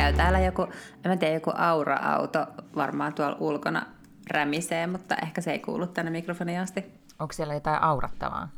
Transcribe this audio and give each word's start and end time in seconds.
Käy 0.00 0.12
täällä 0.12 0.40
joku, 0.40 0.68
en 1.04 1.18
tiedä, 1.18 1.34
joku 1.34 1.52
aura-auto 1.56 2.46
varmaan 2.76 3.14
tuolla 3.14 3.36
ulkona 3.40 3.86
rämisee, 4.30 4.86
mutta 4.86 5.14
ehkä 5.22 5.40
se 5.40 5.52
ei 5.52 5.58
kuulu 5.58 5.86
tänne 5.86 6.10
mikrofoniin 6.10 6.60
asti. 6.60 7.00
Onko 7.18 7.32
siellä 7.32 7.54
jotain 7.54 7.82
aurattavaa? 7.82 8.48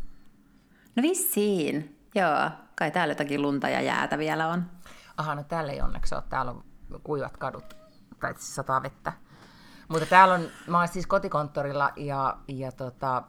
No 0.97 1.02
vissiin, 1.02 1.98
joo. 2.14 2.50
Kai 2.74 2.91
täällä 2.91 3.12
jotakin 3.12 3.42
lunta 3.42 3.69
ja 3.69 3.80
jäätä 3.80 4.19
vielä 4.19 4.48
on. 4.48 4.64
Aha, 5.16 5.34
no 5.34 5.42
täällä 5.42 5.73
ei 5.73 5.80
onneksi 5.80 6.14
ole. 6.14 6.23
Täällä 6.28 6.50
on 6.50 6.64
kuivat 7.05 7.36
kadut, 7.36 7.77
tai 8.20 8.34
siis 8.34 8.55
sataa 8.55 8.83
vettä. 8.83 9.12
Mutta 9.88 10.06
täällä 10.06 10.34
on, 10.34 10.48
mä 10.66 10.78
oon 10.78 10.88
siis 10.88 11.06
kotikonttorilla 11.06 11.91
ja, 11.97 12.36
ja 12.48 12.72
tota, 12.72 13.22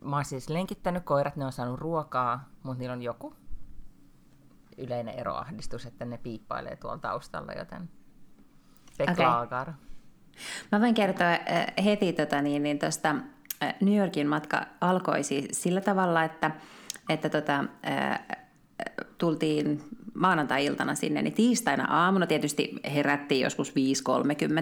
mä 0.00 0.16
oon 0.16 0.24
siis 0.24 0.48
lenkittänyt 0.48 1.04
koirat, 1.04 1.36
ne 1.36 1.44
on 1.44 1.52
saanut 1.52 1.78
ruokaa, 1.78 2.48
mutta 2.62 2.78
niillä 2.78 2.92
on 2.92 3.02
joku 3.02 3.34
yleinen 4.78 5.14
eroahdistus, 5.14 5.86
että 5.86 6.04
ne 6.04 6.18
piippailee 6.18 6.76
tuolla 6.76 6.98
taustalla, 6.98 7.52
joten 7.52 7.90
beklagar. 8.98 9.68
Okay. 9.68 9.80
Mä 10.72 10.80
voin 10.80 10.94
kertoa 10.94 11.26
äh, 11.26 11.84
heti 11.84 12.12
tota, 12.12 12.42
niin, 12.42 12.62
niin 12.62 12.78
tosta, 12.78 13.14
äh, 13.62 13.74
New 13.80 13.96
Yorkin 13.96 14.26
matka 14.26 14.66
alkoi 14.80 15.22
siis 15.22 15.62
sillä 15.62 15.80
tavalla, 15.80 16.24
että, 16.24 16.50
että 17.08 17.28
tota, 17.28 17.64
äh, 17.90 18.20
tultiin 19.18 19.82
maanantai-iltana 20.18 20.94
sinne, 20.94 21.22
niin 21.22 21.34
tiistaina 21.34 21.84
aamuna 21.84 22.26
tietysti 22.26 22.74
herättiin 22.94 23.40
joskus 23.40 23.72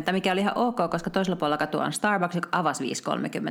5.30, 0.06 0.12
mikä 0.12 0.32
oli 0.32 0.40
ihan 0.40 0.58
ok, 0.58 0.76
koska 0.90 1.10
toisella 1.10 1.36
puolella 1.36 1.56
katua 1.56 1.84
on 1.84 1.92
Starbucks, 1.92 2.34
joka 2.34 2.48
avasi 2.52 2.92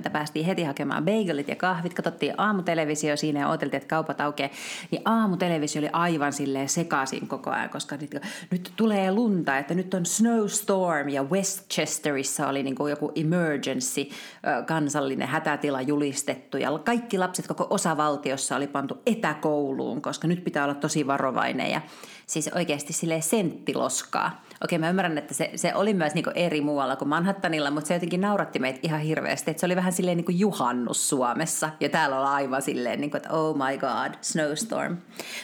5.30. 0.06 0.10
Päästiin 0.10 0.46
heti 0.46 0.64
hakemaan 0.64 1.06
bagelit 1.06 1.48
ja 1.48 1.56
kahvit, 1.56 1.94
katsottiin 1.94 2.34
aamutelevisio 2.38 3.18
siinä 3.18 3.40
ja 3.40 3.48
odoteltiin, 3.48 3.78
että 3.78 3.90
kaupat 3.90 4.22
aukeaa. 4.22 4.50
Niin 4.92 5.02
aamutelevisio 5.06 5.80
oli 5.80 5.90
aivan 5.94 6.34
silleen 6.34 6.70
sekaisin 6.70 7.28
koko 7.28 7.50
ajan, 7.50 7.70
koska 7.70 7.98
nyt, 7.98 8.22
nyt 8.52 8.72
tulee 8.76 9.12
lunta, 9.12 9.58
että 9.58 9.74
nyt 9.74 9.94
on 9.94 10.06
snowstorm 10.06 11.10
ja 11.10 11.24
Westchesterissa 11.24 12.48
oli 12.48 12.64
niin 12.64 12.76
kuin 12.76 12.90
joku 12.90 13.12
emergency, 13.16 14.10
kansallinen 14.66 15.28
hätätila 15.28 15.82
julistettu 15.82 16.58
ja 16.58 16.80
kaikki 16.84 17.18
lapset 17.18 17.48
koko 17.48 17.68
osavaltiossa 17.70 18.56
oli 18.56 18.68
pantu 18.68 18.98
etäkouluun, 19.06 20.02
koska 20.02 20.28
nyt 20.28 20.44
pitää 20.44 20.64
olla 20.64 20.76
tosi 20.76 21.08
varovainen 21.08 21.72
ja 21.72 21.82
siis 22.28 22.50
oikeasti 22.56 22.94
sille 22.94 23.22
senttiloskaa. 23.22 24.46
Okei, 24.64 24.80
mä 24.80 24.90
ymmärrän, 24.90 25.18
että 25.18 25.34
se, 25.34 25.52
se 25.56 25.76
oli 25.76 25.94
myös 25.94 26.14
niinku 26.14 26.32
eri 26.36 26.62
muualla 26.62 26.96
kuin 26.96 27.10
Manhattanilla, 27.10 27.72
mutta 27.72 27.88
se 27.88 27.94
jotenkin 27.94 28.22
nauratti 28.22 28.60
meitä 28.60 28.80
ihan 28.84 29.00
hirveästi, 29.00 29.52
että 29.52 29.60
se 29.62 29.66
oli 29.66 29.76
vähän 29.76 29.94
silleen 29.94 30.18
niinku 30.18 30.32
juhannus 30.32 31.10
Suomessa, 31.10 31.70
ja 31.80 31.90
täällä 31.90 32.18
ollaan 32.18 32.36
aivan 32.36 32.62
silleen, 32.62 33.02
niinku, 33.02 33.18
että 33.18 33.34
oh 33.34 33.56
my 33.56 33.78
god, 33.78 34.14
snowstorm. 34.22 34.98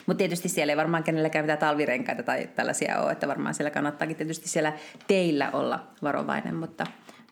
Mutta 0.06 0.18
tietysti 0.18 0.50
siellä 0.50 0.72
ei 0.72 0.78
varmaan 0.78 1.04
kenelläkään 1.04 1.46
mitään 1.46 1.60
talvirenkaita 1.60 2.24
tai 2.24 2.50
tällaisia 2.56 3.02
ole, 3.02 3.12
että 3.12 3.28
varmaan 3.28 3.54
siellä 3.54 3.72
kannattaakin 3.72 4.18
tietysti 4.18 4.50
siellä 4.50 4.74
teillä 5.08 5.50
olla 5.54 5.88
varovainen, 6.02 6.56
mutta 6.56 6.84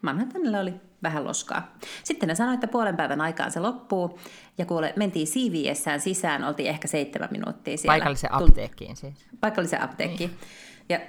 Manhattanilla 0.01 0.59
oli 0.59 0.73
vähän 1.03 1.23
loskaa. 1.23 1.75
Sitten 2.03 2.29
ne 2.29 2.35
sanoi, 2.35 2.53
että 2.53 2.67
puolen 2.67 2.97
päivän 2.97 3.21
aikaan 3.21 3.51
se 3.51 3.59
loppuu. 3.59 4.19
Ja 4.57 4.65
kuule, 4.65 4.93
mentiin 4.95 5.27
CVSään 5.27 5.99
sisään, 5.99 6.43
oltiin 6.43 6.69
ehkä 6.69 6.87
seitsemän 6.87 7.29
minuuttia 7.31 7.77
siellä. 7.77 7.93
Paikalliseen 7.93 8.33
apteekkiin 8.33 8.95
siis. 8.95 9.25
Paikalliseen 9.39 9.81
apteekkiin. 9.81 10.29
Niin. 10.29 10.39
Ja 10.89 10.99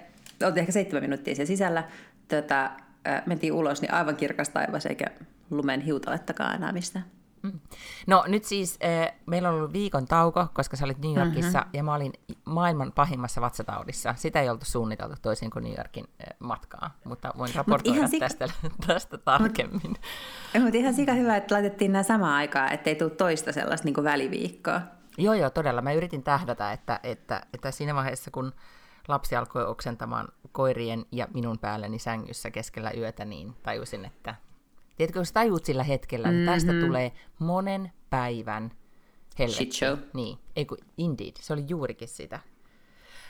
oltiin 0.46 0.60
ehkä 0.60 0.72
seitsemän 0.72 1.02
minuuttia 1.02 1.34
siellä 1.34 1.46
sisällä. 1.46 1.84
Tota, 2.28 2.70
mentiin 3.26 3.52
ulos, 3.52 3.82
niin 3.82 3.94
aivan 3.94 4.16
kirkas 4.16 4.48
taivas, 4.48 4.86
eikä 4.86 5.06
lumen 5.50 5.80
hiutalettakaan 5.80 6.54
enää 6.54 6.72
mistään. 6.72 7.04
Mm. 7.42 7.60
No 8.06 8.24
nyt 8.28 8.44
siis 8.44 8.78
äh, 8.84 9.12
meillä 9.26 9.48
on 9.48 9.54
ollut 9.54 9.72
viikon 9.72 10.06
tauko, 10.06 10.46
koska 10.54 10.76
sä 10.76 10.84
olit 10.84 10.98
New 10.98 11.16
Yorkissa 11.16 11.58
mm-hmm. 11.58 11.70
ja 11.72 11.82
mä 11.82 11.94
olin 11.94 12.12
maailman 12.44 12.92
pahimmassa 12.92 13.40
vatsataudissa. 13.40 14.14
Sitä 14.16 14.40
ei 14.40 14.48
oltu 14.48 14.64
suunniteltu 14.64 15.16
toisin 15.22 15.50
kuin 15.50 15.64
New 15.64 15.76
Yorkin 15.76 16.04
äh, 16.20 16.36
matkaa, 16.38 16.98
mutta 17.04 17.32
voin 17.38 17.54
raportoida 17.54 18.00
Mut 18.00 18.10
sika... 18.10 18.28
tästä, 18.28 18.48
tästä 18.86 19.18
tarkemmin. 19.18 19.80
Mut, 20.54 20.62
mutta 20.62 20.78
ihan 20.78 20.94
sika 20.94 21.12
hyvä, 21.12 21.36
että 21.36 21.54
laitettiin 21.54 21.92
nämä 21.92 22.02
samaan 22.02 22.34
aikaan, 22.34 22.72
ettei 22.72 22.94
tule 22.94 23.10
toista 23.10 23.52
sellaista 23.52 23.84
niin 23.84 24.04
väliviikkoa. 24.04 24.80
Joo, 25.18 25.34
joo, 25.34 25.50
todella. 25.50 25.82
Mä 25.82 25.92
yritin 25.92 26.22
tähdätä, 26.22 26.72
että, 26.72 27.00
että, 27.02 27.42
että 27.54 27.70
siinä 27.70 27.94
vaiheessa, 27.94 28.30
kun 28.30 28.52
lapsi 29.08 29.36
alkoi 29.36 29.66
oksentamaan 29.66 30.28
koirien 30.52 31.06
ja 31.12 31.28
minun 31.34 31.58
päälleni 31.58 31.98
sängyssä 31.98 32.50
keskellä 32.50 32.90
yötä, 32.96 33.24
niin 33.24 33.54
tajusin, 33.62 34.04
että 34.04 34.34
Tiedätkö, 35.00 35.18
jos 35.18 35.32
tajuut 35.32 35.64
sillä 35.64 35.82
hetkellä, 35.82 36.28
mm-hmm. 36.28 36.40
että 36.40 36.52
tästä 36.52 36.72
tulee 36.86 37.12
monen 37.38 37.92
päivän 38.10 38.70
helvetti. 39.38 39.64
Shit 39.64 39.72
show. 39.72 39.98
Niin, 40.14 40.38
ei 40.56 40.64
kun, 40.64 40.78
indeed, 40.96 41.32
se 41.40 41.52
oli 41.52 41.64
juurikin 41.68 42.08
sitä. 42.08 42.40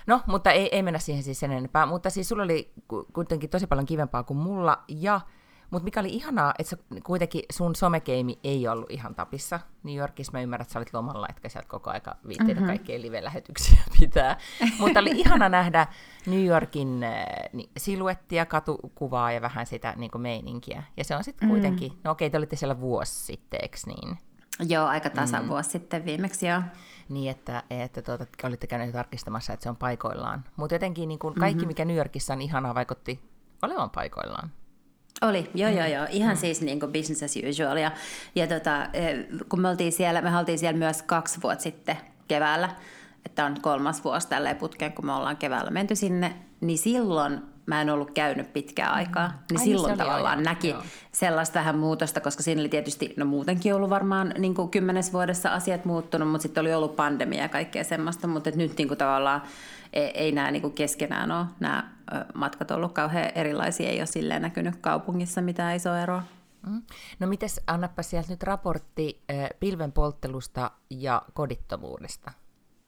No, 0.07 0.21
mutta 0.27 0.51
ei, 0.51 0.69
ei 0.77 0.83
mennä 0.83 0.99
siihen 0.99 1.23
siis 1.23 1.41
sen 1.41 1.53
enempää, 1.53 1.87
mutta 1.87 2.11
siis 2.11 2.29
sulla 2.29 2.43
oli 2.43 2.73
kuitenkin 3.13 3.51
tosi 3.51 3.67
paljon 3.67 3.87
kivempaa 3.87 4.23
kuin 4.23 4.37
mulla, 4.37 4.85
ja 4.89 5.21
mutta 5.71 5.85
mikä 5.85 6.01
oli 6.01 6.09
ihanaa, 6.09 6.55
että 6.59 6.77
kuitenkin 7.05 7.43
sun 7.53 7.75
somekeimi 7.75 8.39
ei 8.45 8.69
ollut 8.69 8.91
ihan 8.91 9.15
tapissa. 9.15 9.61
New 9.83 9.97
Yorkissa 9.97 10.33
mä 10.33 10.41
ymmärrän, 10.41 10.63
että 10.63 10.73
sä 10.73 10.79
olit 10.79 10.95
lomalla, 10.95 11.27
etkä 11.31 11.49
sieltä 11.49 11.69
koko 11.69 11.91
aika 11.91 12.17
viitteitä 12.29 12.55
mm-hmm. 12.55 12.67
kaikkia 12.67 13.01
live-lähetyksiä 13.01 13.79
pitää. 14.01 14.39
Mutta 14.79 15.01
oli 15.01 15.11
ihana 15.11 15.49
nähdä 15.49 15.87
New 16.27 16.45
Yorkin 16.45 17.05
äh, 17.05 17.25
siluettia, 17.77 18.47
katukuvaa 18.47 19.33
ja 19.33 19.41
vähän 19.41 19.67
sitä 19.67 19.95
niin 19.97 20.11
meininkiä. 20.19 20.83
Ja 20.97 21.05
se 21.05 21.17
on 21.17 21.25
sitten 21.25 21.49
mm. 21.49 21.53
kuitenkin, 21.53 21.89
mm-hmm. 21.89 22.01
no 22.05 22.11
okei, 22.11 22.31
te 22.31 22.39
olitte 22.39 22.57
siellä 22.57 22.81
vuosi 22.81 23.13
sitten, 23.13 23.61
eikö 23.63 23.77
niin? 23.87 24.19
Joo, 24.69 24.87
aika 24.87 25.11
tasa 25.11 25.43
mm. 25.43 25.49
vuosi 25.49 25.71
sitten 25.71 26.05
viimeksi, 26.05 26.47
joo. 26.47 26.63
Niin, 27.09 27.31
että, 27.31 27.63
että 27.71 28.03
tuota, 28.03 28.27
olitte 28.43 28.67
käyneet 28.67 28.93
tarkistamassa, 28.93 29.53
että 29.53 29.63
se 29.63 29.71
on 29.71 29.77
paikoillaan. 29.77 30.45
Mutta 30.57 30.75
jotenkin 30.75 31.09
niin 31.09 31.19
kuin 31.19 31.35
kaikki, 31.35 31.55
mm-hmm. 31.55 31.67
mikä 31.67 31.85
New 31.85 31.97
Yorkissa 31.97 32.33
on 32.33 32.43
ihanaa, 32.43 32.75
vaikutti 32.75 33.21
olevan 33.63 33.91
paikoillaan. 33.91 34.51
Oli, 35.23 35.51
joo, 35.55 35.71
joo, 35.71 35.87
joo. 35.87 36.07
Ihan 36.11 36.37
mm. 36.37 36.41
siis 36.41 36.61
niin 36.61 36.81
kuin 36.81 36.93
business 36.93 37.23
as 37.23 37.35
usual. 37.51 37.77
Ja, 37.77 37.91
ja 38.35 38.47
tota, 38.47 38.85
e, 38.85 39.15
kun 39.49 39.61
me 39.61 39.69
oltiin 39.69 39.93
siellä, 39.93 40.23
me 40.23 40.39
oltiin 40.39 40.59
siellä 40.59 40.79
myös 40.79 41.03
kaksi 41.03 41.43
vuotta 41.43 41.63
sitten 41.63 41.97
keväällä, 42.29 42.69
että 43.27 43.45
on 43.45 43.57
kolmas 43.63 44.05
vuosi 44.05 44.29
tälleen 44.29 44.57
putkeen, 44.57 44.93
kun 44.93 45.07
me 45.07 45.13
ollaan 45.13 45.37
keväällä 45.37 45.71
menty 45.71 45.97
sinne, 45.97 46.35
niin 46.61 46.79
silloin 46.79 47.41
mä 47.71 47.81
en 47.81 47.91
ollut 47.91 48.11
käynyt 48.11 48.53
pitkää 48.53 48.93
aikaa, 48.93 49.29
mm. 49.29 49.35
niin 49.35 49.61
Ai, 49.61 49.67
niin 49.67 49.77
silloin 49.77 49.99
tavallaan 49.99 50.39
ajan. 50.39 50.43
näki 50.43 50.69
Joo. 50.69 50.83
sellaista 51.13 51.59
vähän 51.59 51.79
muutosta, 51.79 52.21
koska 52.21 52.43
siinä 52.43 52.61
oli 52.61 52.69
tietysti, 52.69 53.15
no 53.17 53.25
muutenkin 53.25 53.75
ollut 53.75 53.91
varmaan 53.91 54.35
niin 54.39 54.55
kuin 54.55 54.71
kymmenes 54.71 55.13
vuodessa 55.13 55.51
asiat 55.51 55.85
muuttunut, 55.85 56.31
mutta 56.31 56.43
sitten 56.43 56.61
oli 56.61 56.75
ollut 56.75 56.97
pandemia 56.97 57.43
ja 57.43 57.49
kaikkea 57.49 57.85
semmoista, 57.85 58.27
mutta 58.27 58.51
nyt 58.55 58.79
niin 58.79 58.89
kuin 58.89 58.99
tavallaan 58.99 59.43
ei, 59.93 60.05
ei 60.05 60.33
nämä 60.33 60.51
niin 60.51 60.63
kuin 60.63 60.75
keskenään 60.75 61.31
ole 61.31 61.47
nämä 61.61 61.91
matkat 62.35 62.71
ollut 62.71 62.93
kauhean 62.93 63.31
erilaisia, 63.35 63.89
ei 63.89 64.01
ole 64.01 64.07
silleen 64.07 64.43
näkynyt 64.43 64.77
kaupungissa 64.77 65.41
mitään 65.41 65.77
isoa 65.77 66.01
eroa. 66.01 66.23
Mm. 66.67 66.83
No 67.21 67.27
mites, 67.27 67.61
annappa 67.67 68.03
sieltä 68.03 68.31
nyt 68.31 68.43
raportti 68.43 69.23
pilven 69.61 69.93
polttelusta 69.93 70.71
ja 70.91 71.23
kodittomuudesta. 71.35 72.33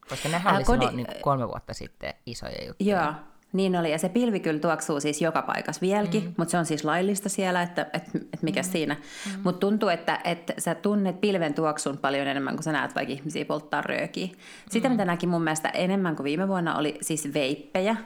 Koska 0.09 0.29
nehän 0.29 0.57
oli 0.57 0.65
kodi... 0.65 0.87
niin 0.87 1.07
kolme 1.21 1.49
vuotta 1.49 1.75
sitten 1.75 2.15
isoja 2.27 2.67
juttuja. 2.67 3.03
Joo, 3.03 3.15
niin 3.53 3.77
oli, 3.77 3.91
ja 3.91 3.99
se 3.99 4.09
pilvi 4.09 4.41
kyllä 4.41 4.61
tuoksuu 4.61 5.01
siis 5.01 5.23
joka 5.23 5.43
paikassa 5.43 5.81
vieläkin, 5.81 6.25
mm. 6.25 6.35
mutta 6.37 6.51
se 6.51 6.59
on 6.59 6.67
siis 6.67 6.85
laillista 6.85 7.29
siellä, 7.29 7.63
että 7.63 7.87
et, 7.93 8.03
et 8.33 8.43
mikä 8.43 8.61
mm. 8.61 8.69
siinä. 8.73 8.95
Mm. 8.95 9.41
Mutta 9.45 9.61
tuntuu, 9.61 9.89
että, 9.89 10.21
että 10.25 10.55
sä 10.59 10.75
tunnet 10.75 11.21
pilven 11.21 11.55
tuoksun 11.55 11.99
paljon 11.99 12.27
enemmän, 12.27 12.55
kuin 12.55 12.65
sä 12.65 12.73
näet 12.73 12.95
vaikka 12.95 13.13
ihmisiä 13.13 13.45
polttaa 13.45 13.81
röökiä. 13.81 14.29
Sitä, 14.71 14.89
mm. 14.89 14.93
mitä 14.93 15.05
näki 15.05 15.27
mun 15.27 15.45
mielestä 15.45 15.69
enemmän 15.69 16.17
kuin 16.17 16.25
viime 16.25 16.49
vuonna, 16.49 16.77
oli 16.77 16.99
siis 17.01 17.35
veippejä, 17.35 17.97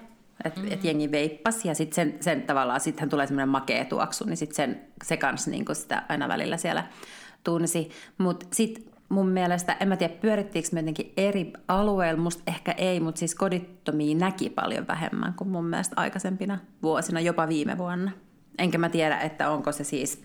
että 0.45 0.61
mm. 0.61 0.73
et 0.73 0.85
jengi 0.85 1.11
veippas, 1.11 1.65
ja 1.65 1.75
sitten 1.75 1.95
sen, 1.95 2.17
sen 2.21 2.43
tavallaan, 2.43 2.81
sittenhän 2.81 3.11
tulee 3.11 3.27
semmoinen 3.27 3.49
makea 3.49 3.85
tuoksu, 3.85 4.25
niin 4.25 4.37
sitten 4.37 4.83
se 5.05 5.17
kanssa 5.17 5.51
niin 5.51 5.65
sitä 5.73 6.03
aina 6.09 6.29
välillä 6.29 6.57
siellä 6.57 6.85
tunsi. 7.45 7.91
Mutta 8.19 8.47
sitten 8.53 8.96
mun 9.08 9.29
mielestä, 9.29 9.76
en 9.81 9.88
mä 9.88 9.97
tiedä 9.97 10.14
pyörittiinkö 10.20 10.69
me 10.73 10.81
jotenkin 10.81 11.12
eri 11.17 11.53
alueilla, 11.69 12.20
musta 12.20 12.43
ehkä 12.47 12.73
ei, 12.73 13.00
mutta 13.00 13.19
siis 13.19 13.35
kodittomia 13.35 14.17
näki 14.17 14.50
paljon 14.50 14.87
vähemmän 14.87 15.35
kuin 15.35 15.49
mun 15.49 15.64
mielestä 15.64 15.94
aikaisempina 16.00 16.58
vuosina, 16.82 17.20
jopa 17.20 17.49
viime 17.49 17.79
vuonna. 17.79 18.11
Enkä 18.58 18.79
mä 18.79 18.88
tiedä, 18.88 19.20
että 19.20 19.50
onko 19.50 19.73
se 19.73 19.85
siis, 19.85 20.25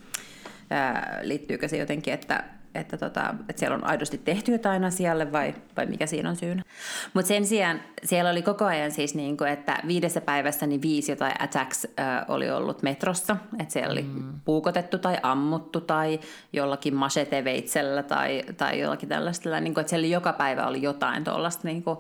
ää, 0.69 1.19
liittyykö 1.21 1.67
se 1.67 1.77
jotenkin, 1.77 2.13
että 2.13 2.43
että, 2.75 2.97
tota, 2.97 3.35
että 3.49 3.59
siellä 3.59 3.75
on 3.75 3.83
aidosti 3.83 4.17
tehty 4.17 4.51
jotain 4.51 4.83
asialle 4.83 5.31
vai, 5.31 5.55
vai 5.77 5.85
mikä 5.85 6.05
siinä 6.05 6.29
on 6.29 6.35
syynä. 6.35 6.63
Mutta 7.13 7.27
sen 7.27 7.45
sijaan 7.45 7.79
siellä 8.03 8.31
oli 8.31 8.41
koko 8.41 8.65
ajan 8.65 8.91
siis, 8.91 9.15
niin 9.15 9.37
kuin, 9.37 9.49
että 9.49 9.79
viidessä 9.87 10.21
päivässä 10.21 10.67
niin 10.67 10.81
viisi 10.81 11.11
jotain 11.11 11.33
attacks 11.39 11.85
äh, 11.99 12.25
oli 12.27 12.51
ollut 12.51 12.83
metrossa. 12.83 13.37
Että 13.59 13.73
siellä 13.73 13.91
oli 13.91 14.01
mm. 14.01 14.33
puukotettu 14.45 14.97
tai 14.97 15.17
ammuttu 15.23 15.81
tai 15.81 16.19
jollakin 16.53 16.95
macheteveitsellä 16.95 18.03
tai, 18.03 18.43
tai 18.57 18.79
jollakin 18.79 19.09
tällaista. 19.09 19.59
Niin 19.59 19.73
kuin, 19.73 19.81
että 19.81 19.89
siellä 19.89 20.07
joka 20.07 20.33
päivä 20.33 20.67
oli 20.67 20.81
jotain 20.81 21.23
tuollaista 21.23 21.67
niin 21.67 21.83
kuin, 21.83 21.97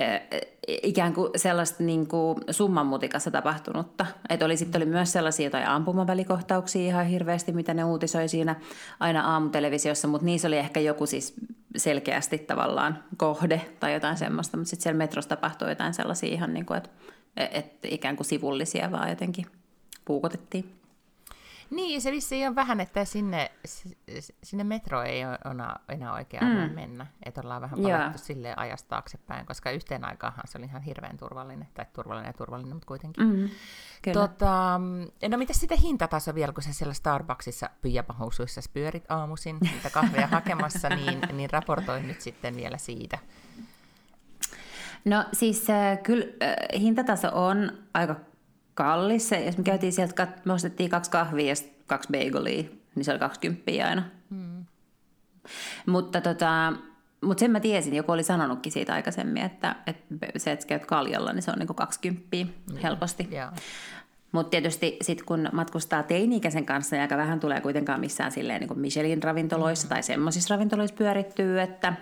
äh, 0.00 0.20
ikään 0.68 1.14
kuin 1.14 1.30
sellaista 1.36 1.82
niin 1.82 2.06
kuin 2.06 2.38
summanmutikassa 2.50 3.30
tapahtunutta. 3.30 4.06
Että 4.28 4.46
oli, 4.46 4.56
sitten 4.56 4.82
oli 4.82 4.90
myös 4.90 5.12
sellaisia 5.12 5.46
jotain 5.46 5.66
ampumavälikohtauksia 5.66 6.82
ihan 6.82 7.06
hirveästi, 7.06 7.52
mitä 7.52 7.74
ne 7.74 7.84
uutisoi 7.84 8.28
siinä 8.28 8.56
aina 9.00 9.32
aamutelevisiossa, 9.32 10.08
mutta 10.10 10.24
niissä 10.24 10.48
oli 10.48 10.56
ehkä 10.56 10.80
joku 10.80 11.06
siis 11.06 11.34
selkeästi 11.76 12.38
tavallaan 12.38 13.04
kohde 13.16 13.60
tai 13.80 13.94
jotain 13.94 14.16
semmoista, 14.16 14.56
mutta 14.56 14.70
sitten 14.70 14.82
siellä 14.82 14.98
metrossa 14.98 15.28
tapahtui 15.28 15.68
jotain 15.68 15.94
sellaisia 15.94 16.32
ihan 16.32 16.54
niin 16.54 16.66
kuin, 16.66 16.76
että, 16.76 16.90
että 17.36 17.88
ikään 17.90 18.16
kuin 18.16 18.26
sivullisia 18.26 18.92
vaan 18.92 19.10
jotenkin 19.10 19.46
puukotettiin. 20.04 20.79
Niin, 21.70 22.00
se 22.00 22.10
vissi 22.10 22.46
on 22.46 22.54
vähän, 22.54 22.80
että 22.80 23.04
sinne, 23.04 23.50
sinne 24.42 24.64
metro 24.64 25.02
ei 25.02 25.24
ole 25.24 25.38
enää 25.88 26.12
oikea 26.12 26.40
mm. 26.40 26.74
mennä. 26.74 27.06
Että 27.26 27.40
ollaan 27.40 27.62
vähän 27.62 27.82
palattu 27.82 28.18
sille 28.18 28.54
ajasta 28.56 28.88
taaksepäin, 28.88 29.46
koska 29.46 29.70
yhteen 29.70 30.04
aikaanhan 30.04 30.44
se 30.48 30.58
oli 30.58 30.66
ihan 30.66 30.82
hirveän 30.82 31.16
turvallinen, 31.16 31.68
tai 31.74 31.86
turvallinen 31.92 32.28
ja 32.28 32.32
turvallinen, 32.32 32.76
mutta 32.76 32.86
kuitenkin. 32.86 33.24
Mm, 33.24 33.48
tota, 34.12 34.80
no 35.28 35.38
mitä 35.38 35.52
sitten 35.52 35.78
hintataso 35.78 36.34
vielä, 36.34 36.52
kun 36.52 36.62
sä 36.62 36.72
siellä 36.72 36.94
Starbucksissa 36.94 37.70
pyjäpahousuissa 37.80 38.60
pyörit 38.72 39.10
aamuisin, 39.10 39.58
niitä 39.60 39.90
kahvia 39.90 40.26
hakemassa, 40.36 40.88
niin, 40.88 41.20
niin 41.32 41.50
raportoin 41.50 42.08
nyt 42.08 42.20
sitten 42.20 42.56
vielä 42.56 42.78
siitä. 42.78 43.18
No 45.04 45.24
siis 45.32 45.70
äh, 45.70 45.98
kyllä 46.02 46.24
äh, 46.42 46.80
hintataso 46.80 47.28
on 47.32 47.72
aika 47.94 48.16
kallis. 48.80 49.30
Jos 49.46 49.58
me 49.58 49.64
käytiin 49.64 49.92
sieltä, 49.92 50.28
me 50.44 50.52
ostettiin 50.52 50.90
kaksi 50.90 51.10
kahvia 51.10 51.48
ja 51.48 51.54
kaksi 51.86 52.08
bagelia, 52.12 52.62
niin 52.94 53.04
se 53.04 53.10
oli 53.10 53.18
20 53.18 53.62
aina. 53.88 54.02
Hmm. 54.30 54.64
Mutta 55.86 56.20
tota, 56.20 56.72
mutta 57.20 57.40
sen 57.40 57.50
mä 57.50 57.60
tiesin, 57.60 57.94
joku 57.94 58.12
oli 58.12 58.22
sanonutkin 58.22 58.72
siitä 58.72 58.94
aikaisemmin, 58.94 59.42
että, 59.42 59.76
että 59.86 60.14
se, 60.36 60.52
että 60.52 60.66
käyt 60.66 60.86
kaljalla, 60.86 61.32
niin 61.32 61.42
se 61.42 61.50
on 61.50 61.58
niin 61.58 61.74
20 61.74 62.26
mm. 62.36 62.76
helposti. 62.82 63.28
Yeah. 63.32 63.52
Mutta 64.32 64.50
tietysti 64.50 64.96
sitten 65.02 65.26
kun 65.26 65.48
matkustaa 65.52 66.02
teini-ikäisen 66.02 66.66
kanssa, 66.66 66.96
niin 66.96 67.02
aika 67.02 67.16
vähän 67.16 67.40
tulee 67.40 67.60
kuitenkaan 67.60 68.00
missään 68.00 68.32
silleen 68.32 68.60
niin 68.60 68.68
kuin 68.68 68.80
Michelin-ravintoloissa 68.80 69.86
mm. 69.86 69.88
tai 69.88 70.02
semmoisissa 70.02 70.54
ravintoloissa 70.54 70.96
pyörittyy, 70.96 71.60
että 71.60 71.92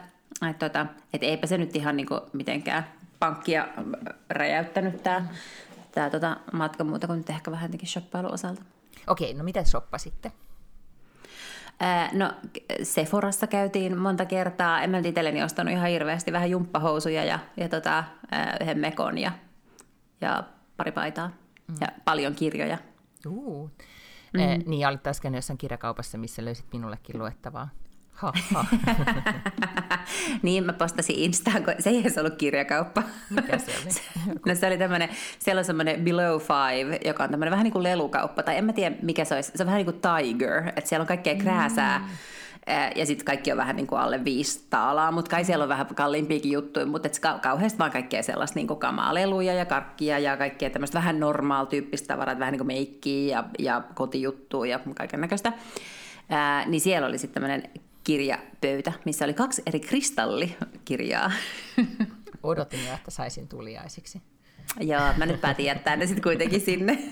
et 0.50 0.58
tota, 0.58 0.86
et 1.12 1.22
eipä 1.22 1.46
se 1.46 1.58
nyt 1.58 1.76
ihan 1.76 1.96
niin 1.96 2.06
kuin 2.06 2.20
mitenkään 2.32 2.86
pankkia 3.19 3.69
räjäyttänyt 4.31 5.02
tämä 5.02 5.19
mm 5.19 5.28
tämä 5.98 6.10
tota, 6.10 6.36
matka 6.52 6.84
muuta 6.84 7.06
kuin 7.06 7.16
nyt 7.16 7.30
ehkä 7.30 7.50
vähän 7.50 7.68
jotenkin 7.68 7.88
shoppailun 7.88 8.32
osalta. 8.32 8.62
Okei, 9.06 9.34
no 9.34 9.44
mitä 9.44 9.64
shoppasitte? 9.64 10.32
No 12.12 12.32
Sephorassa 12.82 13.46
käytiin 13.46 13.98
monta 13.98 14.24
kertaa. 14.24 14.82
En 14.82 14.90
mä 14.90 14.98
itselleni 14.98 15.42
ostanut 15.42 15.72
ihan 15.72 15.88
hirveästi 15.88 16.32
vähän 16.32 16.50
jumppahousuja 16.50 17.24
ja, 17.24 17.38
ja 17.56 17.68
tota, 17.68 18.04
yhden 18.60 18.78
mekon 18.78 19.18
ja, 19.18 19.32
ja 20.20 20.44
pari 20.76 20.92
paitaa 20.92 21.28
mm. 21.68 21.74
ja 21.80 21.88
paljon 22.04 22.34
kirjoja. 22.34 22.78
Uh. 23.26 23.70
Mm. 24.32 24.40
Eh, 24.40 24.58
niin, 24.66 24.88
olit 24.88 25.02
taas 25.02 25.20
jossain 25.34 25.58
kirjakaupassa, 25.58 26.18
missä 26.18 26.44
löysit 26.44 26.66
minullekin 26.72 27.18
luettavaa. 27.18 27.68
Ha, 28.12 28.32
ha. 28.54 28.64
niin, 30.43 30.64
mä 30.64 30.72
postasin 30.72 31.16
Instaan, 31.19 31.64
kun 31.64 31.75
se 31.78 31.90
ei 31.90 32.00
edes 32.00 32.19
ollut 32.19 32.37
kirjakauppa. 32.37 33.02
Mikä 33.31 33.58
se 33.58 33.72
oli? 33.84 33.94
no 34.46 34.55
se 34.55 34.66
oli 34.66 34.78
tämmöinen, 34.78 35.08
siellä 35.38 35.58
on 35.58 35.64
semmoinen 35.64 36.05
Below 36.05 36.40
Five, 36.40 36.99
joka 37.05 37.25
on 37.25 37.31
tämmöinen 37.31 37.50
vähän 37.50 37.64
niin 37.64 37.72
kuin 37.72 37.82
lelukauppa, 37.82 38.43
tai 38.43 38.56
en 38.56 38.64
mä 38.64 38.72
tiedä 38.72 38.96
mikä 39.02 39.25
se 39.25 39.34
olisi, 39.34 39.52
se 39.55 39.62
on 39.62 39.66
vähän 39.66 39.78
niin 39.78 39.93
kuin 39.93 40.00
Tiger, 40.00 40.69
että 40.76 40.88
siellä 40.88 41.02
on 41.02 41.08
kaikkea 41.08 41.34
krääsää. 41.34 41.99
Mm. 41.99 42.06
Ja 42.96 43.06
sitten 43.06 43.25
kaikki 43.25 43.52
on 43.52 43.58
vähän 43.58 43.76
niin 43.76 43.87
kuin 43.87 44.00
alle 44.00 44.25
viisi 44.25 44.66
taalaa, 44.70 45.12
mutta 45.12 45.31
kai 45.31 45.44
siellä 45.44 45.62
on 45.62 45.69
vähän 45.69 45.87
kalliimpiakin 45.94 46.52
juttuja, 46.52 46.87
mutta 46.87 47.06
et 47.08 47.20
kauheasti 47.43 47.78
vaan 47.78 47.90
kaikkea 47.90 48.22
sellaista 48.22 48.58
niin 48.58 48.66
kuin 48.66 48.81
kamaa, 48.81 49.14
leluja 49.14 49.55
ja 49.55 49.64
karkkia 49.64 50.19
ja 50.19 50.37
kaikkea 50.37 50.70
tämmöistä 50.70 50.99
vähän 50.99 51.20
normaal 51.20 51.64
tyyppistä 51.66 52.14
tavaraa, 52.14 52.38
vähän 52.38 52.52
niin 52.52 52.58
kuin 52.58 52.66
meikkiä 52.66 53.37
ja, 53.37 53.44
ja 53.58 53.82
kotijuttuja 53.94 54.70
ja 54.70 54.94
kaiken 54.94 55.20
näköistä. 55.20 55.52
Ää, 56.28 56.66
niin 56.66 56.81
siellä 56.81 57.08
oli 57.08 57.19
sitten 57.19 57.43
tämmöinen 57.43 57.70
kirjapöytä, 58.08 58.93
missä 59.05 59.25
oli 59.25 59.34
kaksi 59.34 59.62
eri 59.66 59.81
kristallikirjaa. 59.81 61.32
Odotin 62.43 62.87
jo, 62.87 62.94
että 62.94 63.10
saisin 63.10 63.49
tuliaisiksi. 63.49 64.22
Joo, 64.81 65.12
mä 65.16 65.26
nyt 65.26 65.40
päätin 65.40 65.66
jättää 65.66 65.96
ne 65.96 66.06
sitten 66.06 66.22
kuitenkin 66.22 66.60
sinne. 66.60 66.99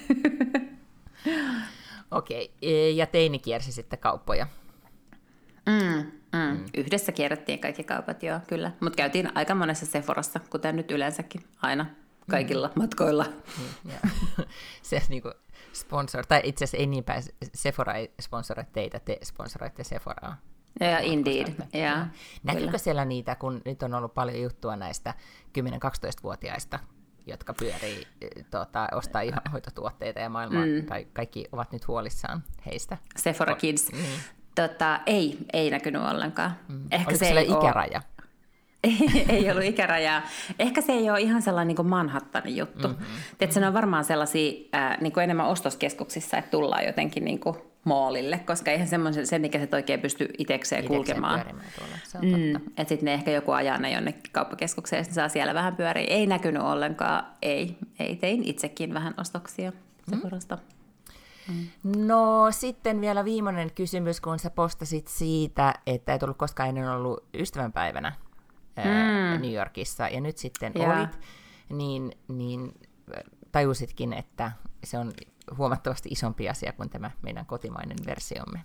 Okei, 2.11 2.55
okay. 2.63 2.91
ja 2.91 3.07
teini 3.07 3.39
kiersi 3.39 3.73
sitten 3.73 3.99
kauppoja. 3.99 4.47
Mm, 5.67 6.13
mm. 6.33 6.39
Mm. 6.39 6.65
Yhdessä 6.77 7.13
kierrettiin 7.13 7.59
kaikki 7.59 7.85
kaupat, 7.85 8.23
joo, 8.23 8.41
kyllä. 8.47 8.73
Mutta 8.81 8.97
käytiin 8.97 9.33
aika 9.35 9.55
monessa 9.55 9.87
Sephorassa, 9.87 10.41
kuten 10.51 10.77
nyt 10.77 10.91
yleensäkin, 10.91 11.41
aina 11.63 11.87
kaikilla 12.31 12.69
mm. 12.69 12.83
matkoilla. 12.83 13.25
Mm, 13.85 13.93
Se 14.83 15.03
niin 15.09 15.23
kuin 15.23 15.35
sponsor, 15.73 16.27
tai 16.27 16.41
itse 16.45 16.65
asiassa 16.65 16.77
ei 16.77 16.87
niin 16.87 17.05
päin, 17.05 17.23
Sephora 17.55 17.95
ei 17.95 18.15
sponsoroi 18.21 18.65
teitä, 18.73 19.01
te 19.01 19.19
sponsoroitte 19.25 19.85
Sephoraa. 19.85 20.37
Ja 20.81 20.99
indeed, 20.99 21.55
ja. 21.73 22.07
Näkyykö 22.43 22.67
kyllä. 22.67 22.79
siellä 22.79 23.05
niitä, 23.05 23.35
kun 23.35 23.63
nyt 23.65 23.83
on 23.83 23.95
ollut 23.95 24.15
paljon 24.15 24.43
juttua 24.43 24.77
näistä 24.77 25.15
10-12-vuotiaista, 25.59 26.79
jotka 27.27 27.55
pyörii, 27.55 28.07
tuota, 28.51 28.89
ostaa 28.93 29.21
ihan 29.21 29.43
hoitotuotteita 29.53 30.21
ja 30.21 30.29
maailma, 30.29 30.67
mm. 30.67 30.87
tai 30.87 31.07
kaikki 31.13 31.45
ovat 31.53 31.73
nyt 31.73 31.89
huolissaan 31.89 32.43
heistä. 32.67 32.99
Sephora 33.17 33.55
Kids. 33.55 33.93
Mm. 33.93 33.99
Tota, 34.55 35.01
ei, 35.07 35.39
ei 35.53 35.71
näkynyt 35.71 36.03
ollenkaan. 36.03 36.57
Mm. 36.69 36.85
Ehkä 36.91 37.09
Oliko 37.11 37.25
se 37.25 37.29
ei 37.29 37.47
ikäraja? 37.47 37.97
Ole 37.97 38.17
ei, 38.87 39.27
ei 39.29 39.51
ollut 39.51 39.65
ikärajaa. 39.65 40.23
Ehkä 40.59 40.81
se 40.81 40.93
ei 40.93 41.11
ole 41.11 41.21
ihan 41.21 41.43
sellainen 41.43 41.77
niin 41.77 41.87
Manhattanin 41.87 42.57
juttu. 42.57 42.89
Mm-hmm. 42.89 43.07
Tiedätkö, 43.39 43.61
ne 43.61 43.67
on 43.67 43.75
varmaan 43.75 44.05
sellaisia 44.05 44.53
äh, 44.75 45.01
niin 45.01 45.13
kuin 45.13 45.25
enemmän 45.25 45.47
ostoskeskuksissa, 45.47 46.37
että 46.37 46.51
tullaan 46.51 46.85
jotenkin 46.85 47.25
niin 47.25 47.41
kuin 47.41 47.57
maalille, 47.87 48.39
koska 48.39 48.71
eihän 48.71 48.89
semmoisen, 48.89 49.27
sen 49.27 49.45
ikäiset 49.45 49.75
oikein 49.75 50.01
pysty 50.01 50.29
itekseen, 50.39 50.85
kulkemaan. 50.85 51.45
Mm, 52.23 52.57
että 52.57 52.89
sitten 52.89 53.05
ne 53.05 53.15
ehkä 53.15 53.31
joku 53.31 53.53
ajaa 53.53 53.79
ne 53.79 53.93
jonnekin 53.93 54.33
kauppakeskukseen, 54.33 55.01
ja 55.01 55.15
saa 55.15 55.29
siellä 55.29 55.55
vähän 55.55 55.77
pyöriä. 55.77 56.07
Ei 56.09 56.27
näkynyt 56.27 56.63
ollenkaan, 56.63 57.27
ei. 57.43 57.77
Ei, 57.99 58.17
tein 58.17 58.45
itsekin 58.45 58.95
vähän 58.95 59.15
ostoksia 59.17 59.73
Sephorasta. 60.11 60.57
Mm. 60.57 61.55
Mm. 61.83 62.07
No 62.07 62.47
sitten 62.51 63.01
vielä 63.01 63.25
viimeinen 63.25 63.71
kysymys, 63.75 64.21
kun 64.21 64.39
sä 64.39 64.51
postasit 64.51 65.09
siitä, 65.09 65.75
että 65.87 66.15
et 66.15 66.23
ollut 66.23 66.37
koskaan 66.37 66.69
ennen 66.69 66.89
ollut 66.89 67.25
ystävänpäivänä 67.35 68.13
mm. 68.77 69.43
New 69.43 69.53
Yorkissa, 69.53 70.09
ja 70.09 70.21
nyt 70.21 70.39
sitten 70.39 70.73
yeah. 70.77 70.99
olit, 70.99 71.19
niin, 71.69 72.13
niin 72.29 72.75
tajusitkin, 73.53 74.13
että 74.13 74.53
se 74.85 74.99
on 74.99 75.13
huomattavasti 75.57 76.09
isompi 76.09 76.49
asia 76.49 76.73
kuin 76.73 76.91
tämä 76.91 77.11
meidän 77.23 77.47
kotimainen 77.47 77.99
versiomme. 78.07 78.65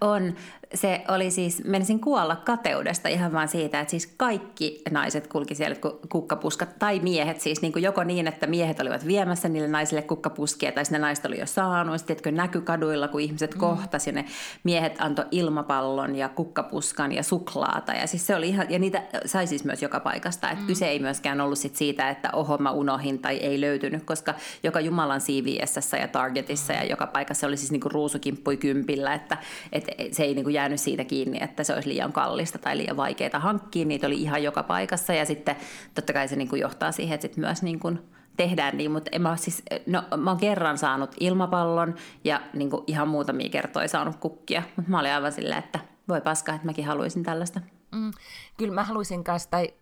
On. 0.00 0.34
Se 0.74 1.04
oli 1.08 1.30
siis, 1.30 1.64
menisin 1.64 2.00
kuolla 2.00 2.36
kateudesta 2.36 3.08
ihan 3.08 3.32
vaan 3.32 3.48
siitä, 3.48 3.80
että 3.80 3.90
siis 3.90 4.06
kaikki 4.16 4.82
naiset 4.90 5.26
kulki 5.26 5.54
siellä 5.54 5.76
kukkapuskat, 6.08 6.78
tai 6.78 7.00
miehet 7.00 7.40
siis 7.40 7.62
niin 7.62 7.72
kuin 7.72 7.82
joko 7.82 8.04
niin, 8.04 8.26
että 8.26 8.46
miehet 8.46 8.80
olivat 8.80 9.06
viemässä 9.06 9.48
niille 9.48 9.68
naisille 9.68 10.02
kukkapuskia, 10.02 10.72
tai 10.72 10.84
ne 10.90 10.98
naiset 10.98 11.24
oli 11.24 11.40
jo 11.40 11.46
saanut, 11.46 12.00
sitten 12.06 12.34
näky 12.34 12.60
kaduilla, 12.60 13.08
kun 13.08 13.20
ihmiset 13.20 13.54
mm. 13.54 13.60
kohtasi, 13.60 14.12
ne 14.12 14.24
miehet 14.64 14.96
antoi 14.98 15.24
ilmapallon 15.30 16.16
ja 16.16 16.28
kukkapuskan 16.28 17.12
ja 17.12 17.22
suklaata, 17.22 17.92
ja 17.92 18.06
siis 18.06 18.26
se 18.26 18.36
oli 18.36 18.48
ihan, 18.48 18.66
ja 18.70 18.78
niitä 18.78 19.02
sai 19.26 19.46
siis 19.46 19.64
myös 19.64 19.82
joka 19.82 20.00
paikasta, 20.00 20.50
että 20.50 20.62
mm. 20.62 20.66
kyse 20.66 20.86
ei 20.86 20.98
myöskään 20.98 21.40
ollut 21.40 21.58
sit 21.58 21.76
siitä, 21.76 22.10
että 22.10 22.30
oho 22.32 22.58
mä 22.58 22.70
unohin 22.70 23.18
tai 23.18 23.36
ei 23.36 23.60
löytynyt, 23.60 24.02
koska 24.02 24.34
joka 24.62 24.80
Jumalan 24.80 25.20
CVS 25.20 25.92
ja 26.00 26.08
Targetissa 26.08 26.72
mm. 26.72 26.78
ja 26.78 26.84
joka 26.84 27.06
paikassa 27.06 27.46
oli 27.46 27.56
siis 27.56 27.70
niin 27.70 27.80
kuin 27.80 27.92
ruusukimppui 27.92 28.56
kympillä, 28.56 29.14
että 29.14 29.36
että 29.72 29.92
se 30.12 30.22
ei 30.22 30.34
niin 30.34 30.44
kuin 30.44 30.54
jäänyt 30.54 30.80
siitä 30.80 31.04
kiinni, 31.04 31.38
että 31.42 31.64
se 31.64 31.74
olisi 31.74 31.88
liian 31.88 32.12
kallista 32.12 32.58
tai 32.58 32.78
liian 32.78 32.96
vaikeaa 32.96 33.38
hankkia. 33.38 33.84
Niitä 33.84 34.06
oli 34.06 34.22
ihan 34.22 34.42
joka 34.42 34.62
paikassa 34.62 35.12
ja 35.12 35.24
sitten 35.24 35.56
totta 35.94 36.12
kai 36.12 36.28
se 36.28 36.36
niin 36.36 36.48
kuin 36.48 36.60
johtaa 36.60 36.92
siihen, 36.92 37.14
että 37.14 37.22
sitten 37.22 37.44
myös 37.44 37.62
niin 37.62 37.80
kuin 37.80 37.98
tehdään 38.36 38.76
niin, 38.76 38.90
mutta 38.90 39.10
en 39.12 39.22
mä, 39.22 39.36
siis, 39.36 39.62
no, 39.86 40.02
mä 40.16 40.30
oon 40.30 40.40
kerran 40.40 40.78
saanut 40.78 41.14
ilmapallon 41.20 41.94
ja 42.24 42.40
niin 42.54 42.70
kuin 42.70 42.84
ihan 42.86 43.08
muutamia 43.08 43.48
kertoja 43.48 43.88
saanut 43.88 44.16
kukkia, 44.16 44.62
mutta 44.76 44.90
mä 44.90 45.00
olin 45.00 45.12
aivan 45.12 45.32
silleen, 45.32 45.58
että 45.58 45.80
voi 46.08 46.20
paskaa, 46.20 46.54
että 46.54 46.66
mäkin 46.66 46.84
haluaisin 46.84 47.22
tällaista. 47.22 47.60
Mm, 47.94 48.10
kyllä 48.58 48.74
mä 48.74 48.84
haluaisin 48.84 49.24
kanssa, 49.24 49.50
tai 49.50 49.74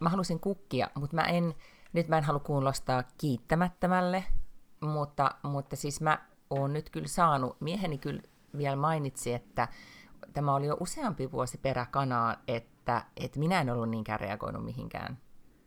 mä 0.00 0.08
haluaisin 0.08 0.40
kukkia, 0.40 0.90
mutta 0.94 1.16
mä 1.16 1.22
en, 1.22 1.54
nyt 1.92 2.08
mä 2.08 2.18
en 2.18 2.24
halua 2.24 2.40
kuulostaa 2.40 3.02
kiittämättömälle, 3.18 4.24
mutta, 4.80 5.30
mutta 5.42 5.76
siis 5.76 6.00
mä 6.00 6.18
oon 6.50 6.72
nyt 6.72 6.90
kyllä 6.90 7.08
saanut, 7.08 7.56
mieheni 7.60 7.98
kyllä 7.98 8.22
vielä 8.58 8.76
mainitsi, 8.76 9.34
että 9.34 9.68
tämä 10.32 10.54
oli 10.54 10.66
jo 10.66 10.76
useampi 10.80 11.32
vuosi 11.32 11.58
peräkanaa, 11.58 12.36
että, 12.48 13.04
että 13.16 13.38
minä 13.38 13.60
en 13.60 13.70
ollut 13.70 13.90
niinkään 13.90 14.20
reagoinut 14.20 14.64
mihinkään 14.64 15.18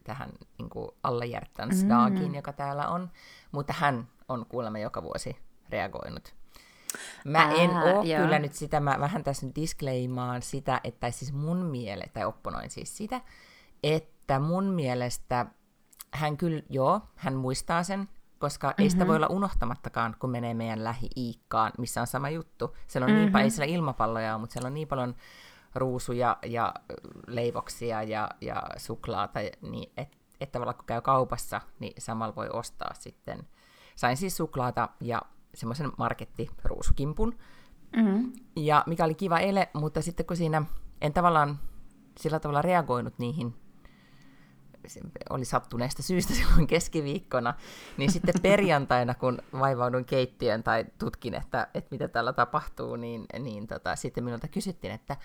tähän 0.03 0.29
niin 0.57 1.29
Hjärtans 1.29 1.83
mm. 1.83 1.89
Dagiin, 1.89 2.35
joka 2.35 2.53
täällä 2.53 2.87
on, 2.87 3.11
mutta 3.51 3.73
hän 3.77 4.07
on 4.27 4.45
kuulemma 4.45 4.79
joka 4.79 5.03
vuosi 5.03 5.37
reagoinut. 5.69 6.35
Mä 7.25 7.39
Ää, 7.39 7.51
en 7.51 7.69
ole 7.69 8.05
joo. 8.05 8.23
kyllä 8.23 8.39
nyt 8.39 8.53
sitä, 8.53 8.79
mä 8.79 8.97
vähän 8.99 9.23
tässä 9.23 9.45
nyt 9.45 9.55
disclaimaan 9.55 10.41
sitä, 10.41 10.81
että 10.83 11.11
siis 11.11 11.33
mun 11.33 11.57
mielestä, 11.57 12.13
tai 12.13 12.25
opponoin 12.25 12.69
siis 12.69 12.97
sitä, 12.97 13.21
että 13.83 14.39
mun 14.39 14.65
mielestä 14.65 15.45
hän 16.11 16.37
kyllä, 16.37 16.61
joo, 16.69 17.01
hän 17.15 17.33
muistaa 17.33 17.83
sen, 17.83 18.09
koska 18.39 18.67
mm-hmm. 18.67 18.83
ei 18.83 18.89
sitä 18.89 19.03
mhm. 19.03 19.07
voi 19.07 19.15
olla 19.15 19.27
unohtamattakaan, 19.27 20.15
kun 20.19 20.29
menee 20.29 20.53
meidän 20.53 20.83
lähi-iikkaan, 20.83 21.71
missä 21.77 22.01
on 22.01 22.07
sama 22.07 22.29
juttu. 22.29 22.75
Siellä 22.87 23.05
on 23.05 23.11
mm-hmm. 23.11 23.21
niin 23.21 23.31
paljon, 23.31 23.43
ei 23.43 23.49
siellä 23.51 23.73
ilmapalloja 23.73 24.37
mutta 24.37 24.53
siellä 24.53 24.67
on 24.67 24.73
niin 24.73 24.87
paljon 24.87 25.15
ruusuja 25.75 26.37
ja 26.45 26.73
leivoksia 27.27 28.03
ja, 28.03 28.29
ja 28.41 28.63
suklaata, 28.77 29.39
niin 29.61 29.91
että 29.97 30.17
et 30.41 30.51
tavallaan 30.51 30.75
kun 30.75 30.85
käy 30.85 31.01
kaupassa, 31.01 31.61
niin 31.79 31.93
samalla 31.97 32.35
voi 32.35 32.49
ostaa 32.49 32.93
sitten. 32.93 33.47
Sain 33.95 34.17
siis 34.17 34.37
suklaata 34.37 34.89
ja 35.01 35.21
semmoisen 35.55 35.91
markettiruusukimpun, 35.97 37.37
mm-hmm. 37.95 38.33
ja 38.55 38.83
mikä 38.87 39.05
oli 39.05 39.15
kiva 39.15 39.39
ele, 39.39 39.69
mutta 39.73 40.01
sitten 40.01 40.25
kun 40.25 40.37
siinä 40.37 40.61
en 41.01 41.13
tavallaan 41.13 41.59
sillä 42.19 42.39
tavalla 42.39 42.61
reagoinut 42.61 43.19
niihin 43.19 43.55
oli 45.29 45.45
sattuneesta 45.45 46.03
syystä 46.03 46.33
silloin 46.33 46.67
keskiviikkona, 46.67 47.53
niin 47.97 48.11
sitten 48.11 48.35
perjantaina, 48.41 49.13
kun 49.13 49.37
vaivaudun 49.59 50.05
keittiön 50.05 50.63
tai 50.63 50.85
tutkin, 50.97 51.33
että, 51.33 51.67
että 51.73 51.87
mitä 51.91 52.07
täällä 52.07 52.33
tapahtuu, 52.33 52.95
niin, 52.95 53.25
niin 53.39 53.67
tota, 53.67 53.95
sitten 53.95 54.23
minulta 54.23 54.47
kysyttiin, 54.47 54.93
että 54.93 55.17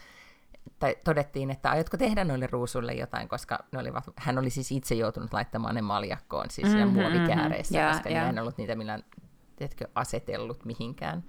tai 0.79 0.97
todettiin, 1.05 1.51
että 1.51 1.71
aiotko 1.71 1.97
tehdä 1.97 2.25
noille 2.25 2.47
ruusuille 2.47 2.93
jotain, 2.93 3.29
koska 3.29 3.59
ne 3.73 3.79
olivat, 3.79 4.05
hän 4.17 4.39
oli 4.39 4.51
siis 4.51 4.73
itse 4.73 4.95
joutunut 4.95 5.33
laittamaan 5.33 5.75
ne 5.75 5.83
maljakkoon, 5.83 6.51
siis 6.51 6.69
mm-hmm, 6.69 6.89
muovikääreissä, 6.89 7.79
mm-hmm. 7.79 7.93
koska 7.93 8.11
yeah. 8.11 8.29
en 8.29 8.39
ollut 8.39 8.59
niitä 8.59 8.75
millään 8.75 9.05
teetkö, 9.57 9.89
asetellut 9.95 10.65
mihinkään. 10.65 11.25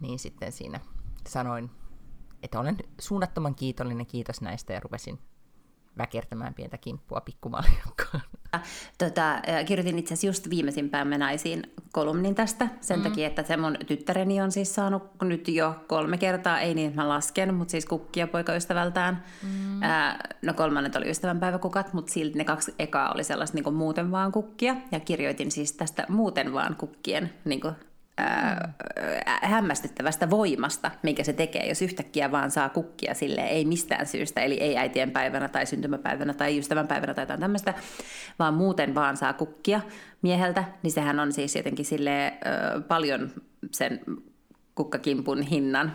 Niin 0.00 0.18
sitten 0.18 0.52
siinä 0.52 0.80
sanoin, 1.28 1.70
että 2.42 2.60
olen 2.60 2.76
suunnattoman 3.00 3.54
kiitollinen, 3.54 4.06
kiitos 4.06 4.40
näistä, 4.40 4.72
ja 4.72 4.80
rupesin 4.80 5.18
väkertämään 5.98 6.54
pientä 6.54 6.78
kimppua 6.78 7.20
pikkumaljakkaan. 7.20 8.22
Tota, 8.98 9.40
kirjoitin 9.66 9.98
itse 9.98 10.14
asiassa 10.14 10.26
just 10.26 10.50
viimeisimpään 10.50 11.10
naisiin 11.10 11.72
kolumnin 11.92 12.34
tästä, 12.34 12.68
sen 12.80 12.98
mm. 12.98 13.02
takia, 13.02 13.26
että 13.26 13.42
se 13.42 13.56
mun 13.56 13.76
tyttäreni 13.86 14.40
on 14.40 14.52
siis 14.52 14.74
saanut 14.74 15.02
nyt 15.22 15.48
jo 15.48 15.74
kolme 15.86 16.18
kertaa, 16.18 16.60
ei 16.60 16.74
niin, 16.74 16.88
että 16.88 17.00
mä 17.00 17.08
lasken, 17.08 17.54
mutta 17.54 17.70
siis 17.70 17.86
kukkia 17.86 18.26
poikaystävältään. 18.26 19.24
Mm. 19.42 19.82
Ää, 19.82 20.28
no 20.42 20.54
kolmannet 20.54 20.96
oli 20.96 21.10
ystävänpäiväkukat, 21.10 21.92
mutta 21.92 22.12
silti 22.12 22.38
ne 22.38 22.44
kaksi 22.44 22.74
ekaa 22.78 23.12
oli 23.12 23.24
sellaista 23.24 23.58
niin 23.58 23.74
muuten 23.74 24.10
vaan 24.10 24.32
kukkia. 24.32 24.76
Ja 24.92 25.00
kirjoitin 25.00 25.50
siis 25.50 25.72
tästä 25.72 26.06
muuten 26.08 26.52
vaan 26.52 26.76
kukkien 26.76 27.32
niin 27.44 27.60
kuin, 27.60 27.74
ää, 28.18 28.72
hämmästyttävästä 29.42 30.30
voimasta, 30.30 30.90
minkä 31.02 31.24
se 31.24 31.32
tekee, 31.32 31.68
jos 31.68 31.82
yhtäkkiä 31.82 32.32
vaan 32.32 32.50
saa 32.50 32.68
kukkia 32.68 33.14
sille 33.14 33.40
ei 33.40 33.64
mistään 33.64 34.06
syystä, 34.06 34.40
eli 34.40 34.54
ei 34.54 34.76
äitien 34.78 35.10
päivänä 35.10 35.48
tai 35.48 35.66
syntymäpäivänä 35.66 36.34
tai 36.34 36.58
ystävänpäivänä 36.58 37.14
tai 37.14 37.22
jotain 37.22 37.40
tämmöistä, 37.40 37.74
vaan 38.38 38.54
muuten 38.54 38.94
vaan 38.94 39.16
saa 39.16 39.32
kukkia 39.32 39.80
mieheltä, 40.22 40.64
niin 40.82 40.92
sehän 40.92 41.20
on 41.20 41.32
siis 41.32 41.56
jotenkin 41.56 41.84
sille 41.84 42.32
paljon 42.88 43.30
sen 43.70 44.00
kukkakimpun 44.74 45.42
hinnan 45.42 45.92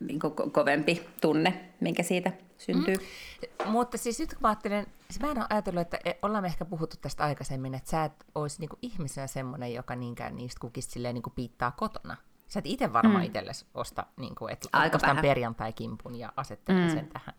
niin 0.00 0.20
ko- 0.24 0.50
kovempi 0.50 1.06
tunne, 1.20 1.60
minkä 1.80 2.02
siitä 2.02 2.32
syntyy. 2.64 2.96
Mm. 2.96 3.70
Mutta 3.70 3.98
siis 3.98 4.18
nyt 4.18 4.34
kun 4.34 4.42
mä 4.42 4.48
ajattelen, 4.48 4.86
siis 5.10 5.20
mä 5.20 5.30
en 5.30 5.38
ole 5.38 5.46
ajatellut, 5.50 5.80
että 5.80 5.98
e, 6.04 6.12
ollaan 6.22 6.44
me 6.44 6.48
ehkä 6.48 6.64
puhuttu 6.64 6.96
tästä 7.00 7.24
aikaisemmin, 7.24 7.74
että 7.74 7.90
sä 7.90 8.04
et 8.04 8.26
olisi 8.34 8.60
niinku 8.60 8.78
ihmisenä 8.82 9.26
semmoinen, 9.26 9.74
joka 9.74 9.96
niinkään 9.96 10.36
niistä 10.36 10.60
kukista 10.60 10.92
silleen 10.92 11.14
niinku 11.14 11.30
piittaa 11.30 11.70
kotona. 11.70 12.16
Sä 12.48 12.58
et 12.58 12.66
itse 12.66 12.92
varmaan 12.92 13.22
mm. 13.22 13.26
itsellesi 13.26 13.66
osta, 13.74 14.06
niinku, 14.16 14.46
että 14.46 14.68
Aika 14.72 14.96
ostan 14.96 15.18
perjantai-kimpun 15.22 16.14
ja 16.14 16.32
asettelen 16.36 16.88
mm. 16.88 16.94
sen 16.94 17.08
tähän. 17.12 17.34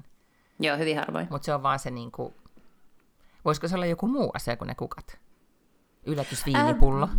Joo, 0.60 0.78
hyvin 0.78 0.98
harvoin. 0.98 1.28
Mutta 1.30 1.46
se 1.46 1.54
on 1.54 1.64
vaan 1.64 1.80
se, 1.80 1.92
niinku, 1.92 2.34
voisiko 3.46 3.68
se 3.68 3.76
olla 3.76 3.86
joku 3.86 4.08
muu 4.08 4.32
asia 4.34 4.58
kuin 4.58 4.68
ne 4.68 4.76
kukat? 4.76 5.20
Yllätysviinipullo. 6.06 7.10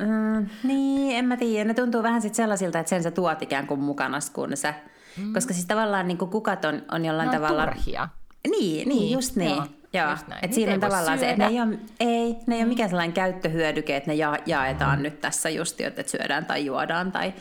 Äh, 0.00 0.38
äh, 0.38 0.50
niin, 0.64 1.16
en 1.18 1.24
mä 1.24 1.36
tiedä. 1.36 1.68
Ne 1.68 1.74
tuntuu 1.74 2.02
vähän 2.02 2.22
sit 2.22 2.34
sellaisilta, 2.34 2.78
että 2.78 2.90
sen 2.90 3.02
sä 3.02 3.10
tuot 3.10 3.42
ikään 3.42 3.66
kuin 3.66 3.80
mukana, 3.80 4.18
kun 4.32 4.56
sä... 4.56 4.74
Mm. 5.16 5.32
Koska 5.32 5.54
siis 5.54 5.66
tavallaan 5.66 6.08
niin 6.08 6.18
kukat 6.18 6.64
on, 6.64 6.82
on 6.90 7.04
jollain 7.04 7.26
no, 7.26 7.32
tavalla... 7.32 7.66
turhia. 7.66 8.08
Niin, 8.50 8.88
niin, 8.88 9.12
just 9.12 9.36
niin. 9.36 9.56
Joo. 9.56 9.66
Joo, 9.94 10.16
että 10.42 10.54
siinä 10.54 10.74
on 10.74 10.80
tavallaan 10.80 11.18
syödä. 11.18 11.20
se, 11.20 11.30
että 11.30 11.44
ne 11.44 11.50
ei 11.50 11.60
ole, 11.60 11.78
ei, 12.00 12.36
ne 12.46 12.54
ei 12.54 12.60
ole 12.60 12.68
mikään 12.68 12.88
sellainen 12.90 13.14
käyttöhyödyke, 13.14 13.96
että 13.96 14.10
ne 14.10 14.14
ja, 14.14 14.38
jaetaan 14.46 14.98
mm. 14.98 15.02
nyt 15.02 15.20
tässä 15.20 15.50
just, 15.50 15.80
että 15.80 16.02
syödään 16.06 16.46
tai 16.46 16.66
juodaan 16.66 17.12
tai, 17.12 17.34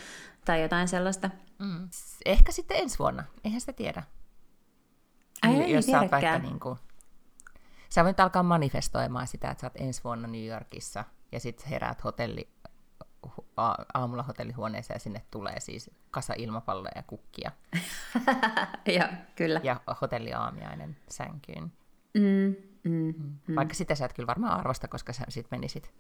tai 0.46 0.62
jotain 0.62 0.88
sellaista. 0.88 1.30
Mm. 1.60 1.90
Ehkä 2.26 2.52
sitten 2.52 2.78
ensi 2.78 3.00
vuonna, 3.00 3.24
eihän 3.44 3.62
sitä 3.62 3.74
tiedä. 3.74 4.04
Ai, 5.42 5.56
ei, 5.56 5.72
jos 5.72 5.86
sä 5.86 6.00
vaikka 6.00 6.40
niin 6.40 6.60
kuin, 6.60 6.80
sä 7.90 8.04
voit 8.04 8.20
alkaa 8.20 8.44
manifestoimaan 8.44 9.28
sitä, 9.28 9.52
että 9.52 9.62
sä 9.62 9.68
oot 9.68 9.82
ensi 9.82 10.04
vuonna 10.04 10.28
New 10.28 10.46
Yorkissa 10.46 11.04
ja 11.32 11.40
sitten 11.40 11.68
heräät 11.68 12.04
hotelli, 12.04 12.50
aamulla 13.94 14.24
hotellihuoneeseen 14.24 14.96
ja 14.96 15.00
sinne 15.00 15.22
tulee 15.32 15.60
siis 15.60 15.92
kasa 16.12 16.34
ilmapalloja 16.38 16.92
ja 16.96 17.04
kukkia. 17.04 17.52
ja, 18.98 19.10
kyllä. 19.36 19.62
Ja 19.64 19.82
hotelliaamiainen 20.02 20.98
sänkyyn. 21.10 21.72
Mm, 22.14 22.56
mm, 22.84 23.14
mm. 23.48 23.56
Vaikka 23.56 23.74
sitä 23.74 23.96
sä 23.96 24.06
et 24.06 24.14
kyllä 24.14 24.28
varmaan 24.28 24.60
arvosta, 24.60 24.88
koska 24.88 25.14
sä 25.14 25.26
sit 25.30 25.52
menisit 25.52 25.94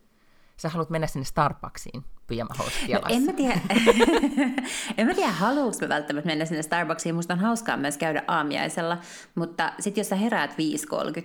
sä 0.61 0.69
haluat 0.69 0.89
mennä 0.89 1.07
sinne 1.07 1.25
Starbucksiin 1.25 2.03
pyjamahousut 2.27 2.81
no, 2.93 3.01
en 3.09 3.23
mä 3.23 3.33
tiedä, 3.33 3.61
en 4.97 5.07
mä 5.07 5.13
tiedä 5.13 5.31
haluatko 5.31 5.85
mä 5.85 5.89
välttämättä 5.89 6.27
mennä 6.27 6.45
sinne 6.45 6.61
Starbucksiin. 6.61 7.15
Musta 7.15 7.33
on 7.33 7.39
hauskaa 7.39 7.77
myös 7.77 7.97
käydä 7.97 8.23
aamiaisella, 8.27 8.97
mutta 9.35 9.73
sitten 9.79 10.01
jos 10.01 10.09
sä 10.09 10.15
heräät 10.15 10.51
5.30 10.51 10.57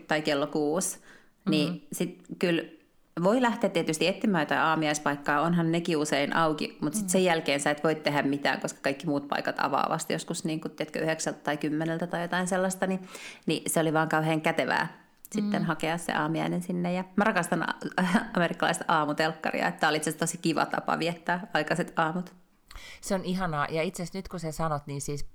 tai 0.08 0.22
kello 0.22 0.46
6, 0.46 1.00
niin 1.48 1.68
mm-hmm. 1.68 1.86
sit 1.92 2.22
kyllä 2.38 2.62
voi 3.22 3.42
lähteä 3.42 3.70
tietysti 3.70 4.06
etsimään 4.06 4.42
jotain 4.42 4.60
aamiaispaikkaa, 4.60 5.40
onhan 5.40 5.72
nekin 5.72 5.96
usein 5.96 6.36
auki, 6.36 6.78
mutta 6.80 6.96
sitten 6.96 7.12
sen 7.12 7.20
mm. 7.20 7.26
jälkeen 7.26 7.60
sä 7.60 7.70
et 7.70 7.84
voi 7.84 7.94
tehdä 7.94 8.22
mitään, 8.22 8.60
koska 8.60 8.80
kaikki 8.82 9.06
muut 9.06 9.28
paikat 9.28 9.56
avaavasti 9.58 10.12
joskus 10.12 10.44
niin 10.44 10.60
kuin, 10.60 10.72
tiedätkö, 10.72 10.98
yhdeksältä 10.98 11.38
tai 11.38 11.56
kymmeneltä 11.56 12.06
tai 12.06 12.22
jotain 12.22 12.46
sellaista, 12.46 12.86
niin, 12.86 13.08
niin 13.46 13.70
se 13.70 13.80
oli 13.80 13.92
vaan 13.92 14.08
kauhean 14.08 14.40
kätevää 14.40 15.06
sitten 15.32 15.62
mm. 15.62 15.66
hakea 15.66 15.98
se 15.98 16.12
aamiainen 16.12 16.62
sinne. 16.62 16.92
Ja 16.92 17.04
mä 17.16 17.24
rakastan 17.24 17.64
amerikkalaista 18.36 18.84
aamutelkkaria, 18.88 19.68
että 19.68 19.80
tämä 19.80 19.88
oli 19.88 19.96
itse 19.96 20.10
asiassa 20.10 20.26
tosi 20.26 20.38
kiva 20.38 20.66
tapa 20.66 20.98
viettää 20.98 21.46
aikaiset 21.54 21.92
aamut. 21.96 22.34
Se 23.00 23.14
on 23.14 23.24
ihanaa, 23.24 23.66
ja 23.70 23.82
itse 23.82 24.02
asiassa 24.02 24.18
nyt 24.18 24.28
kun 24.28 24.40
sä 24.40 24.52
sanot, 24.52 24.86
niin 24.86 25.00
siis 25.00 25.26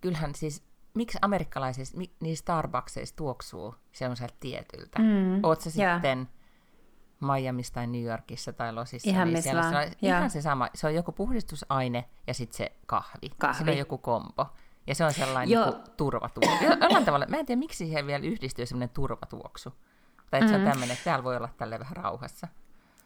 kyllähän 0.00 0.34
siis, 0.34 0.62
miksi 0.94 1.18
amerikkalaisissa, 1.22 1.98
niin 2.20 2.36
Starbucksissa 2.36 3.16
tuoksuu 3.16 3.74
semmoiselta 3.92 4.34
tietyltä? 4.40 4.98
Mm. 4.98 5.40
Oot 5.42 5.60
sä 5.60 5.70
yeah. 5.78 6.02
Sitten 7.18 7.42
Miamiissa 7.42 7.74
tai 7.74 7.86
New 7.86 8.02
Yorkissa 8.02 8.52
tai 8.52 8.72
Losissa, 8.72 9.10
ihan 9.10 9.32
niin 9.32 9.42
siellä 9.42 9.62
se 9.62 9.76
on 9.76 9.92
ihan 10.02 10.30
se 10.30 10.42
sama, 10.42 10.68
se 10.74 10.86
on 10.86 10.94
joku 10.94 11.12
puhdistusaine 11.12 12.04
ja 12.26 12.34
sitten 12.34 12.56
se 12.56 12.72
kahvi. 12.86 13.30
kahvi. 13.38 13.64
Se 13.64 13.70
on 13.70 13.78
joku 13.78 13.98
kombo. 13.98 14.46
Ja 14.86 14.94
se 14.94 15.04
on 15.04 15.12
sellainen 15.12 15.54
Joo. 15.54 15.70
Niin 15.70 15.82
turvatuoksu. 15.96 16.64
Jollain 16.80 17.04
tavalla, 17.04 17.26
mä 17.28 17.36
en 17.36 17.46
tiedä, 17.46 17.58
miksi 17.58 17.78
siihen 17.78 18.06
vielä 18.06 18.24
yhdistyy 18.24 18.66
sellainen 18.66 18.94
turvatuoksu. 18.94 19.70
Tai 20.30 20.40
että 20.40 20.44
mm. 20.44 20.48
se 20.48 20.54
on 20.54 20.60
mm. 20.60 20.70
tämmöinen, 20.70 20.92
että 20.92 21.04
täällä 21.04 21.24
voi 21.24 21.36
olla 21.36 21.48
tälle 21.56 21.78
vähän 21.78 21.96
rauhassa. 21.96 22.48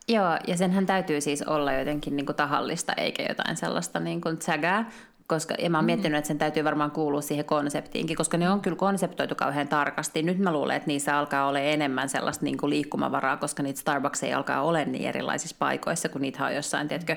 Joo, 0.09 0.39
ja 0.47 0.57
senhän 0.57 0.87
täytyy 0.87 1.21
siis 1.21 1.43
olla 1.43 1.73
jotenkin 1.73 2.17
niin 2.17 2.27
kuin 2.27 2.37
tahallista, 2.37 2.93
eikä 2.93 3.23
jotain 3.29 3.57
sellaista 3.57 4.01
niin 4.01 4.21
kuin 4.21 4.39
tsägää, 4.39 4.91
koska, 5.27 5.55
ja 5.59 5.71
mä 5.71 5.79
oon 5.79 5.85
mm. 5.85 5.87
miettinyt, 5.87 6.19
että 6.19 6.29
sen 6.29 6.39
täytyy 6.39 6.65
varmaan 6.65 6.91
kuulua 6.91 7.21
siihen 7.21 7.45
konseptiinkin, 7.45 8.17
koska 8.17 8.37
ne 8.37 8.51
on 8.51 8.61
kyllä 8.61 8.77
konseptoitu 8.77 9.35
kauhean 9.35 9.69
tarkasti. 9.69 10.23
Nyt 10.23 10.39
mä 10.39 10.53
luulen, 10.53 10.77
että 10.77 10.87
niissä 10.87 11.19
alkaa 11.19 11.49
olla 11.49 11.59
enemmän 11.59 12.09
sellaista 12.09 12.45
niin 12.45 12.57
kuin 12.57 12.71
liikkumavaraa, 12.71 13.37
koska 13.37 13.63
niitä 13.63 13.81
Starbucks 13.81 14.23
ei 14.23 14.35
alkaa 14.35 14.63
ole 14.63 14.85
niin 14.85 15.09
erilaisissa 15.09 15.57
paikoissa, 15.59 16.09
kun 16.09 16.21
niitä 16.21 16.45
on 16.45 16.55
jossain, 16.55 16.89
tiedätkö, 16.89 17.17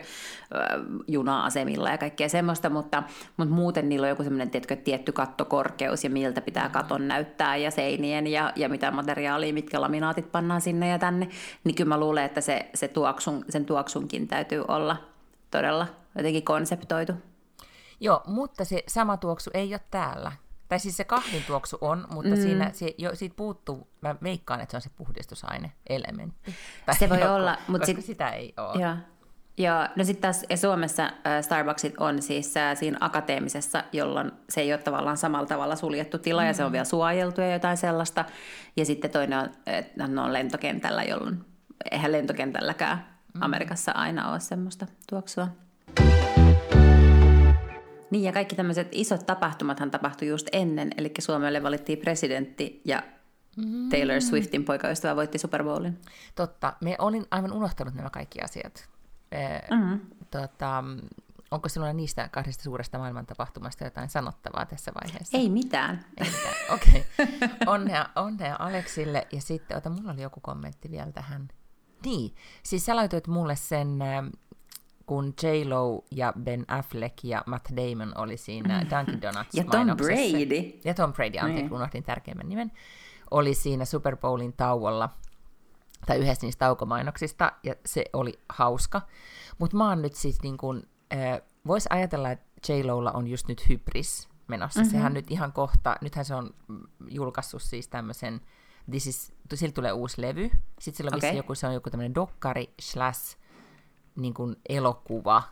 juna-asemilla 1.08 1.90
ja 1.90 1.98
kaikkea 1.98 2.30
semmoista, 2.30 2.70
mutta, 2.70 3.04
mutta 3.38 3.54
muuten 3.54 3.90
niillä 3.90 4.06
on 4.06 4.10
joku 4.10 4.24
semmoinen, 4.24 4.50
tiedätkö, 4.50 4.76
tietty 4.76 5.12
kattokorkeus 5.12 6.04
ja 6.04 6.10
miltä 6.10 6.42
pitää 6.42 6.70
katon 6.70 7.08
näyttää 7.08 7.56
ja 7.58 7.72
seinien 7.72 8.28
ja, 8.28 8.54
ja 8.56 8.70
mitä 8.70 8.92
materiaalia, 8.92 9.54
mitkä 9.54 9.82
laminaatit 9.82 10.32
pannaan 10.32 10.62
sinne 10.62 10.90
ja 10.90 11.00
tänne, 11.00 11.30
niin 11.64 11.76
kyllä 11.76 11.90
mä 11.90 12.00
luulen, 12.00 12.26
että 12.26 12.42
se, 12.42 12.70
se 12.74 12.88
tuoksun, 12.88 13.46
sen 13.50 13.66
tuoksunkin 13.66 14.28
täytyy 14.28 14.64
olla 14.68 14.98
todella 15.52 15.88
jotenkin 16.16 16.44
konseptoitu. 16.44 17.14
Joo, 18.00 18.22
mutta 18.26 18.66
se 18.66 18.84
sama 18.88 19.18
tuoksu 19.18 19.50
ei 19.54 19.74
ole 19.74 19.82
täällä. 19.92 20.32
Tai 20.70 20.80
siis 20.80 20.98
se 20.98 21.04
kahvin 21.04 21.44
tuoksu 21.48 21.78
on, 21.82 22.08
mutta 22.14 22.36
mm. 22.36 22.42
siinä 22.42 22.70
se, 22.74 22.96
jo, 22.98 23.16
siitä 23.16 23.36
puuttuu, 23.36 23.88
mä 24.02 24.16
veikkaan, 24.24 24.62
että 24.62 24.72
se 24.72 24.78
on 24.78 24.82
se 24.82 24.90
puhdistusaine 24.96 25.72
elementti. 25.90 26.56
Tai 26.86 26.96
se 26.96 27.10
voi 27.10 27.20
joku, 27.20 27.34
olla, 27.34 27.58
mutta 27.68 27.86
sit, 27.86 28.06
sitä 28.06 28.30
ei 28.30 28.54
ole. 28.58 28.82
Joo. 28.82 28.96
Joo, 29.58 29.88
no 29.96 30.04
sitten 30.04 30.22
taas 30.22 30.46
Suomessa 30.62 31.12
Starbucksit 31.42 31.94
on 31.98 32.22
siis 32.22 32.54
siinä 32.74 32.98
akateemisessa, 33.02 33.84
jolloin 33.92 34.32
se 34.50 34.62
ei 34.62 34.74
ole 34.74 34.82
tavallaan 34.82 35.18
samalla 35.18 35.48
tavalla 35.48 35.76
suljettu 35.76 36.18
tila 36.18 36.42
mm. 36.42 36.48
ja 36.48 36.54
se 36.54 36.64
on 36.64 36.72
vielä 36.72 36.86
suojeltu 36.86 37.42
ja 37.42 37.54
jotain 37.54 37.78
sellaista. 37.78 38.26
Ja 38.78 38.86
sitten 38.86 39.12
toinen 39.12 39.40
on, 39.40 39.50
että 39.66 40.08
ne 40.08 40.22
on 40.22 40.34
lentokentällä, 40.34 41.04
jolloin 41.04 41.46
eihän 41.92 42.12
lentokentälläkään 42.12 43.08
mm. 43.34 43.42
Amerikassa 43.42 43.92
aina 43.92 44.32
ole 44.32 44.40
semmoista 44.40 44.88
tuoksua. 45.10 45.48
Niin 48.12 48.24
ja 48.24 48.34
kaikki 48.34 48.56
tämmöiset 48.56 48.88
isot 48.92 49.26
tapahtumathan 49.26 49.92
tapahtui 49.92 50.28
just 50.28 50.48
ennen, 50.52 50.92
eli 50.98 51.12
Suomelle 51.20 51.64
valittiin 51.64 52.00
presidentti 52.00 52.82
ja 52.86 53.04
mm. 53.58 53.90
Taylor 53.90 54.22
Swiftin 54.22 54.66
poikaystävä 54.66 55.16
voitti 55.16 55.38
Super 55.38 55.64
Bowlin. 55.64 56.02
Totta, 56.36 56.74
me 56.82 56.96
olin 57.00 57.26
aivan 57.32 57.54
unohtanut 57.54 57.94
nämä 57.94 58.10
kaikki 58.10 58.42
asiat. 58.42 58.90
Mm-hmm. 59.72 60.00
Tota, 60.32 60.84
onko 61.52 61.70
sinulla 61.70 61.94
niistä 61.94 62.30
kahdesta 62.32 62.64
suuresta 62.64 62.98
maailman 62.98 63.26
tapahtumasta 63.26 63.84
jotain 63.84 64.10
sanottavaa 64.10 64.66
tässä 64.66 64.92
vaiheessa? 65.04 65.38
Ei 65.38 65.50
mitään. 65.50 66.06
Ei 66.18 66.32
mitään. 66.32 66.56
Okei. 66.74 67.06
Okay. 67.20 67.50
Onnea, 67.66 68.10
onnea 68.16 68.56
Aleksille. 68.60 69.28
Ja 69.32 69.42
sitten, 69.42 69.78
ota, 69.78 69.90
mulla 69.90 70.12
oli 70.12 70.22
joku 70.22 70.40
kommentti 70.40 70.92
vielä 70.92 71.12
tähän. 71.12 71.48
Niin, 72.06 72.36
siis 72.64 72.86
sä 72.86 72.96
laitoit 72.96 73.28
mulle 73.28 73.56
sen, 73.56 74.00
kun 75.06 75.34
J-Lo 75.44 76.06
ja 76.12 76.34
Ben 76.44 76.66
Affleck 76.68 77.24
ja 77.24 77.44
Matt 77.46 77.68
Damon 77.76 78.18
oli 78.18 78.38
siinä 78.38 78.82
mm. 78.82 78.90
Dunkin 78.90 79.22
Donuts 79.22 79.54
Ja 79.54 79.64
Tom 79.64 79.98
Brady. 79.98 80.80
Ja 80.84 80.94
Tom 80.94 81.14
Brady, 81.14 81.38
anteeksi, 81.38 81.64
niin. 81.64 81.74
unohdin 81.74 82.04
tärkeimmän 82.04 82.50
nimen. 82.50 82.72
Oli 83.32 83.54
siinä 83.54 83.86
Super 83.86 84.18
Bowlin 84.18 84.54
tauolla 84.54 85.10
tai 86.06 86.18
yhdessä 86.18 86.48
niistä 86.48 86.66
taukomainoksista, 86.66 87.52
ja 87.64 87.76
se 87.86 88.06
oli 88.14 88.40
hauska. 88.50 89.02
Mutta 89.58 89.78
mä 89.78 89.90
oon 89.90 90.02
nyt 90.02 90.14
siis 90.14 90.42
niin 90.44 90.58
kun, 90.58 90.84
äh, 91.14 91.42
vois 91.68 91.88
ajatella, 91.90 92.32
että 92.32 92.74
j 92.74 92.92
on 93.14 93.28
just 93.28 93.48
nyt 93.48 93.70
hybris 93.70 94.30
menossa. 94.48 94.80
Mm-hmm. 94.80 94.92
Sehän 94.92 95.14
nyt 95.14 95.32
ihan 95.32 95.54
kohta, 95.54 95.96
nythän 96.02 96.26
se 96.26 96.36
on 96.36 96.50
julkaissut 97.10 97.62
siis 97.62 97.88
tämmöisen, 97.88 98.42
this 98.92 99.08
is, 99.08 99.34
sillä 99.54 99.74
tulee 99.74 99.92
uusi 99.92 100.22
levy, 100.22 100.50
sitten 100.80 100.98
sillä 100.98 101.10
on 101.14 101.18
okay. 101.18 101.34
joku, 101.34 101.56
se 101.56 101.68
on 101.68 101.74
joku 101.74 101.90
tämmöinen 101.90 102.16
dokkari 102.16 102.74
slash 102.82 103.38
niin 104.16 104.34
kuin 104.34 104.56
elokuva, 104.70 105.44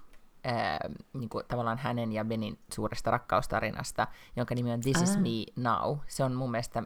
ää, 0.43 0.79
niin 1.13 1.29
kuin 1.29 1.45
tavallaan 1.47 1.77
hänen 1.77 2.11
ja 2.11 2.25
Benin 2.25 2.59
suuresta 2.73 3.11
rakkaustarinasta, 3.11 4.07
jonka 4.35 4.55
nimi 4.55 4.71
on 4.71 4.81
This 4.81 4.97
ah. 4.97 5.03
is 5.03 5.17
Me 5.17 5.63
Now. 5.69 5.97
Se 6.07 6.23
on 6.23 6.33
mun 6.33 6.51
mielestä, 6.51 6.83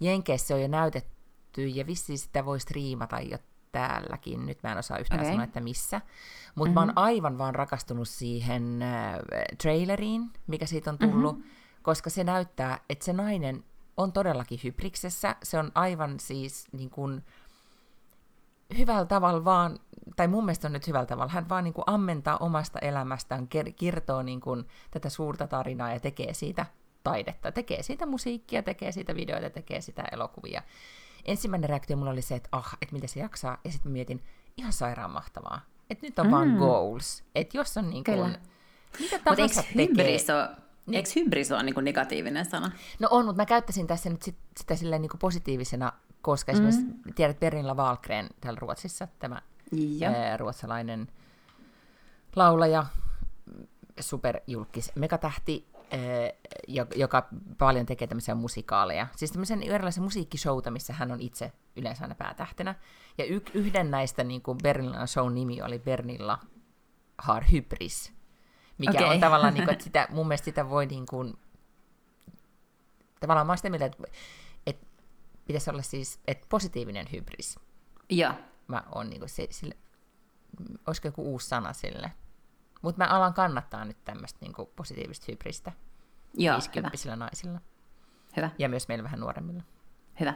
Jenkeissä 0.00 0.46
se 0.46 0.54
on 0.54 0.62
jo 0.62 0.68
näytetty 0.68 1.66
ja 1.66 1.86
vissiin 1.86 2.18
sitä 2.18 2.44
voi 2.44 2.60
striimata 2.60 3.20
jo 3.20 3.38
täälläkin. 3.72 4.46
Nyt 4.46 4.62
mä 4.62 4.72
en 4.72 4.78
osaa 4.78 4.98
yhtään 4.98 5.20
okay. 5.20 5.32
sanoa, 5.32 5.44
että 5.44 5.60
missä. 5.60 6.00
Mutta 6.54 6.64
mm-hmm. 6.64 6.74
mä 6.74 6.80
oon 6.80 6.88
mhm. 6.88 6.98
aivan 6.98 7.38
vaan 7.38 7.54
rakastunut 7.54 8.08
siihen 8.08 8.82
äh, 8.82 9.18
traileriin, 9.62 10.30
mikä 10.46 10.66
siitä 10.66 10.90
on 10.90 10.98
tullut, 10.98 11.36
mm-hmm. 11.36 11.50
koska 11.82 12.10
se 12.10 12.24
näyttää, 12.24 12.78
että 12.88 13.04
se 13.04 13.12
nainen 13.12 13.64
on 13.96 14.12
todellakin 14.12 14.60
hybriksessä. 14.64 15.36
Se 15.42 15.58
on 15.58 15.72
aivan 15.74 16.20
siis 16.20 16.68
niin 16.72 16.90
kuin, 16.90 17.24
hyvällä 18.78 19.06
tavalla 19.06 19.44
vaan, 19.44 19.78
tai 20.16 20.28
mun 20.28 20.44
mielestä 20.44 20.68
on 20.68 20.72
nyt 20.72 20.86
hyvällä 20.86 21.06
tavalla, 21.06 21.32
hän 21.32 21.48
vaan 21.48 21.64
niin 21.64 21.74
kuin 21.74 21.84
ammentaa 21.86 22.36
omasta 22.36 22.78
elämästään, 22.78 23.48
kertoo 23.76 24.22
niin 24.22 24.40
kuin 24.40 24.64
tätä 24.90 25.08
suurta 25.08 25.46
tarinaa 25.46 25.92
ja 25.92 26.00
tekee 26.00 26.34
siitä 26.34 26.66
taidetta, 27.04 27.52
tekee 27.52 27.82
siitä 27.82 28.06
musiikkia, 28.06 28.62
tekee 28.62 28.92
siitä 28.92 29.14
videoita, 29.14 29.50
tekee 29.50 29.80
sitä 29.80 30.04
elokuvia 30.12 30.62
ensimmäinen 31.24 31.70
reaktio 31.70 31.96
mulla 31.96 32.10
oli 32.10 32.22
se, 32.22 32.34
että 32.34 32.48
ah, 32.52 32.76
että 32.82 32.94
miten 32.94 33.08
se 33.08 33.20
jaksaa, 33.20 33.58
ja 33.64 33.72
sitten 33.72 33.92
mietin, 33.92 34.22
ihan 34.56 34.72
sairaan 34.72 35.10
mahtavaa. 35.10 35.60
Että 35.90 36.06
nyt 36.06 36.18
on 36.18 36.26
mm. 36.26 36.32
vaan 36.32 36.56
goals. 36.56 37.24
Että 37.34 37.56
jos 37.58 37.76
on 37.76 37.90
niin 37.90 38.04
kuin, 38.04 38.36
mitä 39.00 39.18
tahansa 39.18 39.62
tekee. 39.62 39.86
Hybris 39.86 40.30
ole, 40.30 40.48
niin. 40.86 40.96
Eikö 40.96 41.10
hybris 41.16 41.52
ole 41.52 41.62
niin 41.62 41.74
negatiivinen 41.82 42.44
sana? 42.44 42.72
No 42.98 43.08
on, 43.10 43.24
mutta 43.24 43.42
mä 43.42 43.46
käyttäisin 43.46 43.86
tässä 43.86 44.10
nyt 44.10 44.22
sit, 44.22 44.36
sitä 44.56 44.76
silleen 44.76 45.02
niin 45.02 45.10
positiivisena, 45.18 45.92
koska 46.22 46.52
mm. 46.52 46.68
esimerkiksi 46.68 47.12
tiedät 47.14 47.40
Perinla 47.40 47.74
Wahlgren 47.74 48.28
täällä 48.40 48.58
Ruotsissa, 48.60 49.08
tämä 49.18 49.42
ää, 50.06 50.36
ruotsalainen 50.36 51.08
laulaja, 52.36 52.86
superjulkis 54.00 54.92
megatähti, 54.94 55.70
Eh, 55.90 56.34
joka 56.96 57.28
paljon 57.58 57.86
tekee 57.86 58.08
tämmöisiä 58.08 58.34
musikaaleja. 58.34 59.06
Siis 59.16 59.32
tämmöisen 59.32 59.62
erilaisen 59.62 60.02
musiikkishowta, 60.02 60.70
missä 60.70 60.92
hän 60.92 61.12
on 61.12 61.20
itse 61.20 61.52
yleensä 61.76 62.04
aina 62.04 62.14
päätähtenä. 62.14 62.74
Ja 63.18 63.24
y- 63.24 63.42
yhden 63.54 63.90
näistä 63.90 64.24
niin 64.24 64.42
kuin 64.42 64.58
Bernilla 64.62 65.06
show 65.06 65.32
nimi 65.32 65.62
oli 65.62 65.78
Bernilla 65.78 66.38
Har 67.18 67.44
Hybris, 67.52 68.12
mikä 68.78 68.92
okay. 68.92 69.14
on 69.14 69.20
tavallaan, 69.20 69.54
niin 69.54 69.64
kuin, 69.64 69.72
että 69.74 69.84
sitä, 69.84 70.06
mun 70.10 70.28
mielestä 70.28 70.44
sitä 70.44 70.70
voi 70.70 70.86
niin 70.86 71.06
kuin, 71.06 71.38
tavallaan 73.20 73.46
mä 73.46 73.56
sitä 73.56 73.70
mieltä, 73.70 73.86
että 73.86 74.02
pitäisi 75.52 75.70
olla 75.70 75.82
siis, 75.82 76.20
että 76.26 76.46
positiivinen 76.48 77.06
hybris. 77.12 77.58
Joo. 78.10 78.32
Mä 78.68 78.82
oon 78.94 79.10
niin 79.10 79.20
kuin, 79.20 79.28
se, 79.28 79.46
sille, 79.50 79.76
olisiko 80.86 81.08
joku 81.08 81.22
uusi 81.22 81.48
sana 81.48 81.72
sille? 81.72 82.12
Mutta 82.82 83.04
mä 83.04 83.10
alan 83.10 83.34
kannattaa 83.34 83.84
nyt 83.84 84.04
tämmöistä 84.04 84.38
niinku 84.40 84.72
positiivista 84.76 85.26
hybristä 85.28 85.72
Joo, 86.34 86.54
50 86.54 86.98
hyvä. 87.04 87.16
naisilla. 87.16 87.60
Hyvä. 88.36 88.50
Ja 88.58 88.68
myös 88.68 88.88
meillä 88.88 89.04
vähän 89.04 89.20
nuoremmilla. 89.20 89.62
Hyvä. 90.20 90.34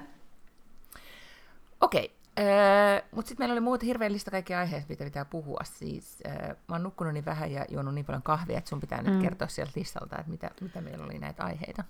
Okei, 1.80 2.04
okay. 2.04 3.08
mutta 3.12 3.28
sitten 3.28 3.42
meillä 3.42 3.52
oli 3.52 3.60
muuta 3.60 3.86
hirveän 3.86 4.12
lista 4.12 4.30
kaikkia 4.30 4.58
aiheita, 4.58 4.86
mitä 4.88 5.04
pitää 5.04 5.24
puhua. 5.24 5.60
Siis, 5.64 6.18
äh, 6.26 6.48
mä 6.48 6.74
oon 6.74 6.82
nukkunut 6.82 7.12
niin 7.12 7.24
vähän 7.24 7.52
ja 7.52 7.64
juonut 7.68 7.94
niin 7.94 8.04
paljon 8.04 8.22
kahvia, 8.22 8.58
että 8.58 8.68
sun 8.68 8.80
pitää 8.80 9.02
mm. 9.02 9.10
nyt 9.10 9.22
kertoa 9.22 9.48
sieltä 9.48 9.72
listalta, 9.76 10.18
että 10.18 10.30
mitä, 10.30 10.50
mitä 10.60 10.80
meillä 10.80 11.04
oli 11.04 11.18
näitä 11.18 11.44
aiheita. 11.44 11.84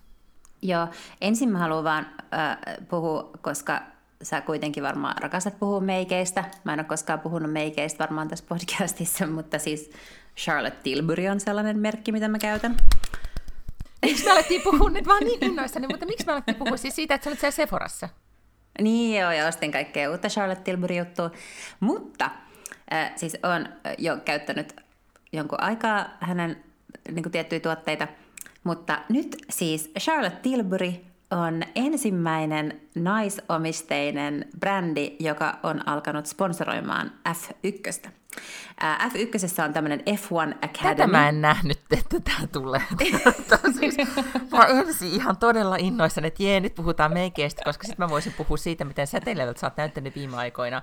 Joo, 0.64 0.88
ensin 1.20 1.48
mä 1.48 1.58
haluan 1.58 1.84
vaan 1.84 2.06
äh, 2.34 2.58
puhua, 2.88 3.30
koska 3.40 3.82
sä 4.22 4.40
kuitenkin 4.40 4.82
varmaan 4.82 5.14
rakastat 5.22 5.58
puhua 5.58 5.80
meikeistä. 5.80 6.44
Mä 6.64 6.72
en 6.72 6.80
ole 6.80 6.84
koskaan 6.84 7.20
puhunut 7.20 7.52
meikeistä 7.52 7.98
varmaan 7.98 8.28
tässä 8.28 8.44
podcastissa, 8.48 9.26
mutta 9.36 9.58
siis 9.58 9.90
Charlotte 10.36 10.78
Tilbury 10.82 11.28
on 11.28 11.40
sellainen 11.40 11.78
merkki, 11.78 12.12
mitä 12.12 12.28
mä 12.28 12.38
käytän. 12.38 12.76
Miksi 14.02 14.24
me 14.24 14.30
alettiin 14.30 14.62
puhua 14.62 14.90
nyt 14.90 15.06
vaan 15.06 15.24
niin 15.24 15.44
innoissani, 15.44 15.86
mutta 15.86 16.06
miksi 16.06 16.26
me 16.26 16.32
alettiin 16.32 16.56
puhua 16.56 16.76
siis 16.76 16.96
siitä, 16.96 17.14
että 17.14 17.24
sä 17.24 17.30
olet 17.30 17.40
siellä 17.40 17.56
Sephorassa? 17.56 18.08
Niin 18.80 19.20
joo, 19.20 19.32
ja 19.32 19.48
ostin 19.48 19.72
kaikkea 19.72 20.10
uutta 20.10 20.28
Charlotte 20.28 20.64
Tilbury-juttua. 20.64 21.30
Mutta 21.80 22.30
äh, 22.92 23.12
siis 23.16 23.36
olen 23.42 23.68
jo 23.98 24.16
käyttänyt 24.24 24.76
jonkun 25.32 25.62
aikaa 25.62 26.16
hänen 26.20 26.64
niin 27.10 27.30
tiettyjä 27.30 27.60
tuotteita, 27.60 28.08
mutta 28.64 28.98
nyt 29.08 29.36
siis 29.50 29.92
Charlotte 29.98 30.38
Tilbury 30.42 30.92
on 31.30 31.62
ensimmäinen 31.74 32.80
naisomisteinen 32.94 34.48
brändi, 34.60 35.16
joka 35.20 35.58
on 35.62 35.88
alkanut 35.88 36.26
sponsoroimaan 36.26 37.12
F1. 37.28 38.08
F1 38.80 39.64
on 39.64 39.72
tämmöinen 39.72 40.00
F1 40.00 40.54
Academy. 40.62 40.96
Tätä 40.96 41.06
mä 41.06 41.28
en 41.28 41.40
nähnyt, 41.40 41.80
että 41.90 42.20
tämä 42.20 42.46
tulee. 42.52 42.82
siis, 43.80 43.96
mä 44.52 44.64
ensin 44.64 45.12
ihan 45.12 45.36
todella 45.36 45.76
innoissani, 45.76 46.26
että 46.26 46.42
jee, 46.42 46.60
nyt 46.60 46.74
puhutaan 46.74 47.12
meikeistä, 47.12 47.62
koska 47.64 47.86
sitten 47.86 48.06
mä 48.06 48.10
voisin 48.10 48.32
puhua 48.32 48.56
siitä, 48.56 48.84
miten 48.84 49.06
säteilevältä 49.06 49.60
sä 49.60 49.66
oot 49.66 49.76
näyttänyt 49.76 50.14
viime 50.14 50.36
aikoina, 50.36 50.82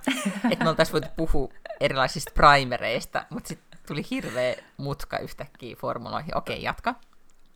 että 0.51 0.63
me 0.63 0.69
oltaisiin 0.69 0.93
voitu 0.93 1.07
puhua 1.17 1.49
erilaisista 1.79 2.31
primereista, 2.33 3.25
mutta 3.29 3.47
sitten 3.47 3.79
tuli 3.87 4.03
hirveä 4.11 4.55
mutka 4.77 5.17
yhtäkkiä 5.17 5.75
formuloihin. 5.75 6.37
Okei, 6.37 6.63
jatka 6.63 6.95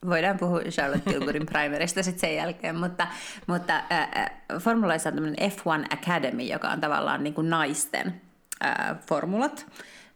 voidaan 0.09 0.37
puhua 0.37 0.59
Charlotte 0.59 1.09
Tilburyn 1.09 1.45
primerista 1.45 2.03
sitten 2.03 2.29
sen 2.29 2.35
jälkeen, 2.35 2.75
mutta, 2.75 3.07
mutta 3.47 3.75
äh, 3.91 4.31
formuloissa 4.59 5.09
on 5.09 5.15
tämmöinen 5.15 5.51
F1 5.51 5.93
Academy, 5.93 6.43
joka 6.43 6.69
on 6.69 6.81
tavallaan 6.81 7.23
niin 7.23 7.33
kuin 7.33 7.49
naisten 7.49 8.21
äh, 8.65 8.97
formulat, 9.07 9.65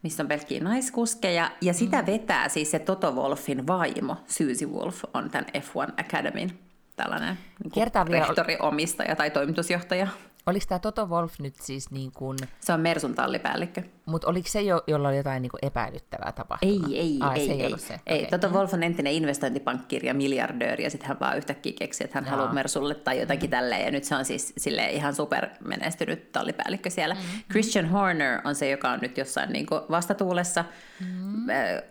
missä 0.03 0.23
on 0.23 0.27
pelkkiä 0.27 0.63
naiskuskeja, 0.63 1.51
ja 1.61 1.73
sitä 1.73 2.01
mm. 2.01 2.05
vetää 2.05 2.49
siis 2.49 2.71
se 2.71 2.79
Toto 2.79 3.11
Wolfin 3.11 3.67
vaimo, 3.67 4.17
Susie 4.27 4.67
Wolf, 4.67 5.03
on 5.13 5.29
tämän 5.29 5.45
F1 5.57 5.93
Academyn 5.97 6.51
tällainen 6.95 7.37
niin 7.63 7.87
rehtori, 8.09 8.57
omistaja 8.59 9.15
tai 9.15 9.31
toimitusjohtaja. 9.31 10.07
Oliko 10.45 10.65
tämä 10.69 10.79
Toto 10.79 11.05
Wolf 11.05 11.39
nyt 11.39 11.55
siis 11.55 11.91
niin 11.91 12.11
kuin... 12.11 12.37
Se 12.59 12.73
on 12.73 12.79
Mersun 12.79 13.15
tallipäällikkö. 13.15 13.81
Mutta 14.05 14.27
oliko 14.27 14.49
se, 14.49 14.61
jo, 14.61 14.83
jolla 14.87 15.07
oli 15.07 15.17
jotain 15.17 15.41
niin 15.41 15.49
kuin 15.49 15.65
epäilyttävää 15.65 16.31
tapahtumaa? 16.31 16.87
Ei, 16.89 16.99
ei, 16.99 17.17
Ai, 17.21 17.39
ei. 17.39 17.47
Se 17.47 17.53
ei, 17.53 17.61
ei. 17.61 17.77
Se. 17.77 17.99
ei. 18.07 18.25
Okay. 18.25 18.39
Toto. 18.39 18.55
Wolf 18.55 18.73
on 18.73 18.83
entinen 18.83 19.13
investointipankkiri 19.13 20.07
ja 20.07 20.13
miljardööri, 20.13 20.83
ja 20.83 20.89
sitten 20.89 21.07
hän 21.07 21.19
vaan 21.19 21.37
yhtäkkiä 21.37 21.73
keksi, 21.79 22.03
että 22.03 22.17
hän 22.17 22.25
Jaa. 22.25 22.35
haluaa 22.35 22.53
Mersulle 22.53 22.95
tai 22.95 23.19
jotakin 23.19 23.49
mm. 23.49 23.51
tälleen, 23.51 23.85
ja 23.85 23.91
nyt 23.91 24.03
se 24.03 24.15
on 24.15 24.25
siis 24.25 24.53
sille 24.57 24.89
ihan 24.89 25.15
super 25.15 25.47
menestynyt 25.65 26.31
tallipäällikkö 26.31 26.89
siellä. 26.89 27.13
Mm. 27.13 27.21
Christian 27.51 27.89
Horner 27.89 28.41
on 28.43 28.55
se, 28.55 28.69
joka 28.69 28.89
on 28.89 28.99
nyt 29.01 29.17
jossain 29.17 29.53
niin 29.53 29.65
kuin 29.65 29.81
vastatuulessa, 29.89 30.65
mm. 30.99 31.45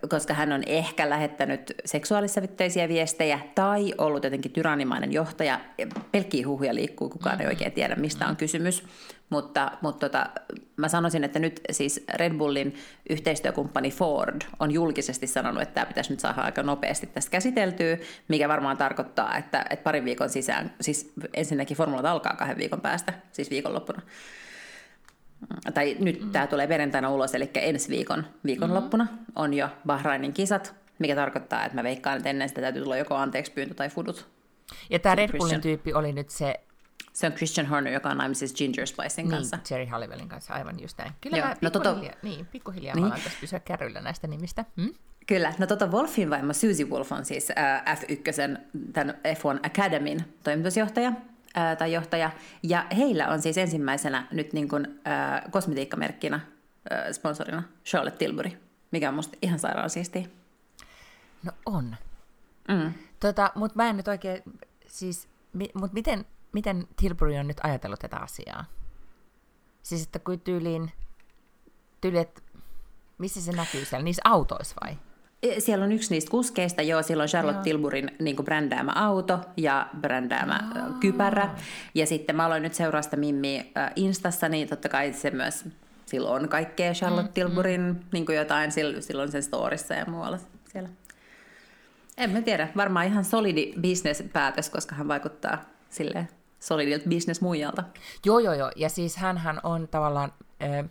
koska 0.09 0.33
hän 0.33 0.51
on 0.51 0.63
ehkä 0.65 1.09
lähettänyt 1.09 1.73
seksuaalissävytteisiä 1.85 2.87
viestejä 2.87 3.39
tai 3.55 3.93
ollut 3.97 4.23
jotenkin 4.23 4.51
tyrannimainen 4.51 5.13
johtaja. 5.13 5.59
Pelkkiä 6.11 6.47
huhuja 6.47 6.75
liikkuu, 6.75 7.09
kukaan 7.09 7.35
mm. 7.37 7.41
ei 7.41 7.47
oikein 7.47 7.71
tiedä, 7.71 7.95
mistä 7.95 8.27
on 8.27 8.37
kysymys. 8.39 8.83
Mutta, 9.29 9.71
mutta 9.81 10.09
tota, 10.09 10.29
mä 10.77 10.87
sanoisin, 10.87 11.23
että 11.23 11.39
nyt 11.39 11.61
siis 11.71 12.05
Red 12.13 12.33
Bullin 12.33 12.75
yhteistyökumppani 13.09 13.91
Ford 13.91 14.41
on 14.59 14.71
julkisesti 14.71 15.27
sanonut, 15.27 15.61
että 15.61 15.73
tämä 15.73 15.85
pitäisi 15.85 16.09
nyt 16.09 16.19
saada 16.19 16.41
aika 16.41 16.63
nopeasti 16.63 17.07
tästä 17.07 17.31
käsiteltyä, 17.31 17.97
mikä 18.27 18.49
varmaan 18.49 18.77
tarkoittaa, 18.77 19.37
että, 19.37 19.65
että 19.69 19.83
parin 19.83 20.05
viikon 20.05 20.29
sisään, 20.29 20.73
siis 20.81 21.13
ensinnäkin 21.33 21.77
formulat 21.77 22.05
alkaa 22.05 22.35
kahden 22.35 22.57
viikon 22.57 22.81
päästä, 22.81 23.13
siis 23.31 23.49
viikonloppuna. 23.49 24.01
Tai 25.73 25.95
nyt 25.99 26.21
mm. 26.21 26.31
tämä 26.31 26.47
tulee 26.47 26.67
perjantaina 26.67 27.09
ulos, 27.09 27.35
eli 27.35 27.49
ensi 27.55 27.89
viikon 27.89 28.25
viikonloppuna 28.45 29.03
mm. 29.03 29.25
on 29.35 29.53
jo 29.53 29.69
Bahrainin 29.85 30.33
kisat, 30.33 30.75
mikä 30.99 31.15
tarkoittaa, 31.15 31.65
että 31.65 31.75
mä 31.75 31.83
veikkaan, 31.83 32.17
että 32.17 32.29
ennen 32.29 32.49
sitä 32.49 32.61
täytyy 32.61 32.83
tulla 32.83 32.97
joko 32.97 33.15
anteeksi 33.15 33.51
pyyntö 33.51 33.73
tai 33.73 33.89
fudut. 33.89 34.27
Ja 34.89 34.99
tämä 34.99 35.15
Red 35.15 35.37
Bullin 35.37 35.61
tyyppi 35.61 35.93
oli 35.93 36.13
nyt 36.13 36.29
se... 36.29 36.59
Se 37.19 37.27
on 37.27 37.33
Christian 37.33 37.67
Horner, 37.67 37.93
joka 37.93 38.09
on 38.09 38.17
naimisissa 38.17 38.55
Ginger 38.57 38.87
Spicen 38.87 39.25
niin, 39.25 39.29
kanssa. 39.29 39.57
Jerry 39.69 39.85
Halliwellin 39.85 40.29
kanssa, 40.29 40.53
aivan 40.53 40.79
just 40.81 40.97
näin. 40.97 41.11
Kyllä 41.21 41.37
Joo, 41.37 41.47
mä 41.47 41.55
no, 41.61 41.69
toto... 41.69 41.97
niin, 42.21 42.45
pikkuhiljaa 42.45 42.95
niin. 42.95 43.03
mä 43.03 43.07
alan 43.07 43.21
tässä 43.21 43.37
pysyä 43.41 43.59
kärryillä 43.59 44.01
näistä 44.01 44.27
nimistä. 44.27 44.65
Hmm? 44.81 44.93
Kyllä, 45.27 45.53
no 45.57 45.67
tota 45.67 45.87
Wolfin 45.87 46.29
vaimo 46.29 46.53
Susie 46.53 46.85
Wolf 46.85 47.11
on 47.11 47.25
siis 47.25 47.51
äh, 47.57 47.83
F1, 47.85 48.59
tämän 48.93 49.15
F1 49.15 49.59
Academyn 49.63 50.25
toimitusjohtaja 50.43 51.07
äh, 51.57 51.77
tai 51.77 51.93
johtaja, 51.93 52.31
ja 52.63 52.85
heillä 52.97 53.27
on 53.27 53.41
siis 53.41 53.57
ensimmäisenä 53.57 54.27
nyt 54.31 54.53
niin 54.53 54.69
kuin, 54.69 54.99
äh, 55.07 55.51
kosmetiikkamerkkinä 55.51 56.35
äh, 56.35 57.11
sponsorina 57.11 57.63
Charlotte 57.85 58.17
Tilbury, 58.17 58.51
mikä 58.91 59.09
on 59.09 59.15
musta 59.15 59.37
ihan 59.41 59.59
sairaan 59.59 59.89
siistiä. 59.89 60.25
No 61.43 61.51
on. 61.65 61.95
Mm. 62.67 62.93
Tota, 63.19 63.51
mutta 63.55 63.75
mä 63.75 63.89
en 63.89 63.97
nyt 63.97 64.07
oikein, 64.07 64.43
siis, 64.87 65.27
mi, 65.53 65.69
mut 65.73 65.93
miten, 65.93 66.25
miten 66.51 66.87
Tilbury 66.95 67.37
on 67.37 67.47
nyt 67.47 67.57
ajatellut 67.63 67.99
tätä 67.99 68.17
asiaa? 68.17 68.65
Siis, 69.83 70.03
että 70.03 70.19
kuin 70.19 70.41
tyyliin, 70.41 70.91
tyyli, 72.01 72.17
että 72.17 72.41
missä 73.17 73.41
se 73.41 73.51
näkyy 73.51 73.85
siellä, 73.85 74.03
niissä 74.03 74.21
autoissa 74.25 74.75
vai? 74.83 74.97
E, 75.43 75.59
siellä 75.59 75.85
on 75.85 75.91
yksi 75.91 76.13
niistä 76.13 76.31
kuskeista, 76.31 76.81
joo, 76.81 77.03
siellä 77.03 77.21
on 77.21 77.27
Charlotte 77.27 77.57
joo. 77.57 77.63
Tilburin 77.63 78.11
niin 78.19 78.35
brändäämä 78.35 78.91
auto 78.95 79.39
ja 79.57 79.87
brändäämä 80.01 80.59
joo. 80.75 80.85
kypärä. 80.99 81.55
Ja 81.95 82.05
sitten 82.05 82.35
mä 82.35 82.45
aloin 82.45 82.63
nyt 82.63 82.73
seuraa 82.73 83.01
sitä 83.01 83.17
Mimmi 83.17 83.73
Instassa, 83.95 84.49
niin 84.49 84.67
totta 84.67 84.89
kai 84.89 85.13
se 85.13 85.31
myös, 85.31 85.65
silloin 86.05 86.43
on 86.43 86.49
kaikkea 86.49 86.93
Charlotte 86.93 87.29
mm, 87.29 87.33
Tilburin 87.33 87.81
mm. 87.81 87.95
Niin 88.13 88.25
jotain, 88.35 88.71
silloin 88.99 89.31
sen 89.31 89.43
storissa 89.43 89.93
ja 89.93 90.05
muualla 90.05 90.37
siellä. 90.71 90.89
En 92.17 92.29
mä 92.29 92.41
tiedä, 92.41 92.67
varmaan 92.75 93.05
ihan 93.05 93.25
solidi 93.25 93.73
business-päätös, 93.81 94.69
koska 94.69 94.95
hän 94.95 95.07
vaikuttaa 95.07 95.61
sille 95.89 96.27
solidilta 96.59 97.09
business-muijalta. 97.09 97.83
Joo, 98.25 98.39
joo, 98.39 98.53
joo. 98.53 98.71
Ja 98.75 98.89
siis 98.89 99.17
hän 99.17 99.59
on 99.63 99.87
tavallaan, 99.87 100.33
äh, 100.63 100.89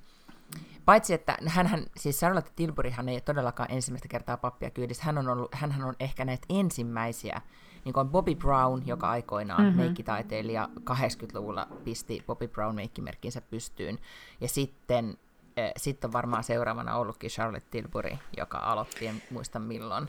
paitsi 0.84 1.14
että 1.14 1.36
hän, 1.46 1.86
siis 1.96 2.18
Charlotte 2.18 2.50
Tilburyhan 2.56 3.08
ei 3.08 3.20
todellakaan 3.20 3.70
ensimmäistä 3.72 4.08
kertaa 4.08 4.36
pappia 4.36 4.70
kyydissä, 4.70 5.04
hän 5.04 5.18
on, 5.18 5.28
ollut, 5.28 5.54
hänhän 5.54 5.88
on 5.88 5.94
ehkä 6.00 6.24
näitä 6.24 6.46
ensimmäisiä, 6.48 7.40
niin 7.84 7.92
kuin 7.92 8.08
Bobby 8.08 8.34
Brown, 8.34 8.82
joka 8.86 9.10
aikoinaan 9.10 9.62
mm-hmm. 9.62 9.80
meikkitaiteilija 9.80 10.68
80-luvulla 10.90 11.68
pisti 11.84 12.22
Bobby 12.26 12.48
Brown 12.48 12.74
meikkimerkkinsä 12.74 13.40
pystyyn, 13.40 13.98
ja 14.40 14.48
sitten 14.48 15.18
äh, 15.58 15.72
sitten 15.76 16.08
on 16.08 16.12
varmaan 16.12 16.44
seuraavana 16.44 16.96
ollutkin 16.96 17.30
Charlotte 17.30 17.68
Tilbury, 17.70 18.16
joka 18.36 18.58
aloitti, 18.58 19.06
en 19.06 19.22
muista 19.30 19.58
milloin, 19.58 20.08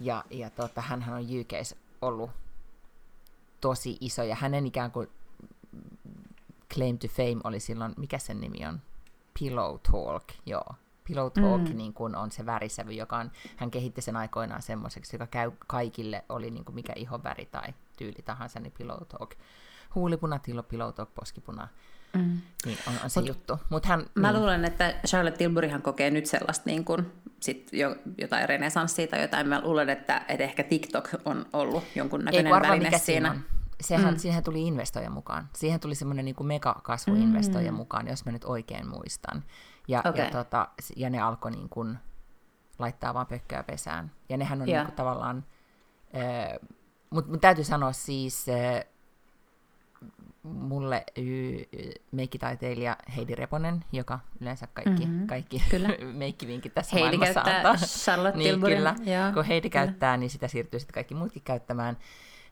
ja, 0.00 0.24
ja 0.30 0.50
tota, 0.50 0.80
hänhän 0.80 1.14
on 1.14 1.22
UKs 1.40 1.74
ollut 2.02 2.30
tosi 3.60 3.96
iso, 4.00 4.22
ja 4.22 4.34
hänen 4.34 4.66
ikään 4.66 4.90
kuin 4.90 5.08
claim 6.74 6.98
to 6.98 7.08
fame 7.08 7.40
oli 7.44 7.60
silloin, 7.60 7.94
mikä 7.96 8.18
sen 8.18 8.40
nimi 8.40 8.66
on? 8.66 8.80
Pillow 9.38 9.76
Talk, 9.92 10.24
joo. 10.46 10.74
Pillow 11.04 11.32
Talk 11.32 11.68
mm. 11.68 11.76
niin 11.76 11.94
kun 11.94 12.16
on 12.16 12.30
se 12.30 12.46
värisävy, 12.46 12.92
joka 12.92 13.16
on, 13.16 13.30
hän 13.56 13.70
kehitti 13.70 14.00
sen 14.00 14.16
aikoinaan 14.16 14.62
semmoiseksi, 14.62 15.14
joka 15.14 15.26
käy 15.26 15.52
kaikille, 15.66 16.24
oli 16.28 16.50
niin 16.50 16.64
kuin 16.64 16.74
mikä 16.74 16.92
ihonväri 16.96 17.46
tai 17.46 17.74
tyyli 17.96 18.22
tahansa, 18.24 18.60
niin 18.60 18.72
Pillow 18.72 19.02
Talk. 19.08 19.30
Huulipuna, 19.94 20.38
tillo, 20.38 20.62
Pillow 20.62 20.94
Talk, 20.94 21.14
poskipuna. 21.14 21.68
Mm. 22.14 22.40
Niin 22.64 22.78
on, 22.86 22.94
on 23.04 23.10
se 23.10 23.20
Mut, 23.20 23.28
juttu. 23.28 23.58
Mut 23.68 23.86
hän, 23.86 24.06
mä 24.14 24.32
niin. 24.32 24.40
luulen, 24.40 24.64
että 24.64 24.94
Charlotte 25.06 25.38
Tilburyhan 25.38 25.82
kokee 25.82 26.10
nyt 26.10 26.26
sellaista 26.26 26.62
niin 26.66 26.84
kuin, 26.84 27.12
sit 27.40 27.68
jo, 27.72 27.96
jotain 28.18 28.48
renesanssia 28.48 29.06
tai 29.06 29.22
jotain. 29.22 29.48
Mä 29.48 29.60
luulen, 29.64 29.90
että, 29.90 30.24
että 30.28 30.44
ehkä 30.44 30.62
TikTok 30.62 31.08
on 31.24 31.46
ollut 31.52 31.84
jonkun 31.94 32.24
näköinen 32.24 32.54
Ei, 32.54 32.60
väline 32.60 32.84
mikä 32.84 32.98
siinä. 32.98 33.30
On. 33.30 33.40
Sehän, 33.80 34.14
mm. 34.14 34.18
Siihen 34.18 34.42
tuli 34.42 34.66
investoija 34.66 35.10
mukaan. 35.10 35.48
Siihen 35.56 35.80
tuli 35.80 35.94
semmoinen 35.94 36.24
niin 36.24 36.46
megakasvuinvestoija 36.46 37.72
mm. 37.72 37.76
mukaan, 37.76 38.08
jos 38.08 38.24
mä 38.24 38.32
nyt 38.32 38.44
oikein 38.44 38.88
muistan. 38.88 39.44
Ja, 39.88 40.02
okay. 40.04 40.24
ja, 40.24 40.30
tota, 40.30 40.68
ja 40.96 41.10
ne 41.10 41.20
alkoi 41.20 41.50
niin 41.50 41.68
kuin 41.68 41.98
laittaa 42.78 43.14
vaan 43.14 43.26
pökköä 43.26 43.62
pesään. 43.62 44.12
Ja 44.28 44.36
nehän 44.36 44.62
on 44.62 44.68
yeah. 44.68 44.80
niin 44.80 44.86
kuin 44.86 44.96
tavallaan... 44.96 45.44
Äh, 46.14 46.68
Mutta 47.10 47.30
mut 47.30 47.40
täytyy 47.40 47.64
sanoa 47.64 47.92
siis, 47.92 48.46
äh, 48.48 48.84
mulle 50.42 51.04
meikkitaiteilija 52.12 52.96
Heidi 53.16 53.34
Reponen, 53.34 53.84
joka 53.92 54.18
yleensä 54.40 54.66
kaikki, 54.66 55.06
mm-hmm. 55.06 55.26
kaikki 55.26 55.62
meikkivinkit 56.12 56.74
tässä 56.74 56.96
Heidi 56.96 57.16
maailmassa 57.16 57.56
antaa. 57.56 57.76
Charlotte 57.76 58.38
niin, 58.38 58.60
kyllä, 58.60 58.94
Joo. 58.98 59.32
kun 59.34 59.44
Heidi 59.44 59.70
kyllä. 59.70 59.86
käyttää, 59.86 60.16
niin 60.16 60.30
sitä 60.30 60.48
siirtyy 60.48 60.80
sitten 60.80 60.94
kaikki 60.94 61.14
muutkin 61.14 61.42
käyttämään. 61.42 61.96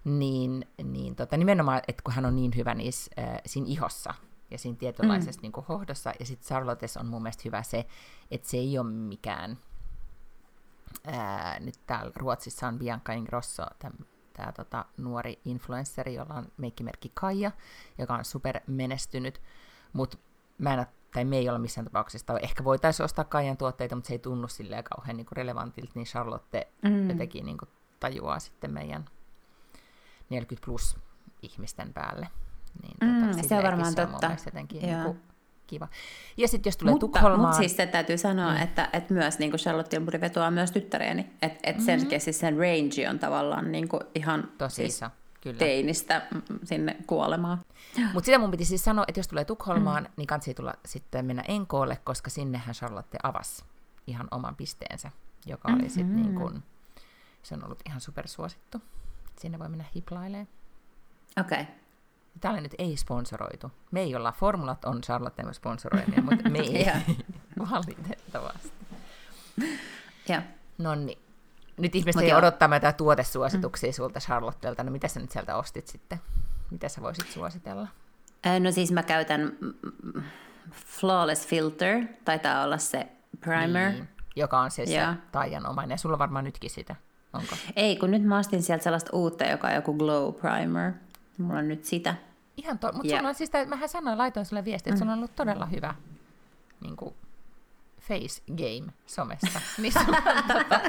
Niin, 0.05 0.65
niin 0.85 1.17
tota, 1.17 1.37
nimenomaan, 1.37 1.81
että 1.89 2.03
kun 2.03 2.15
hän 2.15 2.25
on 2.25 2.37
niin 2.37 2.53
hyvä 2.57 2.75
niissä, 2.75 3.11
äh, 3.19 3.41
siinä 3.47 3.67
ihossa 3.69 4.15
ja 4.51 4.59
siinä 4.59 4.79
tietynlaisessa 4.79 5.41
mm. 5.41 5.43
niin 5.43 5.65
hohdossa, 5.69 6.13
ja 6.21 6.27
sitten 6.27 6.47
Charlottes 6.47 6.97
on 6.97 7.07
mun 7.07 7.23
mielestä 7.23 7.43
hyvä 7.45 7.63
se, 7.63 7.87
että 8.31 8.49
se 8.49 8.57
ei 8.57 8.79
ole 8.79 8.91
mikään, 8.91 9.59
ää, 11.07 11.61
nyt 11.61 11.75
täällä 11.87 12.13
Ruotsissa 12.17 12.69
on 12.69 12.79
Bianca 12.79 13.13
Ingrosso, 13.13 13.63
tämän 13.79 13.99
tämä 14.39 14.53
tota, 14.53 14.85
nuori 14.97 15.41
influenssari, 15.45 16.15
jolla 16.15 16.35
on 16.35 16.53
meikkimerkki 16.57 17.11
Kaija, 17.15 17.51
joka 17.99 18.15
on 18.15 18.25
super 18.25 18.61
menestynyt, 18.67 19.41
mutta 19.93 20.19
mä 20.59 20.75
en 20.75 20.87
tai 21.15 21.25
me 21.25 21.37
ei 21.37 21.49
ole 21.49 21.59
missään 21.59 21.85
tapauksessa, 21.85 22.39
ehkä 22.39 22.65
voitaisiin 22.65 23.05
ostaa 23.05 23.25
Kaijan 23.25 23.57
tuotteita, 23.57 23.95
mutta 23.95 24.09
se 24.09 24.15
ei 24.15 24.19
tunnu 24.19 24.49
silleen 24.49 24.85
kauhean 24.85 25.17
niin 25.17 25.27
relevantilta, 25.33 25.93
niin 25.95 26.07
Charlotte 26.07 26.69
mm. 26.83 27.11
jotenkin 27.11 27.45
niin 27.45 27.59
kuin 27.59 27.69
tajuaa 28.01 28.39
sitten 28.39 28.73
meidän 28.73 29.05
40 30.31 30.65
plus 30.65 30.97
ihmisten 31.43 31.93
päälle. 31.93 32.29
Niin, 32.83 32.97
tota, 33.01 33.37
mm, 33.37 33.49
se 33.49 33.57
on 33.57 33.63
varmaan 33.63 33.93
se 33.93 34.03
on 34.03 34.09
totta. 34.11 34.37
Jotenkin, 34.47 34.83
niin 34.83 35.03
kuin, 35.03 35.21
kiva. 35.69 35.89
Ja 36.37 36.49
sitten 36.49 36.71
jos 36.71 36.77
tulee 36.77 36.93
mutta, 36.93 37.07
Tukholmaan... 37.07 37.41
Mutta 37.41 37.57
siis 37.57 37.77
se 37.77 37.87
täytyy 37.87 38.19
sanoa, 38.19 38.51
mm. 38.51 38.63
että, 38.63 38.89
että 38.93 39.15
myös 39.15 39.39
niin 39.39 39.51
kuin 39.51 39.61
Charlotte 39.61 39.91
Tilbury 39.91 40.21
vetoaa 40.21 40.51
myös 40.51 40.73
tyttäreeni. 40.73 41.31
Että 41.43 41.71
et 41.71 41.81
sen, 41.81 42.01
mm-hmm. 42.01 42.21
siis 42.21 42.41
sen 42.41 42.57
range 42.57 43.11
on 43.11 43.19
tavallaan 43.19 43.73
niin 43.73 43.89
kuin 43.89 44.01
ihan 44.15 44.49
Tosi 44.59 44.75
siis 44.75 44.95
iso. 44.95 45.07
Kyllä. 45.41 45.59
teinistä 45.59 46.23
sinne 46.65 46.97
kuolemaan. 47.07 47.59
Mutta 48.13 48.27
sitä 48.27 48.39
mun 48.39 48.51
piti 48.51 48.65
siis 48.65 48.85
sanoa, 48.85 49.05
että 49.09 49.19
jos 49.19 49.29
tulee 49.29 49.45
Tukholmaan, 49.45 50.03
mm. 50.03 50.11
niin 50.17 50.27
kansi 50.27 50.55
tulla 50.55 50.75
sitten 50.87 51.25
mennä 51.25 51.45
Enkoolle, 51.49 51.97
koska 52.05 52.31
sinnehän 52.31 52.75
Charlotte 52.75 53.19
avasi 53.23 53.65
ihan 54.07 54.29
oman 54.31 54.57
pisteensä, 54.57 55.11
joka 55.47 55.69
oli 55.69 55.77
mm-hmm. 55.77 55.91
sitten 55.91 56.17
niin 56.17 56.35
kuin, 56.35 56.63
se 57.43 57.55
on 57.55 57.65
ollut 57.65 57.83
ihan 57.87 58.01
supersuosittu. 58.01 58.83
Sinne 59.41 59.59
voi 59.59 59.69
mennä 59.69 59.85
hiplailemaan. 59.95 60.49
Okei. 61.41 61.61
Okay. 61.61 61.75
Oli 62.45 62.61
nyt 62.61 62.75
ei-sponsoroitu. 62.79 63.73
Me 63.91 64.01
ei 64.01 64.17
olla, 64.17 64.33
formulat 64.33 64.85
on 64.85 65.01
Charlotten 65.01 65.55
sponsoroimia, 65.55 66.23
mutta 66.23 66.51
me 66.51 66.59
ei 66.59 66.87
valitettavasti. 67.71 68.73
Ja. 70.29 70.43
No 70.79 70.95
niin. 70.95 71.19
Nyt 71.77 71.95
ihmiset 71.95 72.23
ei 72.23 72.35
odottaa 72.35 72.69
meitä 72.69 72.93
tuotesuosituksia 72.93 73.91
mm. 73.91 73.93
sulta 73.93 74.21
Charlottelta. 74.21 74.85
No 74.85 74.91
mitä 74.91 75.09
sä 75.09 75.21
nyt 75.21 75.31
sieltä 75.31 75.57
ostit 75.57 75.87
sitten? 75.87 76.21
Mitä 76.71 76.89
sä 76.89 77.03
voisit 77.03 77.31
suositella? 77.31 77.89
No 78.61 78.73
siis 78.73 78.93
mä 78.93 79.03
käytän 79.03 79.53
Flawless 80.73 81.47
Filter, 81.47 82.05
taitaa 82.25 82.65
olla 82.65 82.79
se 82.79 83.09
primer. 83.41 83.93
Niin, 83.93 84.09
joka 84.37 84.61
on 84.61 84.71
siis 84.71 84.91
se 84.91 85.07
taianomainen. 85.33 85.95
Ja 85.95 85.99
sulla 85.99 86.15
on 86.15 86.19
varmaan 86.19 86.45
nytkin 86.45 86.71
sitä. 86.71 86.97
Onko? 87.33 87.57
Ei, 87.77 87.97
kun 87.97 88.11
nyt 88.11 88.23
mä 88.23 88.39
ostin 88.39 88.63
sieltä 88.63 88.85
sellaista 88.85 89.11
uutta, 89.13 89.45
joka 89.45 89.69
on 89.69 89.75
joku 89.75 89.95
Glow 89.95 90.35
Primer. 90.35 90.93
Mulla 91.39 91.59
on 91.59 91.69
nyt 91.69 91.85
sitä. 91.85 92.15
Ihan 92.59 92.79
to- 92.79 92.93
mutta 92.93 93.09
yeah. 93.09 93.19
sulla 93.19 93.29
on 93.29 93.35
siis, 93.35 93.51
mähän 93.67 93.89
sanoin, 93.89 94.19
laitoin 94.19 94.47
sulle 94.47 94.65
viestiä, 94.65 94.91
että 94.91 94.97
mm. 94.97 94.99
sulla 94.99 95.13
on 95.13 95.19
ollut 95.19 95.37
todella 95.37 95.67
hyvä 95.67 95.95
niin 96.81 96.97
kuin, 96.97 97.15
face 98.01 98.43
game 98.57 98.93
somessa. 99.07 99.61
niin, 99.83 99.93
tota, 100.49 100.81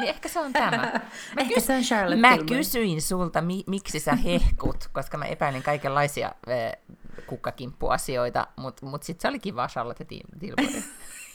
niin 0.00 0.08
ehkä 0.08 0.28
se 0.28 0.40
on 0.40 0.52
tämä. 0.52 0.70
Mä, 0.70 1.00
ehkä 1.38 1.54
kys- 1.60 1.66
se 1.66 1.74
on 1.76 1.82
Charlotte 1.82 2.20
mä 2.20 2.38
kysyin 2.48 3.02
sulta, 3.02 3.40
mi- 3.42 3.64
miksi 3.66 4.00
sä 4.00 4.14
hehkut, 4.14 4.88
koska 4.92 5.18
mä 5.18 5.24
epäilin 5.24 5.62
kaikenlaisia 5.62 6.26
äh, 6.26 6.96
kukkakimppuasioita, 7.26 8.46
mutta 8.56 8.86
mut 8.86 9.02
sitten 9.02 9.22
se 9.22 9.28
oli 9.28 9.38
kiva 9.38 9.68
Charlotte 9.68 10.04
Tilbury. 10.04 10.82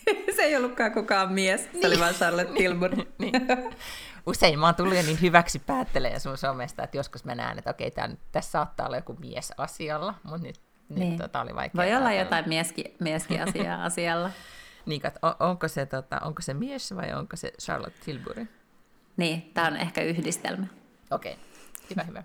se 0.35 0.41
ei 0.41 0.55
ollutkaan 0.55 0.91
kukaan 0.91 1.33
mies, 1.33 1.63
se 1.63 1.69
niin. 1.73 1.85
oli 1.85 1.99
vaan 1.99 2.13
Charlotte 2.13 2.53
Tilbury. 2.53 3.13
niin 3.17 3.33
usein 4.25 4.59
mä 4.59 4.65
oon 4.65 4.75
tullut 4.75 4.95
jo 4.95 5.01
niin 5.01 5.21
hyväksi 5.21 5.59
päättelemään 5.59 6.19
sun 6.19 6.37
somesta, 6.37 6.83
että 6.83 6.97
joskus 6.97 7.25
mä 7.25 7.35
näen, 7.35 7.57
että 7.57 7.69
okei, 7.69 7.91
tämän, 7.91 8.17
tässä 8.31 8.51
saattaa 8.51 8.87
olla 8.87 8.97
joku 8.97 9.13
mies 9.19 9.53
asialla, 9.57 10.13
mutta 10.23 10.47
nyt 10.47 10.61
Niin, 10.89 10.99
niin. 10.99 11.17
Tota 11.17 11.41
oli 11.41 11.55
vaikea 11.55 11.83
Voi 11.83 11.95
olla 11.95 12.13
jotain 12.13 12.49
mieski, 12.49 12.95
mieski 12.99 13.39
asiaa 13.39 13.83
asialla. 13.89 14.31
niin, 14.85 15.01
kat, 15.01 15.15
on, 15.21 15.33
onko, 15.39 15.67
se, 15.67 15.85
tota, 15.85 16.19
onko 16.19 16.41
se 16.41 16.53
mies 16.53 16.95
vai 16.95 17.13
onko 17.13 17.35
se 17.35 17.51
Charlotte 17.61 17.99
Tilbury? 18.05 18.47
Niin, 19.17 19.51
tämä 19.53 19.67
on 19.67 19.77
ehkä 19.77 20.01
yhdistelmä. 20.01 20.67
Okei, 21.11 21.33
okay. 21.33 21.43
hyvä, 21.89 22.03
hyvä. 22.03 22.23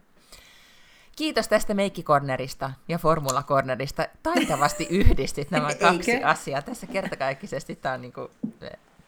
Kiitos 1.16 1.48
tästä 1.48 1.75
meikkikornerista 1.75 2.72
ja 2.88 2.98
formulakornerista. 2.98 4.07
Taitavasti 4.22 4.87
yhdistit 5.01 5.51
nämä 5.51 5.75
kaksi 5.75 6.12
Eikö? 6.12 6.27
asiaa. 6.27 6.62
Tässä 6.62 6.87
kertakaikkisesti 6.87 7.77
tämä 7.77 7.94
on 7.94 8.01
niin 8.01 8.12
kuin, 8.12 8.29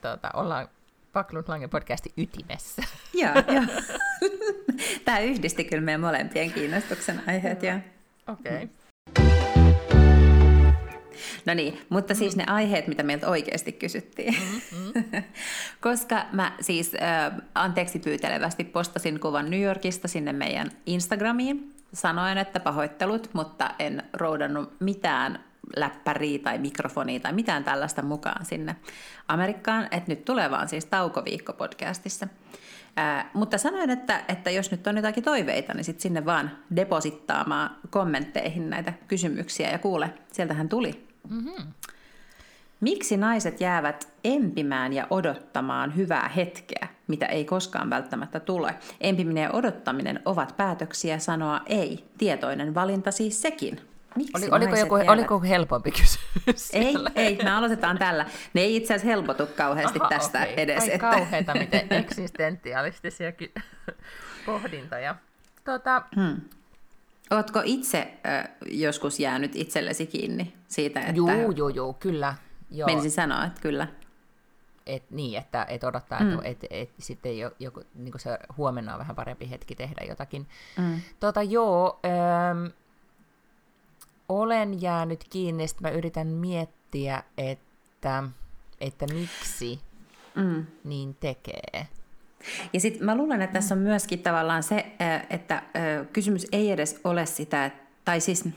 tuota, 0.03 0.31
ollaan 0.35 0.69
Paklund 1.13 1.45
Lange 1.49 1.69
podcasti 1.69 2.13
ytimessä. 2.17 2.83
Joo, 3.23 3.35
joo. 3.35 3.65
Tämä 5.05 5.19
yhdisti 5.19 5.65
kyllä 5.65 5.83
meidän 5.83 6.01
molempien 6.01 6.53
kiinnostuksen 6.53 7.23
aiheet. 7.27 7.59
Okei. 7.59 7.83
Okay. 8.29 8.69
No 11.47 11.55
niin, 11.55 11.81
mutta 11.89 12.15
siis 12.15 12.37
ne 12.37 12.45
aiheet, 12.47 12.87
mitä 12.87 13.03
meiltä 13.03 13.29
oikeasti 13.29 13.73
kysyttiin. 13.73 14.35
Mm-hmm. 14.35 15.23
Koska 15.81 16.27
mä 16.33 16.53
siis 16.61 16.93
äh, 16.95 17.33
anteeksi 17.55 17.99
pyytelevästi 17.99 18.65
postasin 18.65 19.21
kuvan 19.21 19.51
New 19.51 19.63
Yorkista 19.63 20.09
sinne 20.09 20.33
meidän 20.33 20.71
Instagramiin. 20.87 21.74
Sanoin, 21.95 22.39
että 22.39 22.61
pahoittelut, 22.61 23.31
mutta 23.33 23.71
en 23.79 24.03
roudannut 24.13 24.81
mitään 24.81 25.45
läppäriä 25.77 26.39
tai 26.39 26.59
mikrofonia 26.59 27.21
tai 27.21 27.33
mitään 27.33 27.65
tällaista 27.65 28.03
mukaan 28.03 28.45
sinne 28.45 28.77
Amerikkaan, 29.29 29.85
että 29.85 30.05
nyt 30.09 30.25
tulee 30.25 30.51
vaan 30.51 30.69
siis 30.69 30.85
taukoviikko 30.85 31.53
podcastissa. 31.53 32.29
Ää, 32.97 33.31
mutta 33.35 33.59
sanoin, 33.59 33.91
että, 33.91 34.25
että 34.29 34.51
jos 34.51 34.71
nyt 34.71 34.87
on 34.87 34.97
jotakin 34.97 35.25
toiveita, 35.25 35.75
niin 35.75 35.85
sitten 35.85 36.03
sinne 36.03 36.25
vaan 36.25 36.51
deposittaamaan 36.77 37.77
kommentteihin 37.91 38.71
näitä 38.71 38.93
kysymyksiä 39.09 39.71
ja 39.71 39.79
kuule, 39.79 40.11
sieltähän 40.33 40.69
tuli. 40.69 41.07
Mm-hmm. 41.31 41.73
Miksi 42.85 43.17
naiset 43.17 43.61
jäävät 43.61 44.09
empimään 44.25 44.93
ja 44.93 45.07
odottamaan 45.11 45.97
hyvää 45.97 46.29
hetkeä, 46.29 46.89
mitä 47.07 47.27
ei 47.27 47.45
koskaan 47.45 47.91
välttämättä 47.91 48.41
tule? 48.41 48.75
Empiminen 49.01 49.43
ja 49.43 49.51
odottaminen 49.53 50.21
ovat 50.25 50.57
päätöksiä 50.57 51.19
sanoa 51.19 51.61
ei. 51.67 52.05
Tietoinen 52.19 52.75
valinta 52.75 53.11
siis 53.11 53.43
sekin. 53.43 53.81
Miksi 54.17 54.33
Oli, 54.37 54.49
oliko, 54.51 54.77
joku, 54.77 54.97
jäävät? 54.97 55.11
oliko 55.11 55.41
helpompi 55.41 55.91
kysymys? 55.91 56.71
Ei, 56.73 56.95
ei, 57.15 57.39
me 57.43 57.51
aloitetaan 57.51 57.99
tällä. 57.99 58.27
Ne 58.55 58.61
ei 58.61 58.77
itse 58.77 58.95
asiassa 58.95 59.09
helpotu 59.09 59.47
kauheasti 59.57 59.99
Aha, 60.01 60.09
tästä 60.09 60.39
okay. 60.39 60.55
edes. 60.57 60.83
Ai 60.83 60.89
että... 60.95 60.99
kauheita, 60.99 61.55
miten 61.55 61.87
eksistentialistisia 61.91 63.33
pohdintoja. 64.47 65.15
Tuota... 65.65 66.03
Hmm. 66.17 66.41
Oletko 67.31 67.63
itse 67.65 68.15
äh, 68.27 68.49
joskus 68.67 69.21
jäänyt 69.21 69.57
itsellesi 69.57 70.07
kiinni 70.07 70.55
siitä, 70.69 71.01
että... 71.01 71.13
Joo, 71.13 71.51
joo, 71.57 71.69
joo, 71.69 71.93
kyllä. 71.93 72.35
Joo. 72.75 72.87
Menisin 72.87 73.11
sanoa, 73.11 73.45
että 73.45 73.61
kyllä. 73.61 73.89
Et, 74.87 75.11
niin, 75.11 75.39
että 75.39 75.67
et 75.69 75.85
odottaa, 75.85 76.21
mm. 76.21 76.33
että 76.33 76.67
et, 76.71 76.91
et, 76.91 76.91
sitten 76.99 77.39
jo, 77.39 77.51
joku, 77.59 77.83
niin 77.95 78.13
se 78.17 78.39
huomenna 78.57 78.93
on 78.93 78.99
vähän 78.99 79.17
parempi 79.17 79.51
hetki 79.51 79.75
tehdä 79.75 80.05
jotakin. 80.09 80.47
Mm. 80.79 81.01
Tota, 81.21 81.43
joo, 81.43 82.01
ähm, 82.05 82.67
olen 84.29 84.83
jäänyt 84.83 85.25
kiinni, 85.31 85.65
että 85.65 85.81
mä 85.81 85.91
yritän 85.91 86.27
miettiä, 86.27 87.23
että, 87.39 88.23
että 88.81 89.07
miksi 89.15 89.81
mm. 90.35 90.67
niin 90.85 91.15
tekee. 91.15 91.87
Ja 92.73 92.81
sitten 92.81 93.05
mä 93.05 93.17
luulen, 93.17 93.43
että 93.43 93.55
tässä 93.55 93.75
on 93.75 93.81
myöskin 93.81 94.23
tavallaan 94.23 94.63
se, 94.63 94.87
että 95.31 95.63
kysymys 96.13 96.47
ei 96.53 96.71
edes 96.71 97.01
ole 97.05 97.27
sitä, 97.27 97.71
tai 98.05 98.21
siis 98.21 98.49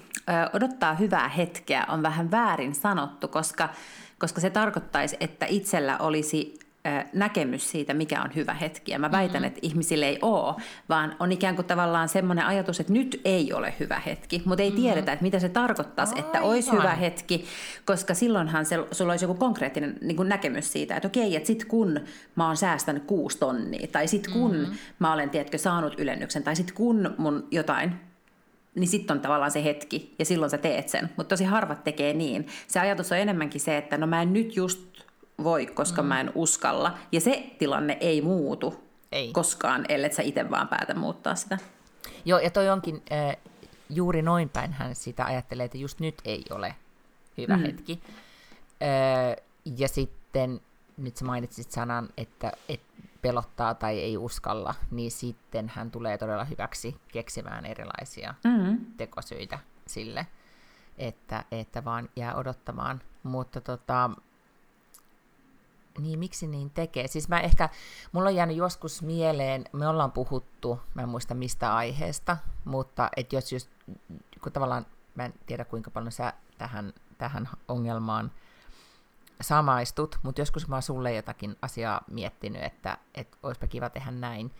odottaa 0.54 0.94
hyvää 0.94 1.30
hetkeä 1.30 1.86
on 1.88 2.04
vähän 2.04 2.32
väärin 2.32 2.76
sanottu, 2.76 3.28
koska, 3.28 3.70
koska 4.20 4.42
se 4.42 4.50
tarkoittaisi, 4.50 5.18
että 5.20 5.46
itsellä 5.46 5.98
olisi 5.98 6.60
näkemys 7.14 7.72
siitä, 7.72 7.94
mikä 7.94 8.22
on 8.22 8.36
hyvä 8.36 8.54
hetki. 8.54 8.92
Ja 8.92 9.00
mä 9.00 9.12
väitän, 9.12 9.42
mm-hmm. 9.42 9.48
että 9.48 9.60
ihmisille 9.62 10.06
ei 10.06 10.20
ole, 10.22 10.56
vaan 10.90 11.16
on 11.20 11.32
ikään 11.32 11.56
kuin 11.56 11.66
tavallaan 11.66 12.10
semmoinen 12.10 12.46
ajatus, 12.46 12.80
että 12.80 12.94
nyt 12.94 13.22
ei 13.26 13.54
ole 13.54 13.74
hyvä 13.80 14.02
hetki, 14.06 14.42
mutta 14.46 14.64
ei 14.64 14.70
mm-hmm. 14.70 14.84
tiedetä, 14.84 15.12
että 15.12 15.24
mitä 15.24 15.40
se 15.40 15.50
tarkoittaisi, 15.50 16.16
Aivan. 16.16 16.26
että 16.26 16.42
olisi 16.42 16.72
hyvä 16.72 16.96
hetki, 16.96 17.46
koska 17.86 18.14
silloinhan 18.14 18.66
se, 18.66 18.76
sulla 18.92 19.14
olisi 19.14 19.26
joku 19.26 19.34
konkreettinen 19.34 19.98
niin 20.02 20.18
kuin 20.18 20.30
näkemys 20.30 20.72
siitä, 20.72 20.96
että 20.96 21.08
okei, 21.08 21.36
että 21.36 21.48
sit 21.48 21.66
kun 21.66 22.00
mä 22.36 22.48
oon 22.48 22.58
säästänyt 22.58 23.04
kuusi 23.04 23.38
tonnia, 23.38 23.88
tai 23.88 24.08
sit 24.08 24.28
kun 24.28 24.52
mm-hmm. 24.52 24.78
mä 25.00 25.14
olen, 25.14 25.30
tiedätkö, 25.30 25.58
saanut 25.58 26.00
ylennyksen, 26.00 26.44
tai 26.44 26.56
sit 26.56 26.72
kun 26.72 27.16
mun 27.18 27.48
jotain 27.52 28.07
niin 28.78 28.88
sitten 28.88 29.18
on 29.18 29.22
tavallaan 29.22 29.52
se 29.52 29.64
hetki, 29.64 30.16
ja 30.20 30.26
silloin 30.26 30.50
sä 30.50 30.58
teet 30.58 30.90
sen. 30.90 31.10
Mutta 31.18 31.30
tosi 31.30 31.44
harvat 31.44 31.84
tekee 31.84 32.14
niin. 32.14 32.48
Se 32.68 32.80
ajatus 32.80 33.12
on 33.12 33.18
enemmänkin 33.18 33.62
se, 33.62 33.78
että 33.78 33.98
no 33.98 34.08
mä 34.08 34.22
en 34.22 34.34
nyt 34.34 34.56
just 34.56 34.80
voi, 35.44 35.66
koska 35.66 36.02
mm. 36.02 36.08
mä 36.08 36.20
en 36.20 36.32
uskalla. 36.36 36.98
Ja 37.12 37.22
se 37.22 37.56
tilanne 37.60 37.98
ei 38.02 38.22
muutu 38.22 38.84
ei. 39.12 39.32
koskaan, 39.32 39.86
ellei 39.90 40.14
sä 40.14 40.22
itse 40.22 40.50
vaan 40.50 40.68
päätä 40.68 40.94
muuttaa 40.94 41.36
sitä. 41.36 41.58
Joo, 42.26 42.40
ja 42.40 42.50
toi 42.50 42.70
onkin 42.70 43.02
äh, 43.12 43.38
juuri 43.90 44.22
noin 44.22 44.50
päin 44.50 44.74
hän 44.74 44.96
sitä 44.96 45.26
ajattelee, 45.26 45.66
että 45.66 45.78
just 45.78 46.00
nyt 46.00 46.16
ei 46.26 46.46
ole 46.50 46.76
hyvä 47.38 47.58
mm. 47.58 47.64
hetki. 47.64 48.00
Äh, 48.84 49.44
ja 49.78 49.88
sitten, 49.88 50.62
nyt 50.98 51.18
sä 51.18 51.26
mainitsit 51.26 51.72
sanan, 51.72 52.10
että 52.18 52.52
et 52.70 52.82
pelottaa 53.28 53.74
tai 53.74 54.00
ei 54.00 54.18
uskalla, 54.18 54.76
niin 54.92 55.12
sitten 55.12 55.72
hän 55.76 55.92
tulee 55.92 56.18
todella 56.18 56.44
hyväksi 56.44 56.96
keksimään 57.08 57.66
erilaisia 57.66 58.34
mm. 58.44 58.86
tekosyitä 58.98 59.60
sille, 59.88 60.28
että, 60.98 61.44
että 61.52 61.86
vaan 61.86 62.10
jää 62.16 62.36
odottamaan. 62.36 63.02
Mutta 63.24 63.62
tota, 63.62 64.10
niin, 66.00 66.20
miksi 66.20 66.48
niin 66.48 66.70
tekee? 66.70 67.08
Siis 67.08 67.30
mä 67.30 67.40
ehkä, 67.40 67.70
mulla 68.12 68.30
on 68.30 68.36
jäänyt 68.36 68.58
joskus 68.58 69.02
mieleen, 69.02 69.66
me 69.74 69.88
ollaan 69.88 70.12
puhuttu, 70.12 70.80
mä 70.94 71.02
en 71.02 71.10
muista 71.10 71.34
mistä 71.34 71.76
aiheesta, 71.76 72.38
mutta 72.66 73.10
että 73.18 73.36
jos 73.36 73.52
just, 73.52 73.70
kun 74.44 74.52
tavallaan, 74.52 74.86
mä 75.16 75.26
en 75.26 75.34
tiedä 75.46 75.66
kuinka 75.66 75.92
paljon 75.92 76.12
sä 76.12 76.34
tähän, 76.58 76.94
tähän 77.18 77.50
ongelmaan 77.68 78.32
samaistut, 79.42 80.20
mutta 80.24 80.42
joskus 80.42 80.68
mä 80.68 80.76
oon 80.76 80.82
sulle 80.82 81.14
jotakin 81.14 81.56
asiaa 81.62 82.02
miettinyt, 82.08 82.64
että, 82.64 82.98
että 83.16 83.38
olisipa 83.44 83.68
kiva 83.68 83.90
tehdä 83.90 84.12
näin, 84.12 84.52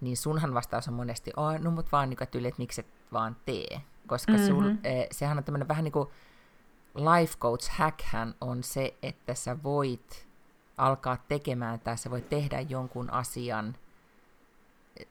niin 0.00 0.16
sunhan 0.16 0.54
vastaus 0.54 0.88
on 0.88 0.94
monesti, 0.94 1.32
oh, 1.36 1.58
no 1.58 1.70
mut 1.70 1.92
vaan 1.92 2.10
niin 2.10 2.22
että, 2.22 2.38
että 2.38 2.58
miksi 2.58 2.80
et 2.80 2.86
vaan 3.12 3.36
tee, 3.44 3.80
koska 4.06 4.32
mm-hmm. 4.32 4.46
sul, 4.46 4.74
eh, 4.84 5.06
sehän 5.10 5.38
on 5.38 5.44
tämmöinen 5.44 5.68
vähän 5.68 5.84
niin 5.84 5.92
kuin 5.92 6.08
life 6.94 7.38
coach 7.38 7.70
hackhän 7.70 8.34
on 8.40 8.62
se, 8.62 8.94
että 9.02 9.34
sä 9.34 9.62
voit 9.62 10.26
alkaa 10.76 11.16
tekemään 11.28 11.80
tai 11.80 11.98
sä 11.98 12.10
voit 12.10 12.28
tehdä 12.28 12.60
jonkun 12.60 13.10
asian 13.10 13.76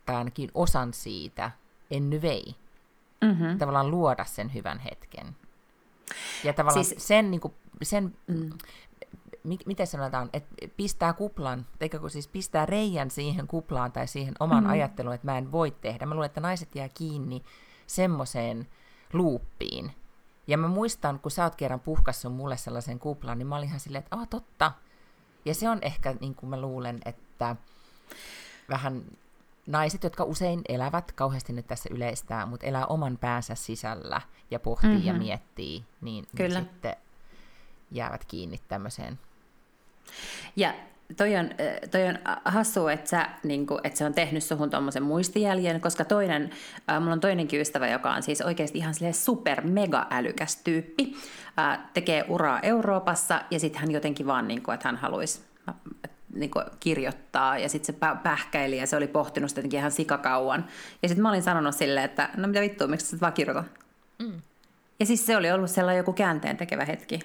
tai 0.06 0.16
ainakin 0.16 0.52
osan 0.54 0.94
siitä 0.94 1.52
ennyvei. 1.92 2.56
Mm-hmm. 3.22 3.58
Tavallaan 3.58 3.92
luoda 3.92 4.26
sen 4.26 4.54
hyvän 4.54 4.80
hetken. 4.80 5.36
Ja 6.44 6.54
tavallaan 6.54 6.86
siis... 6.86 7.08
sen, 7.08 7.32
niin 7.32 7.42
kuin, 7.42 7.54
sen 7.82 8.18
mm. 8.28 8.50
Mi- 9.43 9.58
miten 9.65 9.88
sanotaan, 9.88 10.30
että 10.34 10.67
pistää 10.78 11.13
kuplan, 11.13 11.65
eikä 11.82 11.99
kun 11.99 12.10
siis 12.10 12.28
pistää 12.28 12.65
reijän 12.65 13.12
siihen 13.12 13.47
kuplaan 13.47 13.91
tai 13.91 14.08
siihen 14.08 14.34
oman 14.39 14.58
mm-hmm. 14.58 14.71
ajatteluun, 14.71 15.15
että 15.15 15.28
mä 15.28 15.38
en 15.38 15.52
voi 15.52 15.71
tehdä. 15.71 16.06
Mä 16.06 16.13
luulen, 16.15 16.25
että 16.25 16.41
naiset 16.41 16.75
jää 16.75 16.89
kiinni 16.89 17.43
semmoiseen 17.88 18.67
luuppiin. 19.13 19.91
Ja 20.47 20.58
mä 20.58 20.67
muistan, 20.67 21.19
kun 21.19 21.32
sä 21.32 21.43
oot 21.43 21.56
kerran 21.56 21.80
puhkassut 21.80 22.34
mulle 22.34 22.58
sellaisen 22.58 22.99
kuplan, 22.99 23.38
niin 23.38 23.47
mä 23.47 23.56
olin 23.56 23.67
ihan 23.67 23.80
silleen, 23.80 24.04
että 24.04 24.15
ah, 24.15 24.28
totta, 24.28 24.71
ja 25.45 25.56
se 25.56 25.69
on 25.69 25.80
ehkä, 25.82 26.15
niin 26.19 26.36
kuin 26.36 26.49
mä 26.49 26.62
luulen, 26.62 26.99
että 27.06 27.56
vähän 28.69 29.04
naiset, 29.67 30.04
jotka 30.04 30.23
usein 30.23 30.62
elävät, 30.69 31.12
kauheasti 31.12 31.54
nyt 31.54 31.67
tässä 31.67 31.89
yleistää, 31.91 32.45
mutta 32.45 32.65
elää 32.65 32.86
oman 32.86 33.17
päänsä 33.17 33.56
sisällä 33.56 34.21
ja 34.52 34.60
pohtii 34.60 34.89
mm-hmm. 34.89 35.08
ja 35.08 35.13
mhm. 35.13 35.21
miettii, 35.21 35.86
niin, 36.02 36.28
niin 36.38 36.52
sitten 36.52 36.95
jäävät 37.91 38.25
kiinni 38.25 38.58
tämmöiseen. 38.67 39.19
Ja 40.56 40.74
toi 41.17 41.36
on, 41.36 41.50
toi 41.91 42.08
on 42.08 42.19
hassu, 42.45 42.88
että, 42.88 43.10
sä, 43.10 43.30
niin 43.43 43.67
kuin, 43.67 43.80
että 43.84 43.98
se 43.98 44.06
on 44.06 44.13
tehnyt 44.13 44.43
suhun 44.43 44.69
tuommoisen 44.69 45.04
muistijäljen, 45.04 45.82
koska 45.82 46.06
toinen, 46.06 46.50
äh, 46.89 47.00
mulla 47.00 47.13
on 47.13 47.19
toinenkin 47.19 47.62
ystävä, 47.62 47.88
joka 47.88 48.13
on 48.13 48.24
siis 48.24 48.41
oikeasti 48.41 48.78
ihan 48.78 48.93
super 49.12 49.62
mega 49.62 50.08
älykäs 50.10 50.56
tyyppi, 50.56 51.15
äh, 51.60 51.80
tekee 51.93 52.26
uraa 52.28 52.60
Euroopassa 52.60 53.41
ja 53.52 53.60
sitten 53.60 53.82
hän 53.82 53.91
jotenkin 53.91 54.28
vaan, 54.28 54.48
niin 54.48 54.62
kuin, 54.62 54.74
että 54.74 54.88
hän 54.88 54.98
haluaisi 54.98 55.41
niin 56.34 56.52
kuin 56.52 56.65
kirjoittaa 56.80 57.58
ja 57.58 57.69
sitten 57.69 57.95
se 57.95 58.00
pähkäili 58.24 58.78
ja 58.78 58.88
se 58.88 58.95
oli 58.95 59.08
pohtinut 59.08 59.50
sitä 59.50 59.60
jotenkin 59.60 59.80
ihan 59.80 59.91
sikakauan. 59.91 60.65
Ja 61.04 61.10
sitten 61.10 61.22
mä 61.22 61.30
olin 61.30 61.43
sanonut 61.43 61.76
silleen, 61.76 62.06
että 62.06 62.30
no 62.38 62.48
mitä 62.48 62.62
vittua, 62.62 62.88
miksi 62.88 63.06
sä 63.06 63.17
vaan 63.22 63.34
kirjoita? 63.34 63.63
Mm. 64.19 64.41
Ja 65.00 65.06
siis 65.06 65.26
se 65.26 65.38
oli 65.38 65.52
ollut 65.52 65.69
sellainen 65.69 65.98
joku 65.98 66.13
käänteen 66.13 66.58
tekevä 66.58 66.86
hetki. 66.86 67.19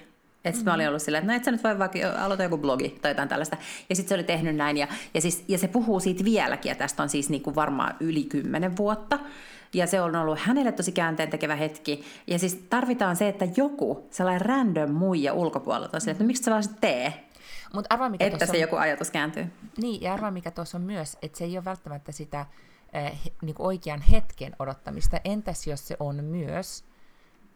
Että 0.45 0.61
mm. 0.61 0.65
mä 0.65 0.73
olin 0.73 0.87
ollut 0.87 1.01
silleen, 1.01 1.21
että 1.21 1.33
no 1.33 1.37
et 1.37 1.43
sä 1.43 1.51
nyt 1.51 1.63
voi 1.63 1.79
vaikka 1.79 1.99
aloita 2.19 2.43
joku 2.43 2.57
blogi 2.57 2.89
tai 3.01 3.11
jotain 3.11 3.29
tällaista. 3.29 3.57
Ja 3.89 3.95
sitten 3.95 4.09
se 4.09 4.15
oli 4.15 4.23
tehnyt 4.23 4.55
näin. 4.55 4.77
Ja, 4.77 4.87
ja, 5.13 5.21
siis, 5.21 5.43
ja 5.47 5.57
se 5.57 5.67
puhuu 5.67 5.99
siitä 5.99 6.23
vieläkin, 6.23 6.69
ja 6.69 6.75
tästä 6.75 7.03
on 7.03 7.09
siis 7.09 7.29
niinku 7.29 7.55
varmaan 7.55 7.95
yli 7.99 8.23
kymmenen 8.23 8.77
vuotta. 8.77 9.19
ja 9.73 9.87
se 9.87 10.01
on 10.01 10.15
ollut 10.15 10.39
hänelle 10.39 10.71
tosi 10.71 10.91
käänteen 10.91 11.29
tekevä 11.29 11.55
hetki. 11.55 12.03
Ja 12.27 12.39
siis 12.39 12.55
tarvitaan 12.69 13.15
se, 13.15 13.27
että 13.27 13.47
joku, 13.57 14.07
sellainen 14.11 14.41
random 14.41 14.91
muija 14.91 15.33
ulkopuolelta 15.33 15.97
on 15.97 16.01
sille, 16.01 16.11
että 16.11 16.23
no, 16.23 16.27
miksi 16.27 16.43
sä 16.43 16.51
vaan 16.51 16.63
tee? 16.81 17.25
Mut 17.73 17.85
arvaa, 17.89 18.09
mikä 18.09 18.25
että 18.25 18.45
se 18.45 18.51
on... 18.51 18.61
joku 18.61 18.75
ajatus 18.75 19.11
kääntyy. 19.11 19.47
Niin, 19.77 20.01
ja 20.01 20.13
arvaa, 20.13 20.31
mikä 20.31 20.51
tuossa 20.51 20.77
on 20.77 20.81
myös, 20.81 21.17
että 21.21 21.37
se 21.37 21.43
ei 21.43 21.57
ole 21.57 21.65
välttämättä 21.65 22.11
sitä 22.11 22.39
äh, 22.39 23.21
niin 23.41 23.55
oikean 23.59 24.01
hetken 24.01 24.55
odottamista. 24.59 25.19
Entäs 25.23 25.67
jos 25.67 25.87
se 25.87 25.97
on 25.99 26.23
myös 26.23 26.83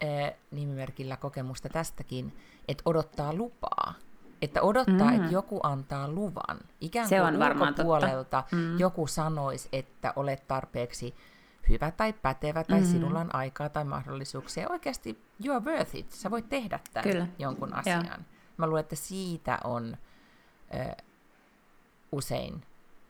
äh, 0.03 0.33
nimimerkillä 0.51 1.17
kokemusta 1.17 1.69
tästäkin, 1.69 2.33
että 2.69 2.81
odottaa 2.85 3.33
lupaa? 3.33 3.93
Että 4.41 4.61
odottaa, 4.61 5.11
mm. 5.11 5.15
että 5.15 5.33
joku 5.33 5.59
antaa 5.63 6.07
luvan. 6.07 6.59
Ikään 6.81 7.03
kuin 7.03 7.09
se 7.09 7.21
on 7.21 7.35
ulkopuolelta 7.35 8.43
mm. 8.51 8.79
joku 8.79 9.07
sanoisi, 9.07 9.69
että 9.71 10.13
olet 10.15 10.47
tarpeeksi 10.47 11.15
hyvä 11.69 11.91
tai 11.91 12.13
pätevä 12.13 12.63
tai 12.63 12.79
mm. 12.79 12.85
sinulla 12.85 13.19
on 13.19 13.35
aikaa 13.35 13.69
tai 13.69 13.83
mahdollisuuksia. 13.83 14.69
Oikeasti 14.69 15.23
you 15.45 15.55
are 15.55 15.65
worth 15.65 15.95
it. 15.95 16.11
Sä 16.11 16.31
voit 16.31 16.49
tehdä 16.49 16.79
tämän 16.93 17.09
Kyllä. 17.09 17.27
jonkun 17.39 17.73
asian. 17.73 18.05
Ja. 18.05 18.19
Mä 18.57 18.67
luulen, 18.67 18.81
että 18.81 18.95
siitä 18.95 19.59
on 19.63 19.97
ö, 20.73 21.03
usein 22.11 22.63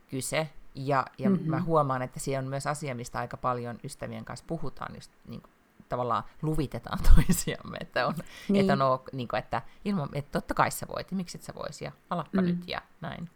kyse. 0.10 0.50
Ja, 0.76 1.06
ja 1.18 1.30
mm-hmm. 1.30 1.50
mä 1.50 1.62
huomaan, 1.62 2.02
että 2.02 2.20
se 2.20 2.40
on 2.40 2.46
myös 2.46 2.68
asia, 2.68 2.96
mistä 2.96 3.20
aika 3.20 3.38
paljon 3.38 3.80
ystävien 3.84 4.26
kanssa 4.26 4.46
puhutaan, 4.48 4.96
just 4.96 5.12
niin 5.28 5.42
kuin, 5.42 5.52
tavallaan 5.90 6.24
luvitetaan 6.42 7.00
toisiamme, 7.16 7.78
että 7.82 8.08
on, 8.08 8.16
niin. 8.50 8.62
että, 8.62 8.86
on, 8.86 9.00
niin 9.12 9.28
kuin, 9.28 9.40
että, 9.40 9.62
ilman, 9.86 10.10
että 10.14 10.32
totta 10.32 10.54
kai 10.54 10.72
sä 10.72 10.86
voit, 10.96 11.12
miksi 11.12 11.38
et 11.38 11.44
sä 11.44 11.54
voisi, 11.56 11.86
ja 11.86 11.92
alappa 12.10 12.42
mm. 12.42 12.48
nyt 12.48 12.68
ja 12.68 12.82
näin. 13.02 13.30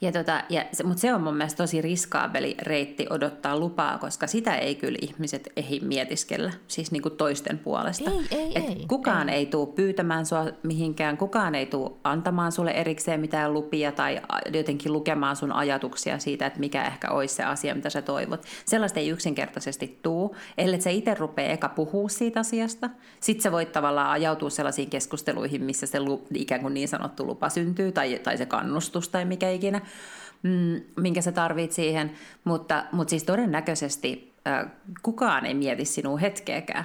Ja 0.00 0.12
tota, 0.12 0.44
ja, 0.48 0.64
mutta 0.84 1.00
se 1.00 1.14
on 1.14 1.22
mun 1.22 1.36
mielestä 1.36 1.62
tosi 1.62 1.82
riskaabeli 1.82 2.56
reitti 2.62 3.06
odottaa 3.10 3.58
lupaa, 3.58 3.98
koska 3.98 4.26
sitä 4.26 4.56
ei 4.56 4.74
kyllä 4.74 4.98
ihmiset 5.02 5.48
ehdi 5.56 5.80
mietiskellä, 5.80 6.52
siis 6.68 6.92
niin 6.92 7.02
kuin 7.02 7.16
toisten 7.16 7.58
puolesta. 7.58 8.10
Ei, 8.10 8.38
ei, 8.38 8.52
Et 8.54 8.64
ei. 8.68 8.84
Kukaan 8.88 9.28
ei, 9.28 9.36
ei 9.36 9.46
tule 9.46 9.66
pyytämään 9.66 10.26
sua 10.26 10.46
mihinkään, 10.62 11.16
kukaan 11.16 11.54
ei 11.54 11.66
tule 11.66 11.92
antamaan 12.04 12.52
sulle 12.52 12.70
erikseen 12.70 13.20
mitään 13.20 13.54
lupia 13.54 13.92
tai 13.92 14.20
jotenkin 14.52 14.92
lukemaan 14.92 15.36
sun 15.36 15.52
ajatuksia 15.52 16.18
siitä, 16.18 16.46
että 16.46 16.60
mikä 16.60 16.84
ehkä 16.84 17.10
olisi 17.10 17.34
se 17.34 17.44
asia, 17.44 17.74
mitä 17.74 17.90
sä 17.90 18.02
toivot. 18.02 18.44
Sellaista 18.64 19.00
ei 19.00 19.08
yksinkertaisesti 19.08 19.98
tuu, 20.02 20.36
ellei 20.58 20.80
sä 20.80 20.90
itse 20.90 21.14
rupea 21.14 21.48
eka 21.48 21.68
puhua 21.68 22.08
siitä 22.08 22.40
asiasta. 22.40 22.90
Sitten 23.20 23.42
sä 23.42 23.52
voit 23.52 23.72
tavallaan 23.72 24.10
ajautua 24.10 24.50
sellaisiin 24.50 24.90
keskusteluihin, 24.90 25.64
missä 25.64 25.86
se 25.86 25.98
ikään 26.34 26.60
kuin 26.60 26.74
niin 26.74 26.88
sanottu 26.88 27.26
lupa 27.26 27.48
syntyy 27.48 27.92
tai, 27.92 28.18
tai 28.18 28.38
se 28.38 28.46
kannustus 28.46 29.08
tai 29.08 29.24
mikä 29.24 29.50
ikinä 29.50 29.80
mm, 30.42 30.80
minkä 30.96 31.22
sä 31.22 31.32
tarvit 31.32 31.72
siihen, 31.72 32.12
mutta, 32.44 32.84
mutta 32.92 33.10
siis 33.10 33.24
todennäköisesti 33.24 34.32
äh, 34.46 34.66
kukaan 35.02 35.46
ei 35.46 35.54
mieti 35.54 35.84
sinua 35.84 36.18
hetkeäkään. 36.18 36.84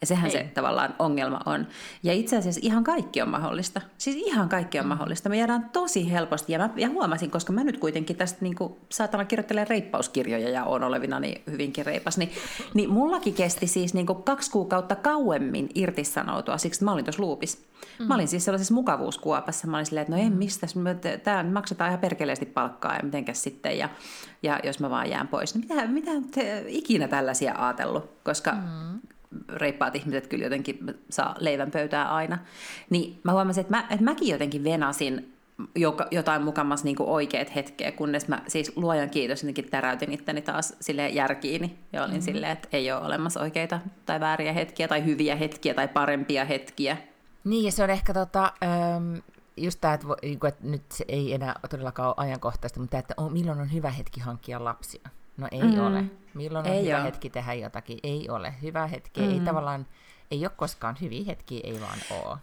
Ja 0.00 0.06
sehän 0.06 0.26
Ei. 0.26 0.32
se 0.32 0.50
tavallaan 0.54 0.94
ongelma 0.98 1.40
on. 1.46 1.66
Ja 2.02 2.12
itse 2.12 2.36
asiassa 2.36 2.60
ihan 2.64 2.84
kaikki 2.84 3.22
on 3.22 3.28
mahdollista. 3.28 3.80
Siis 3.98 4.16
ihan 4.16 4.48
kaikki 4.48 4.78
on 4.78 4.84
mm. 4.84 4.88
mahdollista. 4.88 5.28
Me 5.28 5.38
jäädään 5.38 5.70
tosi 5.72 6.10
helposti. 6.10 6.52
Ja 6.52 6.58
mä 6.58 6.70
ja 6.76 6.88
huomasin, 6.88 7.30
koska 7.30 7.52
mä 7.52 7.64
nyt 7.64 7.78
kuitenkin 7.78 8.16
tästä 8.16 8.38
niin 8.40 8.54
kuin, 8.54 8.72
saatana 8.88 9.24
kirjoittelen 9.24 9.68
reippauskirjoja 9.68 10.48
ja 10.48 10.64
on 10.64 10.84
olevina 10.84 11.20
niin 11.20 11.42
hyvinkin 11.50 11.86
reipas, 11.86 12.18
niin, 12.18 12.30
niin 12.74 12.90
mullakin 12.90 13.34
kesti 13.34 13.66
siis 13.66 13.94
niin 13.94 14.06
kuin 14.06 14.22
kaksi 14.22 14.50
kuukautta 14.50 14.96
kauemmin 14.96 15.68
irtisanoutua, 15.74 16.58
siksi 16.58 16.84
mä 16.84 16.92
olin 16.92 17.04
tuossa 17.04 17.22
luupissa. 17.22 17.58
Mm. 17.98 18.06
Mä 18.06 18.14
olin 18.14 18.28
siis 18.28 18.44
sellaisessa 18.44 18.74
mukavuuskuopassa. 18.74 19.66
Mä 19.66 19.76
olin 19.76 19.86
silleen, 19.86 20.02
että 20.02 20.16
no 20.16 20.22
en 20.22 20.32
mistä, 20.32 20.66
tämä 21.22 21.42
maksetaan 21.42 21.90
ihan 21.90 22.00
perkeleesti 22.00 22.46
palkkaa 22.46 22.96
ja 22.96 23.02
mitenkäs 23.02 23.42
sitten. 23.42 23.78
Ja, 23.78 23.88
ja 24.42 24.60
jos 24.64 24.80
mä 24.80 24.90
vaan 24.90 25.10
jään 25.10 25.28
pois, 25.28 25.54
niin 25.54 25.66
mitä, 25.68 25.86
mitä 25.86 26.10
te 26.34 26.64
ikinä 26.66 27.08
tällaisia 27.08 27.54
ajatellut? 27.58 28.10
Koska 28.24 28.52
mm 28.52 29.00
reippaat 29.48 29.96
ihmiset 29.96 30.26
kyllä 30.26 30.44
jotenkin 30.44 30.78
saa 31.10 31.34
leivän 31.38 31.70
pöytää 31.70 32.14
aina. 32.14 32.38
Niin 32.90 33.20
mä 33.22 33.32
huomasin, 33.32 33.60
että, 33.60 33.76
mä, 33.76 33.80
että 33.90 34.04
mäkin 34.04 34.28
jotenkin 34.28 34.64
venasin 34.64 35.32
joka, 35.74 36.06
jotain 36.10 36.42
mukamas 36.42 36.84
niin 36.84 36.96
oikeat 37.00 37.54
hetkeä, 37.54 37.92
kunnes 37.92 38.28
mä 38.28 38.42
siis 38.48 38.72
luojan 38.76 39.10
kiitos 39.10 39.42
jotenkin 39.42 39.70
täräytin 39.70 40.12
itteni 40.12 40.42
taas 40.42 40.76
sille 40.80 41.08
järkiini 41.08 41.78
ja 41.92 42.02
olin 42.02 42.10
mm-hmm. 42.10 42.24
silleen, 42.24 42.52
että 42.52 42.68
ei 42.72 42.92
ole 42.92 43.06
olemassa 43.06 43.40
oikeita 43.40 43.80
tai 44.06 44.20
vääriä 44.20 44.52
hetkiä 44.52 44.88
tai 44.88 45.04
hyviä 45.04 45.36
hetkiä 45.36 45.74
tai 45.74 45.88
parempia 45.88 46.44
hetkiä. 46.44 46.96
Niin 47.44 47.64
ja 47.64 47.72
se 47.72 47.82
on 47.82 47.90
ehkä 47.90 48.14
tota, 48.14 48.52
ähm, 48.64 49.14
just 49.56 49.80
tämä, 49.80 49.94
että, 49.94 50.06
niinku, 50.22 50.46
että 50.46 50.66
nyt 50.66 50.82
se 50.92 51.04
ei 51.08 51.34
enää 51.34 51.54
todellakaan 51.70 52.08
ole 52.08 52.14
ajankohtaista, 52.16 52.80
mutta 52.80 52.98
että 52.98 53.14
on, 53.16 53.32
milloin 53.32 53.60
on 53.60 53.72
hyvä 53.72 53.90
hetki 53.90 54.20
hankkia 54.20 54.64
lapsia. 54.64 55.10
No 55.40 55.48
ei 55.52 55.62
mm. 55.62 55.86
ole. 55.86 56.04
Milloin 56.34 56.66
on 56.66 56.72
ei 56.72 56.86
hyvä 56.86 56.96
ole. 56.96 57.04
hetki 57.04 57.30
tehdä 57.30 57.54
jotakin? 57.54 57.98
Ei 58.02 58.28
ole. 58.28 58.54
Hyvä 58.62 58.86
hetki 58.86 59.20
mm. 59.20 59.30
ei 59.30 59.40
tavallaan, 59.40 59.86
ei 60.30 60.44
ole 60.44 60.52
koskaan 60.56 60.96
hyviä 61.00 61.24
hetkiä, 61.26 61.60
ei 61.64 61.80
vaan 61.80 61.98
ole. 62.10 62.36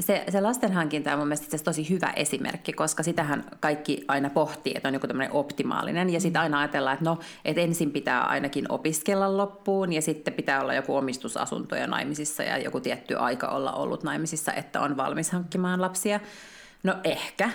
Se, 0.00 0.24
se 0.28 0.40
lastenhankinta 0.40 1.12
on 1.12 1.18
mun 1.18 1.28
mielestä 1.28 1.58
tosi 1.58 1.90
hyvä 1.90 2.12
esimerkki, 2.16 2.72
koska 2.72 3.02
sitähän 3.02 3.44
kaikki 3.60 4.04
aina 4.08 4.30
pohtii, 4.30 4.72
että 4.76 4.88
on 4.88 4.94
joku 4.94 5.06
tämmöinen 5.06 5.32
optimaalinen. 5.32 6.10
Ja 6.10 6.20
sitten 6.20 6.40
mm. 6.40 6.42
aina 6.42 6.58
ajatellaan, 6.58 6.94
että 6.94 7.10
no, 7.10 7.18
että 7.44 7.60
ensin 7.60 7.90
pitää 7.90 8.22
ainakin 8.22 8.72
opiskella 8.72 9.36
loppuun 9.36 9.92
ja 9.92 10.02
sitten 10.02 10.34
pitää 10.34 10.60
olla 10.60 10.74
joku 10.74 10.96
omistusasunto 10.96 11.76
ja 11.76 11.86
naimisissa 11.86 12.42
ja 12.42 12.58
joku 12.58 12.80
tietty 12.80 13.16
aika 13.16 13.48
olla 13.48 13.72
ollut 13.72 14.02
naimisissa, 14.02 14.52
että 14.52 14.80
on 14.80 14.96
valmis 14.96 15.30
hankkimaan 15.30 15.80
lapsia. 15.80 16.20
No 16.82 16.94
ehkä, 17.04 17.50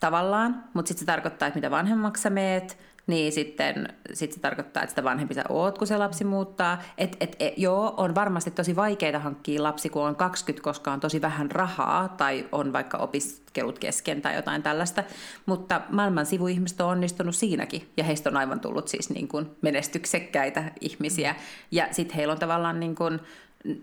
tavallaan, 0.00 0.64
mutta 0.74 0.88
sitten 0.88 1.00
se 1.00 1.06
tarkoittaa, 1.06 1.48
että 1.48 1.58
mitä 1.58 1.70
vanhemmaksi 1.70 2.22
sä 2.22 2.30
meet, 2.30 2.78
niin 3.10 3.32
sitten 3.32 3.88
sit 4.12 4.32
se 4.32 4.40
tarkoittaa, 4.40 4.82
että 4.82 4.90
sitä 4.90 5.04
vanhempi 5.04 5.34
sä 5.34 5.44
oot, 5.48 5.78
kun 5.78 5.86
se 5.86 5.96
lapsi 5.96 6.24
muuttaa. 6.24 6.82
Et, 6.98 7.16
et, 7.20 7.36
et, 7.40 7.54
joo, 7.58 7.94
on 7.96 8.14
varmasti 8.14 8.50
tosi 8.50 8.76
vaikeaa 8.76 9.18
hankkia 9.18 9.62
lapsi, 9.62 9.88
kun 9.88 10.02
on 10.02 10.16
20, 10.16 10.64
koska 10.64 10.92
on 10.92 11.00
tosi 11.00 11.20
vähän 11.20 11.50
rahaa 11.50 12.08
tai 12.08 12.48
on 12.52 12.72
vaikka 12.72 12.98
opiskelut 12.98 13.78
kesken 13.78 14.22
tai 14.22 14.34
jotain 14.34 14.62
tällaista. 14.62 15.04
Mutta 15.46 15.80
maailman 15.90 16.26
sivuihmiset 16.26 16.80
on 16.80 16.88
onnistunut 16.88 17.34
siinäkin 17.34 17.88
ja 17.96 18.04
heistä 18.04 18.30
on 18.30 18.36
aivan 18.36 18.60
tullut 18.60 18.88
siis 18.88 19.10
niin 19.10 19.28
kuin 19.28 19.50
menestyksekkäitä 19.62 20.72
ihmisiä. 20.80 21.36
Ja 21.70 21.88
sitten 21.90 22.16
heillä 22.16 22.32
on 22.32 22.38
tavallaan 22.38 22.80
niin 22.80 22.94
kuin, 22.94 23.20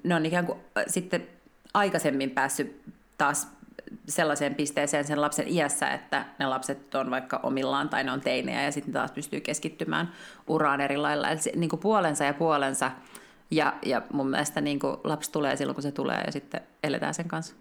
ne 0.03 0.15
on 0.15 0.25
ikään 0.25 0.45
kuin 0.45 0.59
sitten 0.87 1.27
aikaisemmin 1.73 2.29
päässyt 2.29 2.81
taas 3.17 3.57
sellaiseen 4.08 4.56
pisteeseen 4.56 5.06
sen 5.06 5.21
lapsen 5.21 5.47
iässä, 5.47 5.91
että 5.91 6.26
ne 6.39 6.45
lapset 6.45 6.95
on 6.95 7.12
vaikka 7.12 7.39
omillaan 7.43 7.89
tai 7.89 8.04
ne 8.04 8.12
on 8.12 8.21
teinejä 8.21 8.63
ja 8.63 8.71
sitten 8.71 8.93
taas 8.93 9.12
pystyy 9.12 9.41
keskittymään 9.41 10.12
uraan 10.47 10.82
eri 10.82 10.97
lailla. 10.97 11.30
Eli 11.30 11.39
niin 11.56 11.69
kuin 11.69 11.80
puolensa 11.80 12.23
ja 12.23 12.34
puolensa 12.34 12.91
ja, 13.52 13.73
ja 13.86 14.02
mun 14.13 14.30
mielestä 14.30 14.62
niin 14.62 14.80
kuin 14.80 14.97
lapsi 15.04 15.32
tulee 15.32 15.56
silloin, 15.56 15.76
kun 15.76 15.84
se 15.84 15.91
tulee 15.91 16.21
ja 16.26 16.32
sitten 16.32 16.62
eletään 16.84 17.13
sen 17.13 17.28
kanssa. 17.28 17.56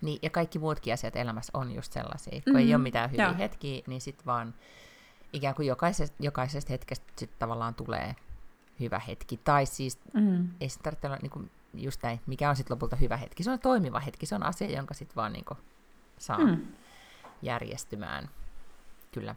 Niin, 0.00 0.18
ja 0.22 0.30
kaikki 0.30 0.58
muutkin 0.58 0.94
asiat 0.94 1.16
elämässä 1.16 1.58
on 1.58 1.72
just 1.72 1.92
sellaisia. 1.92 2.30
Kun 2.30 2.40
mm-hmm. 2.46 2.58
ei 2.68 2.74
ole 2.74 2.82
mitään 2.82 3.10
hyviä 3.10 3.24
Joo. 3.24 3.34
hetkiä, 3.38 3.82
niin 3.86 4.00
sitten 4.00 4.26
vaan 4.26 4.54
ikään 5.32 5.54
kuin 5.54 5.68
jokaisesta, 5.68 6.16
jokaisesta 6.20 6.72
hetkestä 6.72 7.06
sitten 7.16 7.38
tavallaan 7.38 7.74
tulee 7.74 8.16
hyvä 8.80 8.98
hetki. 8.98 9.36
Tai 9.44 9.66
siis 9.66 9.98
mm. 10.12 10.48
ei 10.60 10.68
se 10.68 10.80
tarvitse 10.80 11.06
olla 11.06 11.18
niin 11.22 11.30
kuin 11.30 11.50
just 11.74 12.02
näin, 12.02 12.20
mikä 12.26 12.50
on 12.50 12.56
sitten 12.56 12.74
lopulta 12.74 12.96
hyvä 12.96 13.16
hetki. 13.16 13.42
Se 13.42 13.50
on 13.50 13.58
toimiva 13.58 14.00
hetki, 14.00 14.26
se 14.26 14.34
on 14.34 14.46
asia, 14.46 14.70
jonka 14.70 14.94
sitten 14.94 15.16
vaan 15.16 15.32
niin 15.32 15.44
kuin 15.44 15.58
saa 16.18 16.38
mm. 16.38 16.66
järjestymään. 17.42 18.30
Kyllä. 19.12 19.34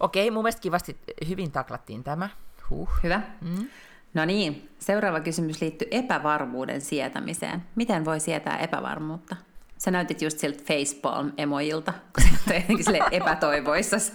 Okei, 0.00 0.30
mun 0.30 0.42
mielestä 0.42 0.60
kivasti 0.60 0.96
hyvin 1.28 1.52
taklattiin 1.52 2.04
tämä. 2.04 2.28
Huh. 2.70 2.88
Hyvä. 3.02 3.22
Mm. 3.40 3.68
No 4.14 4.24
niin, 4.24 4.70
seuraava 4.78 5.20
kysymys 5.20 5.60
liittyy 5.60 5.88
epävarmuuden 5.90 6.80
sietämiseen. 6.80 7.62
Miten 7.74 8.04
voi 8.04 8.20
sietää 8.20 8.58
epävarmuutta? 8.58 9.36
Sä 9.78 9.90
näytit 9.90 10.22
just 10.22 10.38
siltä 10.38 10.62
facepalm-emojilta, 10.62 11.92
kun 11.92 12.24
sä 12.24 12.54
jotenkin 12.54 12.84
sille 12.84 12.98
epätoivoissas. 13.20 14.12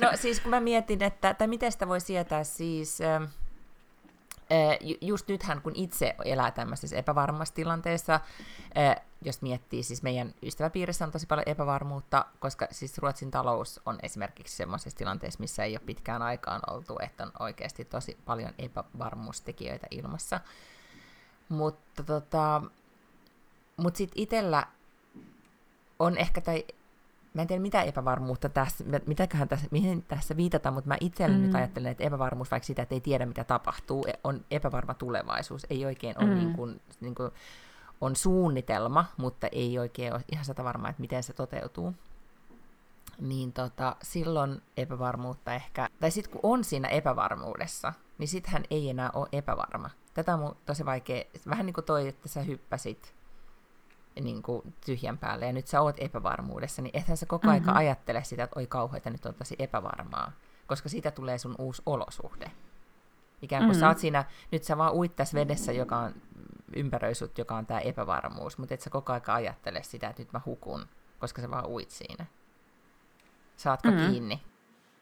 No 0.00 0.10
siis 0.14 0.40
kun 0.40 0.50
mä 0.50 0.60
mietin, 0.60 1.02
että, 1.02 1.30
että 1.30 1.46
miten 1.46 1.72
sitä 1.72 1.88
voi 1.88 2.00
sietää 2.00 2.44
siis... 2.44 3.00
Äh, 3.00 3.28
just 5.00 5.28
nythän, 5.28 5.62
kun 5.62 5.72
itse 5.76 6.16
elää 6.24 6.50
tämmöisessä 6.50 6.96
epävarmassa 6.96 7.54
tilanteessa, 7.54 8.20
jos 9.24 9.42
miettii, 9.42 9.82
siis 9.82 10.02
meidän 10.02 10.34
ystäväpiirissä 10.42 11.04
on 11.04 11.10
tosi 11.10 11.26
paljon 11.26 11.48
epävarmuutta, 11.48 12.26
koska 12.38 12.66
siis 12.70 12.98
Ruotsin 12.98 13.30
talous 13.30 13.80
on 13.86 13.98
esimerkiksi 14.02 14.56
semmoisessa 14.56 14.98
tilanteessa, 14.98 15.40
missä 15.40 15.64
ei 15.64 15.72
ole 15.72 15.86
pitkään 15.86 16.22
aikaan 16.22 16.60
oltu, 16.70 16.96
että 17.02 17.24
on 17.24 17.32
oikeasti 17.38 17.84
tosi 17.84 18.18
paljon 18.24 18.52
epävarmuustekijöitä 18.58 19.86
ilmassa. 19.90 20.40
Mutta 21.48 22.02
tota, 22.02 22.62
mut 23.76 23.96
sitten 23.96 24.22
itsellä 24.22 24.66
on 25.98 26.18
ehkä, 26.18 26.40
tai 26.40 26.64
mä 27.36 27.42
en 27.42 27.48
tiedä 27.48 27.62
mitä 27.62 27.82
epävarmuutta 27.82 28.48
tässä, 28.48 28.84
mitäköhän 29.06 29.48
tässä, 29.48 29.66
mihin 29.70 30.02
tässä 30.02 30.36
viitataan, 30.36 30.74
mutta 30.74 30.88
mä 30.88 30.96
itse 31.00 31.28
mm. 31.28 31.34
nyt 31.34 31.54
ajattelen, 31.54 31.92
että 31.92 32.04
epävarmuus, 32.04 32.50
vaikka 32.50 32.66
sitä, 32.66 32.82
että 32.82 32.94
ei 32.94 33.00
tiedä 33.00 33.26
mitä 33.26 33.44
tapahtuu, 33.44 34.04
e, 34.06 34.12
on 34.24 34.44
epävarma 34.50 34.94
tulevaisuus, 34.94 35.66
ei 35.70 35.86
oikein 35.86 36.18
ole 36.18 36.26
mm. 36.26 36.34
niin 36.34 36.52
kuin, 36.52 36.80
niin 37.00 37.14
kuin, 37.14 37.30
on 38.00 38.16
suunnitelma, 38.16 39.04
mutta 39.16 39.46
ei 39.52 39.78
oikein 39.78 40.14
ole 40.14 40.24
ihan 40.32 40.44
sata 40.44 40.64
varmaa, 40.64 40.90
että 40.90 41.00
miten 41.00 41.22
se 41.22 41.32
toteutuu. 41.32 41.94
niin 43.20 43.52
tota, 43.52 43.96
silloin 44.02 44.62
epävarmuutta 44.76 45.54
ehkä, 45.54 45.88
tai 46.00 46.10
sitten 46.10 46.32
kun 46.32 46.40
on 46.42 46.64
siinä 46.64 46.88
epävarmuudessa, 46.88 47.92
niin 48.18 48.28
sittenhän 48.28 48.64
ei 48.70 48.90
enää 48.90 49.10
ole 49.14 49.28
epävarma. 49.32 49.90
Tätä 50.14 50.34
on 50.34 50.56
tosi 50.66 50.84
vaikea, 50.84 51.24
vähän 51.48 51.66
niin 51.66 51.74
kuin 51.74 51.84
toi, 51.84 52.08
että 52.08 52.28
sä 52.28 52.42
hyppäsit 52.42 53.14
niin 54.20 54.42
kuin 54.42 54.74
tyhjän 54.86 55.18
päälle 55.18 55.46
ja 55.46 55.52
nyt 55.52 55.66
sä 55.66 55.80
oot 55.80 55.96
epävarmuudessa, 55.98 56.82
niin 56.82 56.96
ethän 56.96 57.16
sä 57.16 57.26
koko 57.26 57.46
mm-hmm. 57.46 57.68
aika 57.68 57.78
ajattele 57.78 58.24
sitä, 58.24 58.44
että 58.44 58.60
oi 58.60 58.66
kauheita, 58.66 59.10
nyt 59.10 59.26
on 59.26 59.34
tosi 59.34 59.56
epävarmaa, 59.58 60.32
koska 60.66 60.88
siitä 60.88 61.10
tulee 61.10 61.38
sun 61.38 61.54
uusi 61.58 61.82
olosuhde. 61.86 62.50
Ikään 63.42 63.62
kuin 63.62 63.68
mm-hmm. 63.68 63.80
sä 63.80 63.88
oot 63.88 63.98
siinä, 63.98 64.24
nyt 64.52 64.64
sä 64.64 64.78
vaan 64.78 64.92
uit 64.92 65.16
tässä 65.16 65.34
vedessä, 65.34 65.72
joka 65.72 65.98
on 65.98 66.14
ympäröisut, 66.76 67.38
joka 67.38 67.56
on 67.56 67.66
tämä 67.66 67.80
epävarmuus, 67.80 68.58
mutta 68.58 68.74
et 68.74 68.80
sä 68.80 68.90
koko 68.90 69.12
aika 69.12 69.34
ajattele 69.34 69.82
sitä, 69.82 70.08
että 70.08 70.22
nyt 70.22 70.32
mä 70.32 70.40
hukun, 70.46 70.86
koska 71.18 71.42
sä 71.42 71.50
vaan 71.50 71.66
uit 71.66 71.90
siinä. 71.90 72.26
Saatko 73.56 73.90
mm-hmm. 73.90 74.10
kiinni? 74.10 74.42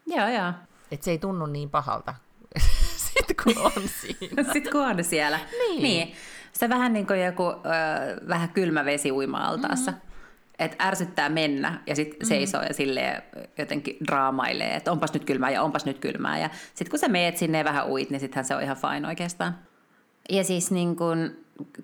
Joo, 0.07 0.29
joo. 0.29 0.53
Et 0.91 1.03
se 1.03 1.11
ei 1.11 1.19
tunnu 1.19 1.47
niin 1.47 1.71
pahalta, 1.71 2.15
sit 3.05 3.37
kun 3.43 3.59
on 3.59 3.89
siinä. 4.01 4.53
Sitten 4.53 4.73
kun 4.73 4.87
on 4.87 5.05
siellä. 5.05 5.41
Niin. 5.59 5.83
niin. 5.83 6.15
Se 6.59 6.69
vähän 6.69 6.93
niin 6.93 7.07
kuin 7.07 7.25
joku 7.25 7.43
ö, 7.43 7.55
vähän 8.29 8.49
kylmä 8.49 8.85
vesi 8.85 9.13
uima-altaassa. 9.13 9.91
Mm-hmm. 9.91 10.15
Että 10.59 10.85
ärsyttää 10.87 11.29
mennä 11.29 11.81
ja 11.87 11.97
sitten 11.97 12.19
mm-hmm. 12.19 12.29
seisoo 12.29 12.63
ja 12.63 12.75
silleen 12.75 13.23
jotenkin 13.59 13.97
draamailee, 14.07 14.77
että 14.77 14.93
onpas 14.93 15.13
nyt 15.13 15.25
kylmää 15.25 15.51
ja 15.51 15.63
onpas 15.63 15.85
nyt 15.85 15.99
kylmää. 15.99 16.39
Ja 16.39 16.51
sitten 16.67 16.91
kun 16.91 16.99
sä 16.99 17.09
meet 17.09 17.37
sinne 17.37 17.59
ja 17.59 17.65
vähän 17.65 17.89
uit, 17.89 18.11
niin 18.11 18.21
sittenhän 18.21 18.45
se 18.45 18.55
on 18.55 18.63
ihan 18.63 18.77
fine 18.77 19.09
oikeastaan. 19.09 19.59
Ja 20.31 20.45
siis 20.45 20.71
niin 20.71 20.97
kun, 20.97 21.37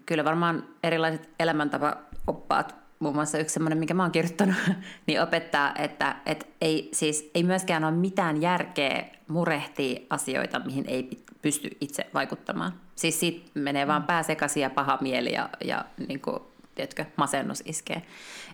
kyllä 0.07 0.25
varmaan 0.25 0.65
erilaiset 0.83 1.29
elämäntapa-oppaat 1.41 2.81
muun 3.01 3.15
muassa 3.15 3.39
yksi 3.39 3.53
semmoinen, 3.53 3.79
minkä 3.79 3.95
mä 3.95 4.03
oon 4.03 4.13
kirjoittanut, 4.13 4.57
niin 5.07 5.23
opettaa, 5.23 5.75
että, 5.79 6.17
että 6.27 6.47
ei, 6.61 6.89
siis, 6.93 7.31
ei 7.35 7.43
myöskään 7.43 7.85
ole 7.85 7.93
mitään 7.93 8.43
järkeä 8.43 9.05
murehtia 9.29 10.01
asioita, 10.11 10.61
mihin 10.65 10.85
ei 10.89 11.25
pysty 11.43 11.71
itse 11.81 12.07
vaikuttamaan. 12.15 12.73
Siis 13.01 13.21
siitä 13.21 13.51
menee 13.55 13.87
vaan 13.87 14.03
pää 14.03 14.23
sekaisin 14.23 14.63
ja 14.63 14.71
paha 14.71 14.99
mieli 15.01 15.33
ja, 15.33 15.49
ja 15.65 15.85
niin 16.09 16.21
kuin, 16.21 16.39
tiedätkö, 16.75 17.05
masennus 17.17 17.63
iskee. 17.67 18.03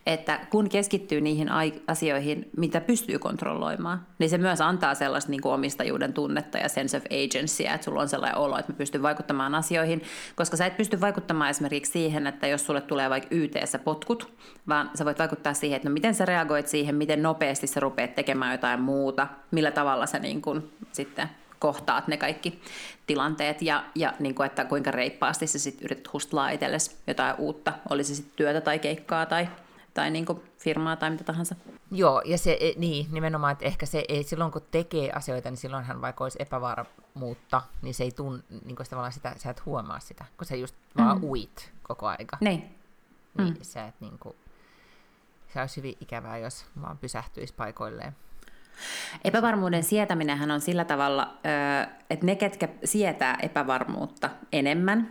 Että 0.06 0.40
kun 0.50 0.68
keskittyy 0.68 1.20
niihin 1.20 1.48
asioihin, 1.86 2.50
mitä 2.56 2.80
pystyy 2.80 3.18
kontrolloimaan, 3.18 4.06
niin 4.18 4.30
se 4.30 4.38
myös 4.38 4.60
antaa 4.60 4.94
sellaista 4.94 5.30
niin 5.30 5.40
kuin 5.40 5.52
omistajuuden 5.52 6.12
tunnetta 6.12 6.58
ja 6.58 6.68
sense 6.68 6.96
of 6.96 7.04
agency, 7.04 7.64
että 7.64 7.84
sulla 7.84 8.00
on 8.00 8.08
sellainen 8.08 8.38
olo, 8.38 8.58
että 8.58 8.72
mä 8.72 8.76
pystyn 8.76 9.02
vaikuttamaan 9.02 9.54
asioihin, 9.54 10.02
koska 10.36 10.56
sä 10.56 10.66
et 10.66 10.76
pysty 10.76 11.00
vaikuttamaan 11.00 11.50
esimerkiksi 11.50 11.92
siihen, 11.92 12.26
että 12.26 12.46
jos 12.46 12.66
sulle 12.66 12.80
tulee 12.80 13.10
vaikka 13.10 13.28
yt 13.30 13.54
potkut, 13.84 14.32
vaan 14.68 14.90
sä 14.94 15.04
voit 15.04 15.18
vaikuttaa 15.18 15.54
siihen, 15.54 15.76
että 15.76 15.88
no 15.88 15.92
miten 15.92 16.14
sä 16.14 16.24
reagoit 16.24 16.68
siihen, 16.68 16.94
miten 16.94 17.22
nopeasti 17.22 17.66
sä 17.66 17.80
rupeat 17.80 18.14
tekemään 18.14 18.52
jotain 18.52 18.80
muuta, 18.80 19.26
millä 19.50 19.70
tavalla 19.70 20.06
sä 20.06 20.18
niin 20.18 20.42
kuin 20.42 20.70
sitten 20.92 21.28
kohtaat 21.58 22.08
ne 22.08 22.16
kaikki 22.16 22.60
tilanteet 23.06 23.62
ja, 23.62 23.84
ja 23.94 24.12
niin 24.18 24.34
kuin, 24.34 24.46
että 24.46 24.64
kuinka 24.64 24.90
reippaasti 24.90 25.46
sä 25.46 25.58
sitten 25.58 25.84
yrität 25.84 26.12
hustlaa 26.12 26.50
itsellesi 26.50 26.96
jotain 27.06 27.36
uutta, 27.38 27.72
olisi 27.90 28.08
se 28.08 28.16
sitten 28.16 28.36
työtä 28.36 28.60
tai 28.60 28.78
keikkaa 28.78 29.26
tai 29.26 29.48
tai 29.96 30.10
niin 30.10 30.26
kuin 30.26 30.42
firmaa 30.58 30.96
tai 30.96 31.10
mitä 31.10 31.24
tahansa. 31.24 31.54
Joo, 31.90 32.22
ja 32.24 32.38
se, 32.38 32.58
e, 32.60 32.72
niin, 32.76 33.06
nimenomaan, 33.10 33.52
että 33.52 33.64
ehkä 33.64 33.86
se 33.86 34.04
ei, 34.08 34.22
silloin 34.22 34.52
kun 34.52 34.62
tekee 34.70 35.12
asioita, 35.12 35.50
niin 35.50 35.56
silloinhan 35.56 36.00
vaikka 36.00 36.24
olisi 36.24 36.38
epävarmuutta, 36.40 37.62
niin 37.82 37.94
se 37.94 38.04
ei 38.04 38.10
tunn, 38.10 38.42
niin 38.64 38.76
kuin 38.76 38.86
tavallaan 38.90 39.12
sitä, 39.12 39.34
sä 39.36 39.50
et 39.50 39.66
huomaa 39.66 40.00
sitä, 40.00 40.24
kun 40.36 40.46
sä 40.46 40.56
just 40.56 40.74
mm. 40.94 41.04
vaan 41.04 41.24
uit 41.24 41.72
koko 41.82 42.06
aika. 42.06 42.38
Niin. 42.40 42.74
Niin 43.38 43.54
mm. 43.54 43.56
sä 43.62 43.86
et 43.86 43.94
niin 44.00 44.18
kuin, 44.18 44.36
se 45.52 45.60
olisi 45.60 45.76
hyvin 45.76 45.96
ikävää, 46.00 46.38
jos 46.38 46.66
vaan 46.82 46.98
pysähtyisi 46.98 47.54
paikoilleen. 47.54 48.16
Epävarmuuden 49.24 49.82
sietäminenhän 49.82 50.50
on 50.50 50.60
sillä 50.60 50.84
tavalla, 50.84 51.36
että 52.10 52.26
ne, 52.26 52.36
ketkä 52.36 52.68
sietää 52.84 53.38
epävarmuutta 53.42 54.30
enemmän, 54.52 55.10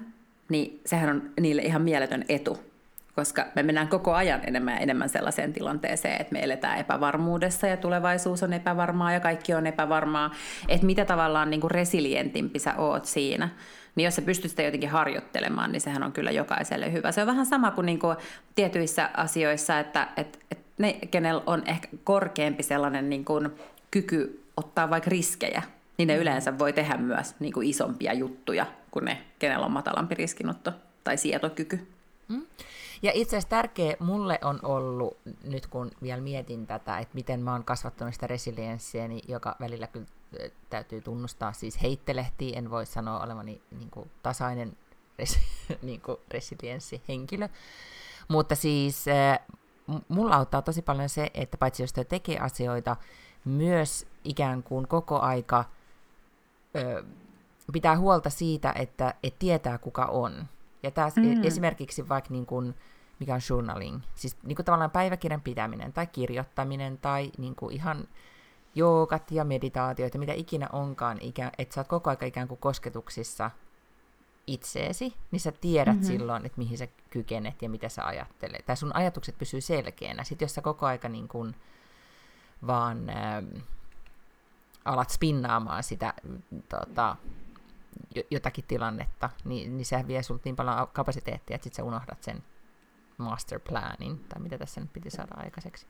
niin 0.50 0.82
sehän 0.86 1.10
on 1.10 1.30
niille 1.40 1.62
ihan 1.62 1.82
mieletön 1.82 2.26
etu 2.30 2.76
koska 3.16 3.46
me 3.56 3.64
mennään 3.64 3.88
koko 3.88 4.14
ajan 4.14 4.42
enemmän 4.48 4.74
ja 4.74 4.80
enemmän 4.80 5.10
sellaiseen 5.10 5.54
tilanteeseen, 5.54 6.22
että 6.22 6.34
me 6.34 6.44
eletään 6.44 6.80
epävarmuudessa 6.80 7.68
ja 7.68 7.78
tulevaisuus 7.78 8.44
on 8.44 8.54
epävarmaa 8.54 9.12
ja 9.12 9.20
kaikki 9.20 9.54
on 9.54 9.68
epävarmaa, 9.68 10.32
että 10.68 10.86
mitä 10.86 11.06
tavallaan 11.06 11.50
niin 11.50 11.62
kuin 11.62 11.72
resilientimpi 11.72 12.60
sä 12.60 12.76
oot 12.78 13.06
siinä. 13.06 13.50
Niin 13.96 14.06
jos 14.06 14.16
sä 14.16 14.22
pystyt 14.22 14.52
sitä 14.52 14.64
jotenkin 14.64 14.90
harjoittelemaan, 14.90 15.72
niin 15.72 15.82
sehän 15.82 16.04
on 16.04 16.12
kyllä 16.12 16.32
jokaiselle 16.32 16.92
hyvä. 16.92 17.12
Se 17.12 17.22
on 17.22 17.28
vähän 17.28 17.46
sama 17.46 17.72
kuin, 17.72 17.86
niin 17.86 18.00
kuin 18.00 18.18
tietyissä 18.56 19.10
asioissa, 19.18 19.80
että, 19.80 20.08
että, 20.18 20.40
että 20.52 20.66
ne, 20.78 20.94
kenellä 21.12 21.44
on 21.46 21.64
ehkä 21.66 21.88
korkeampi 22.04 22.64
sellainen 22.64 23.10
niin 23.10 23.26
kuin 23.26 23.50
kyky 23.92 24.44
ottaa 24.58 24.90
vaikka 24.90 25.10
riskejä, 25.10 25.64
niin 25.98 26.08
ne 26.08 26.16
mm. 26.16 26.22
yleensä 26.22 26.60
voi 26.60 26.74
tehdä 26.74 26.98
myös 26.98 27.36
niin 27.40 27.54
kuin 27.54 27.70
isompia 27.70 28.14
juttuja 28.14 28.66
kuin 28.92 29.06
ne, 29.06 29.22
kenellä 29.40 29.66
on 29.66 29.72
matalampi 29.72 30.16
riskinotto 30.16 30.72
tai 31.04 31.18
sietokyky. 31.18 31.88
Mm. 32.28 32.46
Ja 33.02 33.12
itse 33.14 33.38
asiassa 33.38 33.50
tärkeä 33.50 33.96
mulle 34.00 34.40
on 34.44 34.60
ollut, 34.64 35.18
nyt 35.44 35.68
kun 35.68 35.92
vielä 36.02 36.22
mietin 36.22 36.68
tätä, 36.68 37.00
että 37.00 37.16
miten 37.16 37.40
mä 37.40 37.52
oon 37.52 37.64
kasvattanut 37.64 38.14
sitä 38.14 38.28
resilienssiä, 38.28 39.08
niin 39.08 39.22
joka 39.28 39.56
välillä 39.60 39.88
kyllä 39.88 40.06
täytyy 40.70 41.02
tunnustaa, 41.02 41.54
siis 41.54 41.82
heittelehtii, 41.82 42.56
en 42.56 42.70
voi 42.70 42.86
sanoa 42.86 43.24
olevani 43.24 43.62
niin 43.72 43.90
kuin 43.90 44.12
tasainen 44.24 44.78
res, 45.20 45.40
niin 45.82 46.02
kuin 46.02 46.18
resilienssihenkilö, 46.32 47.50
mutta 48.28 48.56
siis 48.56 49.06
mulla 50.08 50.36
auttaa 50.36 50.62
tosi 50.62 50.82
paljon 50.82 51.10
se, 51.10 51.32
että 51.34 51.58
paitsi 51.58 51.84
jos 51.84 51.94
tekee 51.94 52.40
asioita, 52.40 52.96
myös 53.46 54.08
ikään 54.24 54.64
kuin 54.64 54.88
koko 54.88 55.20
aika 55.20 55.66
ö, 56.76 57.04
pitää 57.74 57.98
huolta 57.98 58.30
siitä, 58.30 58.74
että 58.76 59.14
et 59.24 59.40
tietää 59.40 59.78
kuka 59.78 60.06
on. 60.06 60.48
Ja 60.84 60.92
tässä 60.92 61.22
mm. 61.22 61.44
esimerkiksi 61.44 62.10
vaikka 62.10 62.34
niin 62.34 62.46
kuin, 62.46 62.76
mikä 63.20 63.34
on 63.34 63.42
journaling, 63.50 64.02
siis 64.16 64.38
niin 64.44 64.56
kuin 64.56 64.66
tavallaan 64.66 64.92
päiväkirjan 64.92 65.42
pitäminen 65.42 65.94
tai 65.94 66.08
kirjoittaminen 66.08 66.98
tai 66.98 67.32
niin 67.38 67.56
kuin 67.56 67.76
ihan 67.76 68.08
joogat 68.76 69.32
ja 69.32 69.46
meditaatioita, 69.46 70.18
mitä 70.18 70.34
ikinä 70.34 70.70
onkaan, 70.72 71.20
että 71.58 71.76
sä 71.76 71.82
oot 71.82 71.88
koko 71.88 72.10
ajan 72.10 72.28
ikään 72.28 72.48
kuin 72.48 72.60
kosketuksissa 72.60 73.52
itseesi, 74.48 75.14
niin 75.32 75.40
sä 75.40 75.52
tiedät 75.52 75.96
mm-hmm. 75.96 76.08
silloin, 76.08 76.46
että 76.46 76.58
mihin 76.58 76.78
sä 76.78 76.88
kykenet 77.10 77.62
ja 77.62 77.70
mitä 77.70 77.90
sä 77.90 78.06
ajattelet. 78.06 78.66
Tai 78.66 78.78
sun 78.78 78.96
ajatukset 78.96 79.38
pysyy 79.38 79.62
selkeänä. 79.62 80.24
Sitten 80.24 80.46
jos 80.46 80.56
sä 80.56 80.62
koko 80.62 80.86
aika 80.86 81.10
niin 81.10 81.28
kuin 81.28 81.56
vaan 82.68 83.10
äh, 83.10 83.44
alat 84.86 85.10
spinnaamaan 85.10 85.84
sitä 85.84 86.14
tota, 86.70 87.16
jotakin 88.32 88.66
tilannetta, 88.68 89.30
niin, 89.46 89.78
niin 89.78 89.86
sehän 89.86 90.08
vie 90.08 90.24
sulta 90.24 90.42
niin 90.46 90.56
paljon 90.56 90.88
kapasiteettia, 90.94 91.56
että 91.56 91.64
sitten 91.64 91.76
sä 91.76 91.84
unohdat 91.84 92.24
sen 92.24 92.44
master 93.18 93.60
planin, 93.60 94.20
tai 94.20 94.42
mitä 94.42 94.58
tässä 94.58 94.82
nyt 94.82 94.94
piti 94.94 95.10
saada 95.10 95.36
aikaiseksi. 95.38 95.86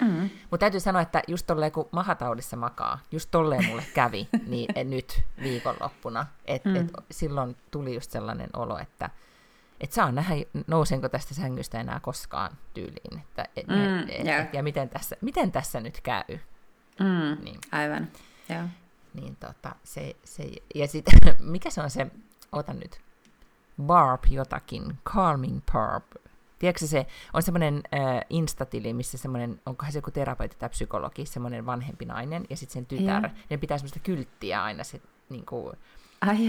Mm. 0.00 0.30
Mutta 0.50 0.58
täytyy 0.58 0.80
sanoa, 0.80 1.02
että 1.02 1.22
just 1.28 1.46
tolleen 1.46 1.72
kun 1.72 1.88
mahataudissa 1.90 2.56
makaa, 2.56 2.98
just 3.12 3.28
tolleen 3.30 3.64
mulle 3.64 3.84
kävi 3.94 4.28
niin 4.46 4.68
nyt 4.84 5.22
viikonloppuna, 5.42 6.26
että 6.44 6.68
mm. 6.68 6.76
et 6.76 6.90
silloin 7.10 7.56
tuli 7.70 7.94
just 7.94 8.10
sellainen 8.10 8.50
olo, 8.56 8.78
että 8.78 9.10
et 9.80 9.92
saa 9.92 10.12
nähdä, 10.12 10.34
nousenko 10.66 11.08
tästä 11.08 11.34
sängystä 11.34 11.80
enää 11.80 12.00
koskaan 12.00 12.56
tyyliin, 12.74 13.18
että 13.20 13.48
et, 13.56 13.66
mm, 13.66 14.08
et, 14.08 14.26
yeah. 14.26 14.44
et, 14.44 14.54
ja 14.54 14.62
miten 14.62 14.88
tässä, 14.88 15.16
miten 15.20 15.52
tässä 15.52 15.80
nyt 15.80 16.00
käy. 16.00 16.38
Mm, 17.00 17.44
niin. 17.44 17.60
Aivan, 17.72 18.08
joo. 18.48 18.62
Niin 19.14 19.36
tota, 19.36 19.74
se, 19.84 20.16
se, 20.24 20.50
ja 20.74 20.88
sitten, 20.88 21.14
mikä 21.40 21.70
se 21.70 21.82
on 21.82 21.90
se, 21.90 22.06
ota 22.52 22.72
nyt, 22.72 23.00
Barb 23.82 24.24
jotakin, 24.30 24.98
Calming 25.04 25.60
Barb, 25.72 26.04
Tiedätkö 26.58 26.86
se, 26.86 27.06
on 27.32 27.42
semmoinen 27.42 27.82
äh, 27.94 28.24
instatili, 28.30 28.92
missä 28.92 29.18
semmoinen, 29.18 29.60
onkohan 29.66 29.92
se 29.92 29.98
joku 29.98 30.10
terapeutti 30.10 30.56
tai 30.58 30.68
psykologi, 30.68 31.26
semmoinen 31.26 31.66
vanhempi 31.66 32.04
nainen 32.04 32.44
ja 32.50 32.56
sitten 32.56 32.72
sen 32.72 32.86
tytär, 32.86 33.22
mm. 33.22 33.34
ne 33.50 33.56
pitää 33.56 33.78
semmoista 33.78 34.00
kylttiä 34.00 34.62
aina, 34.62 34.84
se, 34.84 35.00
niin 35.28 35.46
kuin, 35.46 35.76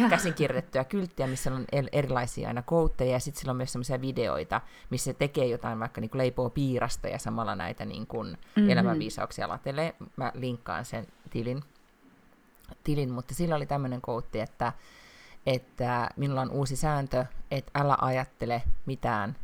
käsinkirjoitettuja 0.10 0.84
kylttiä, 0.84 1.28
missä 1.28 1.54
on 1.54 1.66
erilaisia 1.92 2.48
aina 2.48 2.62
koutteja, 2.62 3.12
ja 3.12 3.20
sitten 3.20 3.40
sillä 3.40 3.52
on 3.52 3.58
myös 3.58 3.72
semmoisia 3.72 4.02
videoita, 4.02 4.62
missä 4.90 5.06
se 5.06 5.14
tekee 5.14 5.46
jotain, 5.46 5.80
vaikka 5.80 6.02
niin 6.02 6.10
kuin 6.10 6.20
leipoo 6.20 6.50
piirasta 6.50 7.08
ja 7.08 7.20
samalla 7.20 7.56
näitä 7.56 7.86
niin 7.86 8.08
kuin 8.08 8.28
mm-hmm. 8.28 8.70
elämänviisauksia 8.70 9.50
latelee. 9.50 9.96
Mä 10.16 10.32
linkkaan 10.36 10.86
sen 10.86 11.08
tilin, 11.30 11.64
tilin 12.84 13.12
mutta 13.12 13.34
sillä 13.34 13.56
oli 13.56 13.66
tämmöinen 13.66 14.02
koutti, 14.02 14.40
että, 14.40 14.74
että 15.46 16.10
minulla 16.16 16.42
on 16.42 16.52
uusi 16.52 16.76
sääntö, 16.76 17.26
että 17.52 17.72
älä 17.76 17.98
ajattele 18.02 18.64
mitään 18.86 19.36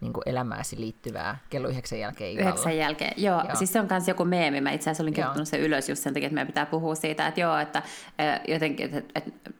niin 0.00 0.12
kuin 0.12 0.22
elämääsi 0.26 0.80
liittyvää 0.80 1.38
kello 1.50 1.68
yhdeksän 1.68 1.98
jälkeen 1.98 2.30
illalla. 2.30 2.48
Yhdeksän 2.48 2.76
jälkeen, 2.76 3.14
joo. 3.16 3.42
joo. 3.44 3.56
Siis 3.56 3.72
se 3.72 3.80
on 3.80 3.86
myös 3.90 4.08
joku 4.08 4.24
meemi. 4.24 4.60
Mä 4.60 4.70
itse 4.70 4.90
asiassa 4.90 5.02
olin 5.02 5.14
kirjoittanut 5.14 5.48
sen 5.48 5.60
ylös 5.60 5.88
just 5.88 6.02
sen 6.02 6.14
takia, 6.14 6.26
että 6.26 6.34
meidän 6.34 6.46
pitää 6.46 6.66
puhua 6.66 6.94
siitä, 6.94 7.26
että 7.26 7.40
joo, 7.40 7.58
että 7.58 7.78
äh, 7.78 8.40
jotenkin, 8.48 8.94
että, 8.94 9.20
että 9.20 9.50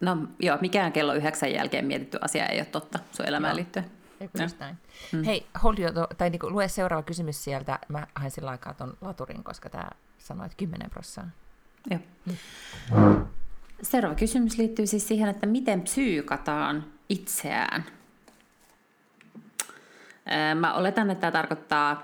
no 0.00 0.16
joo, 0.38 0.58
mikään 0.60 0.92
kello 0.92 1.14
yhdeksän 1.14 1.52
jälkeen 1.52 1.84
mietitty 1.84 2.18
asia 2.20 2.46
ei 2.46 2.58
ole 2.58 2.66
totta 2.66 2.98
sun 3.12 3.26
elämään 3.26 3.50
joo. 3.50 3.56
liittyen. 3.56 3.90
Eikö 4.20 4.42
just 4.42 4.58
näin? 4.58 4.76
Mm. 5.12 5.24
Hei, 5.24 5.46
hold 5.62 5.78
you, 5.78 5.90
tai 6.18 6.30
niinku, 6.30 6.50
lue 6.50 6.68
seuraava 6.68 7.02
kysymys 7.02 7.44
sieltä. 7.44 7.78
Mä 7.88 8.06
hain 8.14 8.30
sillä 8.30 8.50
aikaa 8.50 8.74
ton 8.74 8.96
laturin, 9.00 9.44
koska 9.44 9.70
tämä 9.70 9.88
sanoi, 10.18 10.46
että 10.46 10.56
10 10.56 10.90
prosenttia. 10.90 11.32
Joo. 11.90 12.00
Mm. 12.26 13.26
Seuraava 13.82 14.14
kysymys 14.14 14.58
liittyy 14.58 14.86
siis 14.86 15.08
siihen, 15.08 15.28
että 15.28 15.46
miten 15.46 15.80
psyykataan 15.80 16.84
itseään. 17.08 17.84
Mä 20.54 20.74
oletan, 20.74 21.10
että 21.10 21.20
tämä 21.20 21.30
tarkoittaa 21.30 22.02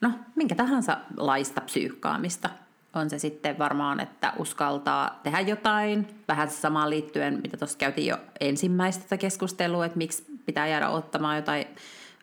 no, 0.00 0.10
minkä 0.34 0.54
tahansa 0.54 0.96
laista 1.16 1.60
psyykkaamista. 1.60 2.50
On 2.94 3.10
se 3.10 3.18
sitten 3.18 3.58
varmaan, 3.58 4.00
että 4.00 4.32
uskaltaa 4.38 5.20
tehdä 5.22 5.40
jotain, 5.40 6.06
vähän 6.28 6.50
samaan 6.50 6.90
liittyen, 6.90 7.40
mitä 7.42 7.56
tuossa 7.56 7.78
käytiin 7.78 8.06
jo 8.06 8.16
ensimmäistä 8.40 9.16
keskustelua, 9.16 9.86
että 9.86 9.98
miksi 9.98 10.24
pitää 10.46 10.66
jäädä 10.66 10.88
ottamaan 10.88 11.36
jotain 11.36 11.66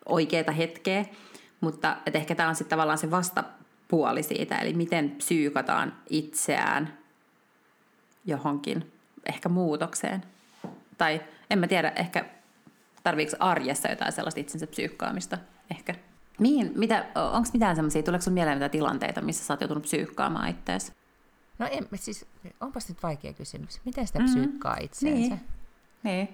oikeaa 0.05 0.51
hetkeä. 0.51 1.05
Mutta 1.61 1.97
että 2.05 2.19
ehkä 2.19 2.35
tämä 2.35 2.49
on 2.49 2.55
sitten 2.55 2.69
tavallaan 2.69 2.97
se 2.97 3.11
vastapuoli 3.11 4.23
siitä, 4.23 4.57
eli 4.57 4.73
miten 4.73 5.09
psyykataan 5.09 5.93
itseään 6.09 6.93
johonkin 8.25 8.91
ehkä 9.25 9.49
muutokseen. 9.49 10.23
Tai 10.97 11.21
en 11.49 11.59
mä 11.59 11.67
tiedä, 11.67 11.93
ehkä 11.95 12.25
tarviiko 13.03 13.35
arjessa 13.39 13.89
jotain 13.89 14.11
sellaista 14.11 14.39
itsensä 14.39 14.67
psyykkaamista 14.67 15.37
ehkä. 15.71 15.95
Mihin, 16.39 16.71
mitä, 16.75 17.05
onko 17.15 17.49
mitään 17.53 17.75
semmoisia, 17.75 18.03
tuleeko 18.03 18.23
sun 18.23 18.33
mieleen 18.33 18.57
mitään 18.57 18.71
tilanteita, 18.71 19.21
missä 19.21 19.45
sä 19.45 19.53
oot 19.53 19.61
joutunut 19.61 19.83
psyykkaamaan 19.83 20.49
itseäsi? 20.49 20.91
No 21.59 21.67
en, 21.71 21.87
onpas 22.61 22.89
nyt 22.89 23.03
vaikea 23.03 23.33
kysymys. 23.33 23.81
Miten 23.85 24.07
sitä 24.07 24.19
mm-hmm. 24.19 24.41
psyykkaa 24.41 24.77
itseensä? 24.81 25.35
Niin. 25.35 25.41
niin. 26.03 26.29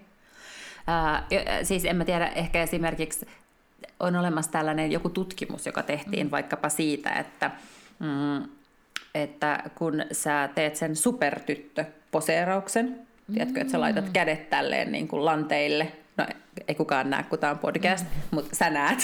Uh, 0.88 1.63
siis 1.63 1.86
en 1.86 1.95
mä 1.95 2.05
tiedä, 2.05 2.28
ehkä 2.28 2.63
esimerkiksi 2.63 3.28
on 3.99 4.15
olemassa 4.15 4.51
tällainen 4.51 4.91
joku 4.91 5.09
tutkimus, 5.09 5.65
joka 5.65 5.84
tehtiin 5.84 6.28
mm. 6.28 6.32
vaikkapa 6.32 6.70
siitä, 6.70 7.11
että, 7.11 7.51
mm, 7.99 8.49
että 9.15 9.63
kun 9.76 10.03
sä 10.11 10.49
teet 10.55 10.76
sen 10.76 10.95
supertyttö-poseerauksen, 10.95 12.86
mm. 13.28 13.34
tiedätkö, 13.34 13.61
että 13.61 13.72
sä 13.72 13.80
laitat 13.80 14.05
mm. 14.05 14.13
kädet 14.13 14.49
tälleen 14.49 14.91
niin 14.91 15.07
kuin 15.07 15.26
lanteille 15.26 15.91
no 16.18 16.26
ei 16.68 16.76
kukaan 16.76 17.10
näe, 17.10 17.24
kun 17.24 17.39
tämä 17.39 17.51
on 17.51 17.60
podcast, 17.60 18.05
mm. 18.05 18.22
mutta 18.32 18.55
sä 18.55 18.70
näet. 18.70 18.99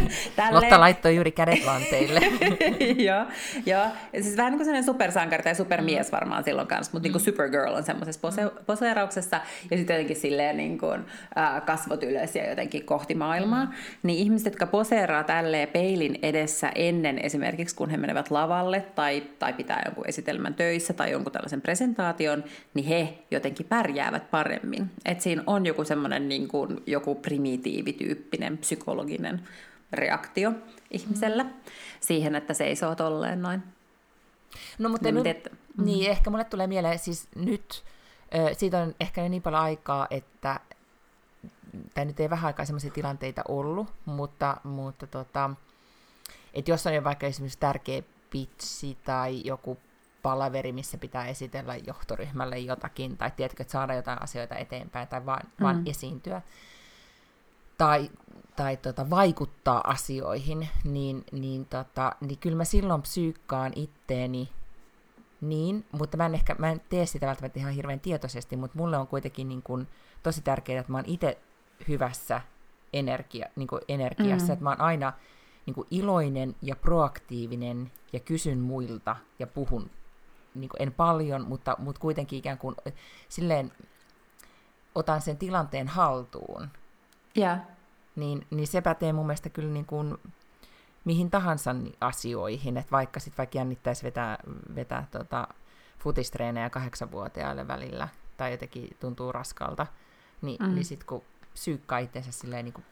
Lotta 0.50 0.80
laittoi 0.80 1.14
juuri 1.14 1.32
kädet 1.32 1.64
lanteille. 1.64 2.20
joo, 3.08 3.26
joo. 3.66 3.86
Ja 4.12 4.22
siis 4.22 4.36
vähän 4.36 4.52
niin 4.52 4.58
kuin 4.58 4.64
sellainen 4.64 4.84
supersankari 4.84 5.42
tai 5.42 5.54
supermies 5.54 6.12
varmaan 6.12 6.44
silloin 6.44 6.68
kanssa, 6.68 6.92
mutta 6.92 7.02
niin 7.02 7.12
kuin 7.12 7.22
mm. 7.22 7.24
Supergirl 7.24 7.74
on 7.74 7.82
semmoisessa 7.82 8.20
pose- 8.20 8.62
poseerauksessa 8.66 9.40
ja 9.70 9.76
sitten 9.76 9.94
jotenkin 9.94 10.16
silleen 10.16 10.56
niin 10.56 10.78
kuin, 10.78 11.04
äh, 11.38 11.64
kasvot 11.64 12.02
ylös 12.02 12.36
ja 12.36 12.50
jotenkin 12.50 12.86
kohti 12.86 13.14
maailmaa. 13.14 13.64
Mm. 13.64 13.72
Niin 14.02 14.18
ihmiset, 14.18 14.44
jotka 14.44 14.66
poseeraa 14.66 15.24
tälleen 15.24 15.68
peilin 15.68 16.18
edessä 16.22 16.72
ennen 16.74 17.18
esimerkiksi, 17.18 17.76
kun 17.76 17.90
he 17.90 17.96
menevät 17.96 18.30
lavalle 18.30 18.84
tai, 18.94 19.22
tai 19.38 19.52
pitää 19.52 19.82
jonkun 19.84 20.08
esitelmän 20.08 20.54
töissä 20.54 20.92
tai 20.92 21.10
jonkun 21.10 21.32
tällaisen 21.32 21.60
presentaation, 21.60 22.44
niin 22.74 22.86
he 22.86 23.18
jotenkin 23.30 23.66
pärjäävät 23.66 24.30
paremmin. 24.30 24.90
Et 25.04 25.20
siinä 25.20 25.42
on 25.46 25.66
joku 25.66 25.84
semmoinen 25.84 26.28
niin 26.28 26.48
kuin, 26.48 26.82
joku 26.96 27.14
primitiivityyppinen 27.14 28.58
psykologinen 28.58 29.48
reaktio 29.92 30.52
ihmisellä 30.90 31.42
mm. 31.42 31.50
siihen, 32.00 32.34
että 32.34 32.54
seisoo 32.54 32.94
tolleen 32.94 33.42
noin. 33.42 33.62
No 34.78 34.88
mutta 34.88 35.12
niin, 35.12 35.24
nyt, 35.24 35.48
mm. 35.76 35.84
niin, 35.84 36.10
ehkä 36.10 36.30
mulle 36.30 36.44
tulee 36.44 36.66
mieleen 36.66 36.98
siis 36.98 37.28
nyt, 37.36 37.84
siitä 38.52 38.78
on 38.78 38.94
ehkä 39.00 39.22
jo 39.22 39.28
niin 39.28 39.42
paljon 39.42 39.62
aikaa, 39.62 40.06
että 40.10 40.60
tai 41.94 42.04
nyt 42.04 42.20
ei 42.20 42.30
vähän 42.30 42.46
aikaa 42.46 42.66
sellaisia 42.66 42.90
tilanteita 42.90 43.42
ollut, 43.48 43.92
mutta, 44.04 44.56
mutta 44.64 45.06
tota, 45.06 45.50
että 46.54 46.70
jos 46.70 46.86
on 46.86 46.94
jo 46.94 47.04
vaikka 47.04 47.26
esimerkiksi 47.26 47.58
tärkeä 47.58 48.02
pitsi 48.30 48.98
tai 49.04 49.42
joku 49.44 49.78
palaveri, 50.22 50.72
missä 50.72 50.98
pitää 50.98 51.26
esitellä 51.26 51.76
johtoryhmälle 51.76 52.58
jotakin, 52.58 53.16
tai 53.16 53.30
tiedätkö, 53.36 53.62
että 53.62 53.72
saada 53.72 53.94
jotain 53.94 54.22
asioita 54.22 54.56
eteenpäin, 54.56 55.08
tai 55.08 55.26
vaan, 55.26 55.46
mm. 55.46 55.64
vaan 55.64 55.82
esiintyä, 55.86 56.42
tai, 57.78 58.10
tai 58.56 58.76
tota, 58.76 59.10
vaikuttaa 59.10 59.80
asioihin, 59.90 60.68
niin, 60.84 61.24
niin, 61.32 61.66
tota, 61.66 62.12
niin 62.20 62.38
kyllä 62.38 62.56
mä 62.56 62.64
silloin 62.64 63.02
psyykkaan 63.02 63.72
itteeni 63.76 64.48
niin, 65.40 65.86
mutta 65.92 66.16
mä 66.16 66.26
en 66.26 66.34
ehkä 66.34 66.56
mä 66.58 66.70
en 66.70 66.80
tee 66.88 67.06
sitä 67.06 67.26
välttämättä 67.26 67.58
ihan 67.58 67.72
hirveän 67.72 68.00
tietoisesti, 68.00 68.56
mutta 68.56 68.78
mulle 68.78 68.98
on 68.98 69.06
kuitenkin 69.06 69.48
niin 69.48 69.62
kuin, 69.62 69.88
tosi 70.22 70.42
tärkeää, 70.42 70.80
että 70.80 70.92
mä 70.92 70.98
oon 70.98 71.04
itse 71.06 71.38
hyvässä 71.88 72.40
energia, 72.92 73.48
niin 73.56 73.68
kuin 73.68 73.82
energiassa, 73.88 74.46
mm. 74.46 74.52
että 74.52 74.62
mä 74.62 74.70
oon 74.70 74.80
aina 74.80 75.12
niin 75.66 75.74
kuin 75.74 75.86
iloinen 75.90 76.56
ja 76.62 76.76
proaktiivinen 76.76 77.92
ja 78.12 78.20
kysyn 78.20 78.58
muilta 78.58 79.16
ja 79.38 79.46
puhun, 79.46 79.90
niin 80.54 80.68
kuin 80.68 80.82
en 80.82 80.92
paljon, 80.92 81.48
mutta, 81.48 81.76
mutta 81.78 82.00
kuitenkin 82.00 82.38
ikään 82.38 82.58
kuin 82.58 82.76
silleen 83.28 83.72
otan 84.94 85.20
sen 85.20 85.36
tilanteen 85.36 85.88
haltuun. 85.88 86.68
Yeah. 87.38 87.60
Niin, 88.16 88.46
niin 88.50 88.66
se 88.66 88.80
pätee 88.80 89.12
mun 89.12 89.26
mielestä 89.26 89.48
kyllä 89.48 89.72
niin 89.72 89.86
kuin 89.86 90.18
mihin 91.04 91.30
tahansa 91.30 91.74
asioihin, 92.00 92.76
että 92.76 92.90
vaikka 92.90 93.20
sitten 93.20 93.38
vaikka 93.38 93.58
jännittäisi 93.58 94.02
vetää, 94.02 94.38
vetää 94.74 95.06
tota 95.10 95.48
futistreenejä 95.98 96.70
kahdeksanvuotiaille 96.70 97.68
välillä, 97.68 98.08
tai 98.36 98.50
jotenkin 98.50 98.96
tuntuu 99.00 99.32
raskalta, 99.32 99.86
niin, 100.42 100.56
mm. 100.62 100.74
niin 100.74 100.84
sitten 100.84 101.06
kun 101.06 101.22
syykkaa 101.54 101.98
itsensä 101.98 102.32
silleen 102.32 102.64
niin 102.64 102.72
kuin 102.72 102.84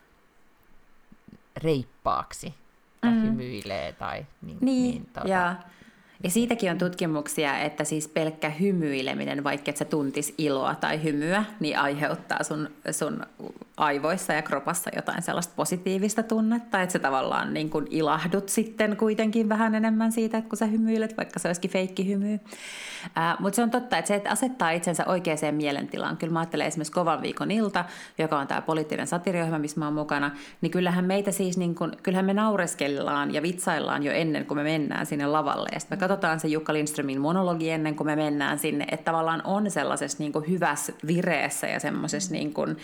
reippaaksi, 1.56 2.54
tai 3.00 3.10
mm. 3.10 3.22
hymyilee, 3.22 3.92
tai 3.92 4.26
niin, 4.42 4.58
niin, 4.60 4.92
niin 4.92 5.06
tota, 5.06 5.28
ja 5.28 5.56
ja 6.24 6.30
siitäkin 6.30 6.70
on 6.70 6.78
tutkimuksia, 6.78 7.58
että 7.58 7.84
siis 7.84 8.08
pelkkä 8.08 8.50
hymyileminen, 8.50 9.44
vaikka 9.44 9.70
et 9.70 9.76
sä 9.76 9.84
tuntis 9.84 10.34
iloa 10.38 10.74
tai 10.74 11.02
hymyä, 11.02 11.44
niin 11.60 11.78
aiheuttaa 11.78 12.42
sun, 12.42 12.70
sun 12.90 13.26
aivoissa 13.76 14.32
ja 14.32 14.42
kropassa 14.42 14.90
jotain 14.96 15.22
sellaista 15.22 15.52
positiivista 15.56 16.22
tunnetta, 16.22 16.82
että 16.82 16.92
sä 16.92 16.98
tavallaan 16.98 17.54
niin 17.54 17.70
kuin 17.70 17.86
ilahdut 17.90 18.48
sitten 18.48 18.96
kuitenkin 18.96 19.48
vähän 19.48 19.74
enemmän 19.74 20.12
siitä, 20.12 20.38
että 20.38 20.48
kun 20.48 20.58
sä 20.58 20.66
hymyilet, 20.66 21.16
vaikka 21.16 21.38
se 21.38 21.48
olisikin 21.48 21.70
feikki 21.70 22.08
hymy. 22.08 22.40
Mutta 23.38 23.56
se 23.56 23.62
on 23.62 23.70
totta, 23.70 23.98
että 23.98 24.08
se, 24.08 24.14
että 24.14 24.30
asettaa 24.30 24.70
itsensä 24.70 25.04
oikeaan 25.06 25.54
mielentilaan. 25.54 26.16
Kyllä 26.16 26.32
mä 26.32 26.38
ajattelen 26.38 26.66
esimerkiksi 26.66 26.92
Kovan 26.92 27.22
viikon 27.22 27.50
ilta, 27.50 27.84
joka 28.18 28.38
on 28.38 28.46
tämä 28.46 28.62
poliittinen 28.62 29.06
satiriohjelma, 29.06 29.58
missä 29.58 29.80
mä 29.80 29.84
oon 29.84 29.94
mukana, 29.94 30.30
niin 30.60 30.70
kyllähän 30.70 31.04
meitä 31.04 31.30
siis, 31.30 31.58
niin 31.58 31.74
kuin, 31.74 31.92
kyllähän 32.02 32.24
me 32.24 32.34
naureskellaan 32.34 33.34
ja 33.34 33.42
vitsaillaan 33.42 34.02
jo 34.02 34.12
ennen 34.12 34.46
kuin 34.46 34.58
me 34.58 34.64
mennään 34.64 35.06
sinne 35.06 35.26
lavalle. 35.26 35.68
Ja 35.72 35.80
me 35.90 35.96
katsotaan 35.96 36.40
se 36.40 36.48
Jukka 36.48 36.72
Lindströmin 36.72 37.20
monologi 37.20 37.70
ennen 37.70 37.96
kuin 37.96 38.06
me 38.06 38.16
mennään 38.16 38.58
sinne, 38.58 38.86
että 38.90 39.04
tavallaan 39.04 39.42
on 39.44 39.70
sellaisessa 39.70 40.18
niin 40.18 40.32
kuin 40.32 40.48
hyvässä 40.48 40.92
vireessä 41.06 41.66
ja 41.66 41.80
semmoisessa 41.80 42.32
niin 42.32 42.54
kuin 42.54 42.76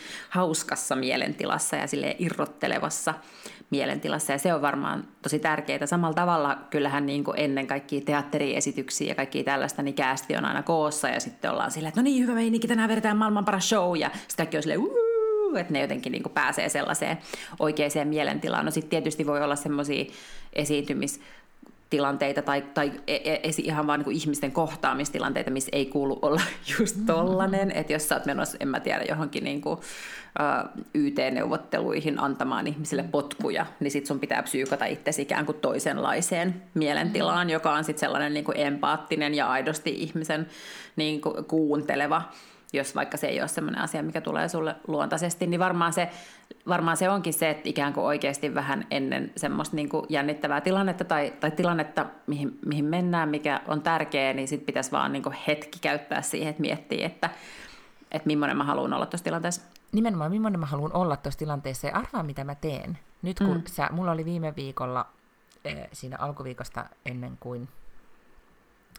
hauskassa 0.80 0.96
mielentilassa 0.96 1.76
ja 1.76 1.86
sille 1.86 2.16
irrottelevassa 2.18 3.14
mielentilassa. 3.70 4.32
Ja 4.32 4.38
se 4.38 4.54
on 4.54 4.62
varmaan 4.62 5.04
tosi 5.22 5.38
tärkeää. 5.38 5.86
Samalla 5.86 6.14
tavalla 6.14 6.58
kyllähän 6.70 7.06
niin 7.06 7.24
kuin 7.24 7.38
ennen 7.38 7.66
kaikkia 7.66 8.00
teatteriesityksiä 8.00 9.08
ja 9.08 9.14
kaikki 9.14 9.44
tällaista, 9.44 9.82
niin 9.82 9.94
käästi 9.94 10.36
on 10.36 10.44
aina 10.44 10.62
koossa 10.62 11.08
ja 11.08 11.20
sitten 11.20 11.50
ollaan 11.50 11.70
silleen, 11.70 11.88
että 11.88 12.00
no 12.00 12.04
niin, 12.04 12.22
hyvä 12.22 12.34
meininki, 12.34 12.68
tänään 12.68 12.88
vedetään 12.88 13.16
maailman 13.16 13.44
paras 13.44 13.68
show 13.68 13.96
ja 13.96 14.10
kaikki 14.36 14.56
on 14.56 14.62
silleen, 14.62 14.80
että 15.60 15.72
ne 15.72 15.80
jotenkin 15.80 16.12
niin 16.12 16.22
kuin 16.22 16.32
pääsee 16.32 16.68
sellaiseen 16.68 17.18
oikeaan 17.58 18.08
mielentilaan. 18.08 18.64
No 18.64 18.70
sitten 18.70 18.90
tietysti 18.90 19.26
voi 19.26 19.42
olla 19.42 19.56
semmoisia 19.56 20.04
esiintymis 20.52 21.20
tilanteita 21.90 22.42
tai, 22.42 22.62
tai 22.74 22.92
e, 23.06 23.14
e, 23.14 23.40
esi, 23.42 23.62
ihan 23.62 23.86
vaan 23.86 24.00
niin 24.00 24.16
ihmisten 24.16 24.52
kohtaamistilanteita, 24.52 25.50
missä 25.50 25.70
ei 25.72 25.86
kuulu 25.86 26.18
olla 26.22 26.40
just 26.78 26.96
tollanen. 27.06 27.68
Mm-hmm. 27.68 27.80
Että 27.80 27.92
jos 27.92 28.08
sä 28.08 28.14
oot 28.14 28.26
menossa, 28.26 28.56
en 28.60 28.68
mä 28.68 28.80
tiedä, 28.80 29.04
johonkin 29.08 29.44
niin 29.44 29.60
kuin, 29.60 29.78
uh, 29.78 30.82
YT-neuvotteluihin 30.94 32.20
antamaan 32.20 32.66
ihmisille 32.66 33.02
potkuja, 33.02 33.66
niin 33.80 33.90
sit 33.90 34.06
sun 34.06 34.20
pitää 34.20 34.42
psyykata 34.42 34.84
itsesi 34.84 35.22
ikään 35.22 35.46
kuin 35.46 35.58
toisenlaiseen 35.58 36.62
mielentilaan, 36.74 37.38
mm-hmm. 37.38 37.52
joka 37.52 37.72
on 37.72 37.84
sitten 37.84 38.00
sellainen 38.00 38.34
niin 38.34 38.44
kuin 38.44 38.60
empaattinen 38.60 39.34
ja 39.34 39.46
aidosti 39.46 39.90
ihmisen 39.90 40.46
niin 40.96 41.20
kuin 41.20 41.44
kuunteleva 41.44 42.22
jos 42.72 42.94
vaikka 42.94 43.16
se 43.16 43.26
ei 43.26 43.40
ole 43.40 43.48
sellainen 43.48 43.82
asia, 43.82 44.02
mikä 44.02 44.20
tulee 44.20 44.48
sulle 44.48 44.76
luontaisesti, 44.86 45.46
niin 45.46 45.60
varmaan 45.60 45.92
se, 45.92 46.10
varmaan 46.68 46.96
se 46.96 47.10
onkin 47.10 47.32
se, 47.32 47.50
että 47.50 47.68
ikään 47.68 47.92
kuin 47.92 48.04
oikeasti 48.04 48.54
vähän 48.54 48.86
ennen 48.90 49.32
semmoista 49.36 49.76
niin 49.76 49.88
kuin 49.88 50.06
jännittävää 50.08 50.60
tilannetta 50.60 51.04
tai, 51.04 51.32
tai 51.40 51.50
tilannetta, 51.50 52.06
mihin, 52.26 52.58
mihin 52.66 52.84
mennään, 52.84 53.28
mikä 53.28 53.60
on 53.68 53.82
tärkeä, 53.82 54.32
niin 54.32 54.48
sitten 54.48 54.66
pitäisi 54.66 54.92
vaan 54.92 55.12
niin 55.12 55.22
kuin 55.22 55.36
hetki 55.46 55.78
käyttää 55.80 56.22
siihen, 56.22 56.50
että 56.50 56.60
miettii, 56.60 57.04
että, 57.04 57.30
että 58.10 58.26
millainen 58.26 58.56
mä 58.56 58.64
haluan 58.64 58.92
olla 58.92 59.06
tuossa 59.06 59.24
tilanteessa. 59.24 59.62
Nimenomaan, 59.92 60.30
millainen 60.30 60.60
mä 60.60 60.66
haluan 60.66 60.92
olla 60.92 61.16
tuossa 61.16 61.38
tilanteessa 61.38 61.86
ja 61.86 61.96
arvaa, 61.96 62.22
mitä 62.22 62.44
mä 62.44 62.54
teen. 62.54 62.98
Nyt 63.22 63.38
kun 63.38 63.56
mm. 63.56 63.62
sä, 63.66 63.88
mulla 63.92 64.10
oli 64.12 64.24
viime 64.24 64.56
viikolla, 64.56 65.06
eh, 65.64 65.88
siinä 65.92 66.16
alkuviikosta 66.18 66.84
ennen 67.06 67.36
kuin 67.40 67.68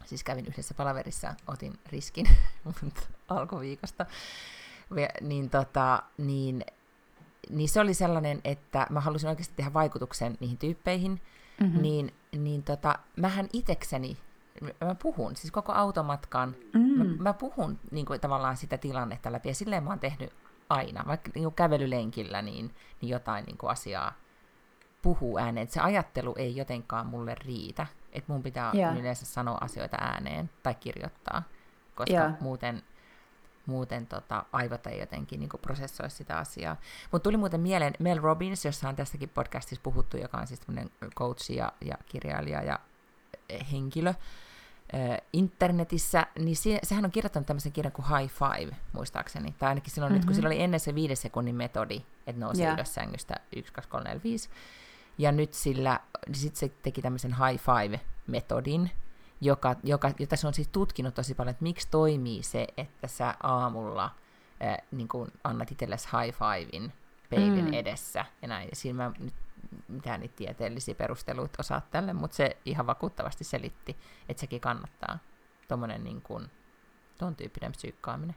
siis 0.05 0.23
kävin 0.23 0.45
yhdessä 0.47 0.73
palaverissa, 0.73 1.35
otin 1.47 1.73
riskin 1.91 2.27
alkuviikosta, 3.37 4.05
niin, 5.21 5.49
tota, 5.49 6.03
niin, 6.17 6.65
niin 7.49 7.69
se 7.69 7.79
oli 7.79 7.93
sellainen, 7.93 8.41
että 8.43 8.87
mä 8.89 8.99
halusin 8.99 9.29
oikeasti 9.29 9.53
tehdä 9.55 9.73
vaikutuksen 9.73 10.37
niihin 10.39 10.57
tyyppeihin, 10.57 11.21
mm-hmm. 11.61 11.81
niin, 11.81 12.13
niin 12.31 12.63
tota, 12.63 12.99
mähän 13.15 13.47
itekseni, 13.53 14.17
mä 14.85 14.95
puhun, 14.95 15.35
siis 15.35 15.51
koko 15.51 15.71
automatkan, 15.71 16.55
mm. 16.73 16.81
mä, 16.81 17.03
mä 17.19 17.33
puhun 17.33 17.79
niin 17.91 18.05
kuin, 18.05 18.19
tavallaan 18.19 18.57
sitä 18.57 18.77
tilannetta 18.77 19.31
läpi, 19.31 19.49
ja 19.49 19.55
silleen 19.55 19.83
mä 19.83 19.89
oon 19.89 19.99
tehnyt 19.99 20.33
aina, 20.69 21.03
vaikka 21.07 21.31
niin 21.35 21.43
kuin 21.43 21.55
kävelylenkillä, 21.55 22.41
niin, 22.41 22.75
niin 23.01 23.09
jotain 23.09 23.45
niin 23.45 23.57
kuin 23.57 23.69
asiaa 23.69 24.13
puhuu 25.01 25.37
ääneen, 25.37 25.63
että 25.63 25.73
se 25.73 25.79
ajattelu 25.79 26.35
ei 26.37 26.55
jotenkaan 26.55 27.07
mulle 27.07 27.35
riitä, 27.35 27.87
että 28.11 28.33
mun 28.33 28.43
pitää 28.43 28.71
yeah. 28.75 28.99
yleensä 28.99 29.25
sanoa 29.25 29.57
asioita 29.61 29.97
ääneen 29.99 30.49
tai 30.63 30.75
kirjoittaa, 30.75 31.43
koska 31.95 32.13
yeah. 32.13 32.39
muuten 32.41 32.83
muuten 33.65 34.07
tota, 34.07 34.45
aivot 34.51 34.87
ei 34.87 34.99
jotenkin 34.99 35.39
niin 35.39 35.49
prosessoi 35.61 36.09
sitä 36.09 36.37
asiaa. 36.37 36.75
Mutta 37.11 37.23
tuli 37.23 37.37
muuten 37.37 37.59
mieleen 37.59 37.93
Mel 37.99 38.21
Robbins, 38.21 38.65
jossa 38.65 38.89
on 38.89 38.95
tässäkin 38.95 39.29
podcastissa 39.29 39.83
puhuttu, 39.83 40.17
joka 40.17 40.37
on 40.37 40.47
siis 40.47 40.61
coach 41.15 41.51
ja, 41.51 41.73
ja 41.85 41.95
kirjailija 42.05 42.63
ja 42.63 42.79
eh, 43.49 43.71
henkilö 43.71 44.09
äh, 44.09 45.17
internetissä, 45.33 46.27
niin 46.39 46.55
se, 46.55 46.79
sehän 46.83 47.05
on 47.05 47.11
kirjoittanut 47.11 47.47
tämmöisen 47.47 47.71
kirjan 47.71 47.91
kuin 47.91 48.05
High 48.07 48.33
Five, 48.33 48.75
muistaakseni. 48.93 49.55
Tai 49.59 49.69
ainakin 49.69 49.93
silloin, 49.93 50.11
mm-hmm. 50.13 50.17
nyt, 50.17 50.25
kun 50.25 50.31
mhm. 50.31 50.35
sillä 50.35 50.47
oli 50.47 50.61
ennen 50.61 50.79
se 50.79 50.95
viiden 50.95 51.17
sekunnin 51.17 51.55
metodi, 51.55 52.01
että 52.27 52.41
nousi 52.41 52.61
yeah. 52.61 52.73
ylös 52.73 52.93
sängystä 52.93 53.35
1, 53.55 53.73
2, 53.73 53.89
3, 53.89 54.03
4, 54.03 54.21
5. 54.23 54.49
Ja 55.17 55.31
nyt 55.31 55.53
sillä, 55.53 55.99
niin 56.27 56.35
sit 56.35 56.55
se 56.55 56.71
teki 56.83 57.01
tämmöisen 57.01 57.35
High 57.35 57.61
Five-metodin, 57.61 58.89
joka, 59.41 59.75
joka, 59.83 60.11
jota 60.19 60.35
se 60.35 60.47
on 60.47 60.53
siis 60.53 60.67
tutkinut 60.67 61.15
tosi 61.15 61.35
paljon, 61.35 61.51
että 61.51 61.63
miksi 61.63 61.87
toimii 61.91 62.43
se, 62.43 62.67
että 62.77 63.07
sä 63.07 63.35
aamulla 63.43 64.05
äh, 64.63 64.77
niin 64.91 65.07
kun 65.07 65.31
annat 65.43 65.71
itsellesi 65.71 66.07
high 66.07 66.37
fivein 66.37 66.93
peilin 67.29 67.65
mm. 67.65 67.73
edessä. 67.73 68.25
Ja 68.41 68.47
näin. 68.47 68.69
Ja 68.69 68.75
siinä 68.75 69.03
mä 69.03 69.11
nyt 69.19 69.33
mitään 69.87 70.19
niitä 70.19 70.35
tieteellisiä 70.35 70.95
perusteluita 70.95 71.55
osaa 71.59 71.81
tälle, 71.91 72.13
mutta 72.13 72.35
se 72.35 72.57
ihan 72.65 72.87
vakuuttavasti 72.87 73.43
selitti, 73.43 73.97
että 74.29 74.41
sekin 74.41 74.61
kannattaa. 74.61 75.19
Tuommoinen 75.67 76.03
niin 76.03 76.21
kuin, 76.21 76.51
tyyppinen 77.37 77.71
psyykkaaminen. 77.71 78.35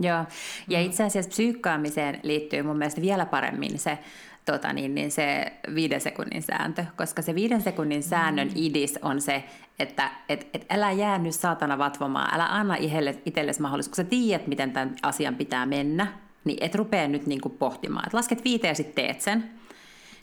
Joo, 0.00 0.24
ja 0.68 0.78
mm. 0.78 0.84
itse 0.84 1.04
asiassa 1.04 1.28
psyykkaamiseen 1.28 2.20
liittyy 2.22 2.62
mun 2.62 2.76
mielestä 2.78 3.00
vielä 3.00 3.26
paremmin 3.26 3.78
se, 3.78 3.98
tota 4.44 4.72
niin, 4.72 4.94
niin 4.94 5.10
se 5.10 5.52
viiden 5.74 6.00
sekunnin 6.00 6.42
sääntö, 6.42 6.84
koska 6.96 7.22
se 7.22 7.34
viiden 7.34 7.62
sekunnin 7.62 8.02
säännön 8.02 8.48
mm. 8.48 8.54
idis 8.56 8.98
on 9.02 9.20
se, 9.20 9.44
että 9.78 10.10
et, 10.28 10.48
et 10.54 10.66
älä 10.70 10.92
jää 10.92 11.18
nyt 11.18 11.34
saatana 11.34 11.78
vatvomaan, 11.78 12.34
älä 12.34 12.46
anna 12.46 12.76
itsellesi 13.24 13.62
mahdollisuus, 13.62 13.96
kun 13.96 14.04
sä 14.04 14.10
tiedät, 14.10 14.46
miten 14.46 14.72
tämän 14.72 14.96
asian 15.02 15.34
pitää 15.34 15.66
mennä, 15.66 16.06
niin 16.44 16.58
et 16.60 16.74
rupea 16.74 17.08
nyt 17.08 17.26
niinku 17.26 17.48
pohtimaan. 17.48 18.06
Et 18.06 18.14
lasket 18.14 18.44
viiteen 18.44 18.70
ja 18.70 18.74
sitten 18.74 19.04
teet 19.04 19.20
sen. 19.20 19.50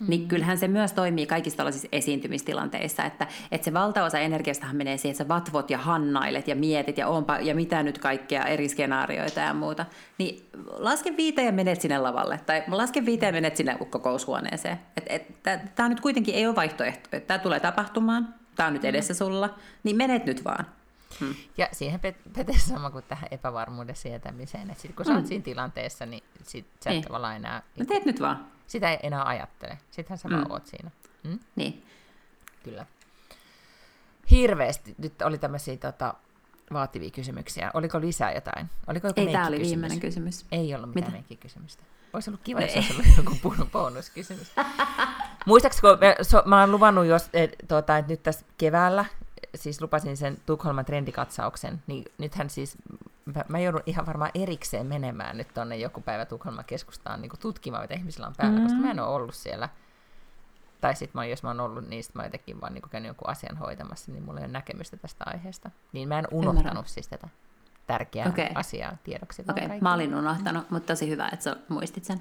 Mm. 0.02 0.10
Niin 0.10 0.28
kyllähän 0.28 0.58
se 0.58 0.68
myös 0.68 0.92
toimii 0.92 1.26
kaikissa 1.26 1.56
tällaisissa 1.56 1.88
esiintymistilanteissa, 1.92 3.04
että, 3.04 3.26
että 3.52 3.64
se 3.64 3.72
valtaosa 3.72 4.18
energiastahan 4.18 4.76
menee 4.76 4.96
siihen, 4.96 5.12
että 5.12 5.24
sä 5.24 5.28
vatvot 5.28 5.70
ja 5.70 5.78
hannailet 5.78 6.48
ja 6.48 6.56
mietit 6.56 6.98
ja 6.98 7.08
onpa 7.08 7.38
ja 7.38 7.54
mitä 7.54 7.82
nyt 7.82 7.98
kaikkea 7.98 8.44
eri 8.44 8.68
skenaarioita 8.68 9.40
ja 9.40 9.54
muuta. 9.54 9.86
Niin 10.18 10.48
laske 10.70 11.16
viiteen 11.16 11.46
ja 11.46 11.52
menet 11.52 11.80
sinne 11.80 11.98
lavalle, 11.98 12.40
tai 12.46 12.62
laske 12.68 13.04
viiteen 13.04 13.34
ja 13.34 13.40
menet 13.40 13.56
sinne 13.56 13.76
kokoushuoneeseen. 13.90 14.78
Tämä 15.74 15.88
nyt 15.88 16.00
kuitenkin 16.00 16.34
ei 16.34 16.46
ole 16.46 16.56
vaihtoehto, 16.56 17.16
että 17.16 17.26
tämä 17.26 17.38
tulee 17.38 17.60
tapahtumaan, 17.60 18.34
tämä 18.56 18.66
on 18.66 18.72
nyt 18.72 18.84
edessä 18.84 19.14
sulla, 19.14 19.54
niin 19.82 19.96
menet 19.96 20.24
nyt 20.26 20.44
vaan. 20.44 20.66
Hmm. 21.20 21.34
Ja 21.58 21.68
siihen 21.72 22.00
pätee 22.00 22.58
sama 22.58 22.90
kuin 22.90 23.04
tähän 23.08 23.28
epävarmuuden 23.30 23.96
sietämiseen, 23.96 24.70
että 24.70 24.82
sit 24.82 24.94
kun 24.94 25.04
sä 25.04 25.12
oot 25.12 25.20
hmm. 25.20 25.28
siinä 25.28 25.44
tilanteessa, 25.44 26.06
niin 26.06 26.22
sit 26.42 26.66
sä 26.84 26.90
et 26.90 26.94
niin. 26.94 27.04
tavallaan 27.04 27.36
enää... 27.36 27.62
No 27.78 27.84
teet 27.84 28.04
nyt 28.04 28.20
vaan. 28.20 28.51
Sitä 28.66 28.90
ei 28.90 28.98
enää 29.02 29.24
ajattele. 29.24 29.78
Sittenhän 29.90 30.18
sä 30.18 30.28
mm. 30.28 30.34
vaan 30.34 30.52
oot 30.52 30.66
siinä. 30.66 30.90
Hmm? 31.28 31.38
Niin. 31.56 31.86
Kyllä. 32.64 32.86
Hirveästi. 34.30 34.94
Nyt 34.98 35.22
oli 35.22 35.38
tämmöisiä 35.38 35.76
tota, 35.76 36.14
vaativia 36.72 37.10
kysymyksiä. 37.10 37.70
Oliko 37.74 38.00
lisää 38.00 38.32
jotain? 38.32 38.70
Oliko 38.86 39.06
joku 39.06 39.20
ei, 39.20 39.32
tämä 39.32 39.46
oli 39.46 39.60
viimeinen 39.60 40.00
kysymys. 40.00 40.46
Ei 40.52 40.74
ollut 40.74 40.94
mitään 40.94 41.24
Mitä? 41.28 41.42
kysymystä. 41.42 41.82
Olisi 42.12 42.30
ollut 42.30 42.40
kiva, 42.44 42.60
jos 42.60 42.76
olisi 42.76 43.20
ollut 43.20 43.36
joku 43.44 43.66
bonuskysymys. 43.72 44.52
Muistaakseni, 45.46 45.80
kun 45.80 45.90
mä, 45.90 46.14
so, 46.22 46.42
mä 46.46 46.60
oon 46.60 46.72
luvannut, 46.72 47.06
jos, 47.06 47.28
et, 47.32 47.56
tuota, 47.68 47.98
että 47.98 48.12
nyt 48.12 48.22
tässä 48.22 48.46
keväällä, 48.58 49.04
siis 49.54 49.80
lupasin 49.80 50.16
sen 50.16 50.36
Tukholman 50.46 50.84
trendikatsauksen, 50.84 51.82
niin 51.86 52.04
nythän 52.18 52.50
siis, 52.50 52.76
mä, 53.34 53.44
mä 53.48 53.58
joudun 53.58 53.82
ihan 53.86 54.06
varmaan 54.06 54.30
erikseen 54.34 54.86
menemään 54.86 55.36
nyt 55.36 55.54
tonne 55.54 55.76
joku 55.76 56.00
päivä 56.00 56.24
Tukholman 56.24 56.64
keskustaan 56.64 57.22
niin 57.22 57.32
tutkimaan, 57.40 57.82
mitä 57.82 57.94
ihmisillä 57.94 58.26
on 58.26 58.34
päällä, 58.36 58.58
mm. 58.58 58.62
koska 58.62 58.78
mä 58.78 58.90
en 58.90 59.00
ole 59.00 59.08
ollut 59.08 59.34
siellä. 59.34 59.68
Tai 60.80 60.96
sitten 60.96 61.30
jos 61.30 61.42
mä 61.42 61.50
oon 61.50 61.60
ollut, 61.60 61.88
niin 61.88 62.04
sit 62.04 62.14
mä 62.14 62.24
jotenkin 62.24 62.60
vaan 62.60 62.74
niin 62.74 62.82
käynyt 62.90 63.06
jonkun 63.06 63.28
asian 63.28 63.56
hoitamassa, 63.56 64.12
niin 64.12 64.24
mulla 64.24 64.40
ei 64.40 64.44
ole 64.44 64.52
näkemystä 64.52 64.96
tästä 64.96 65.24
aiheesta. 65.26 65.70
Niin 65.92 66.08
mä 66.08 66.18
en 66.18 66.28
unohtanut 66.30 66.66
Ymmärrän. 66.66 66.84
siis 66.86 67.08
tätä 67.08 67.28
tärkeää 67.86 68.28
okay. 68.28 68.48
asiaa 68.54 68.96
tiedoksi. 69.04 69.44
Okei, 69.50 69.64
okay. 69.64 69.80
mä 69.80 69.94
olin 69.94 70.14
unohtanut, 70.14 70.70
mutta 70.70 70.92
tosi 70.92 71.10
hyvä, 71.10 71.28
että 71.28 71.44
sä 71.44 71.56
muistit 71.68 72.04
sen 72.04 72.20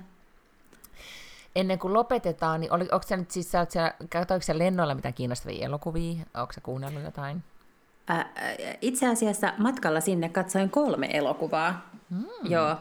ennen 1.56 1.80
kuin 1.80 1.94
lopetetaan, 1.94 2.62
niin 2.62 2.74
oli, 2.74 2.84
onko 2.92 3.08
sä 3.08 3.18
nyt 3.18 3.32
siis, 3.32 3.52
sä 3.52 3.68
siellä, 3.70 3.94
katsoitko 4.10 4.46
sä 4.46 4.58
lennoilla 4.58 4.96
mitään 4.96 5.14
kiinnostavia 5.14 5.66
elokuvia? 5.66 6.26
Onko 6.34 6.54
sä 6.54 6.62
kuunnellut 6.62 7.04
jotain? 7.04 7.44
Itse 8.82 9.08
asiassa 9.08 9.54
matkalla 9.58 10.00
sinne 10.00 10.30
katsoin 10.30 10.70
kolme 10.70 11.10
elokuvaa. 11.14 11.90
Mm. 12.10 12.26
Joo. 12.44 12.76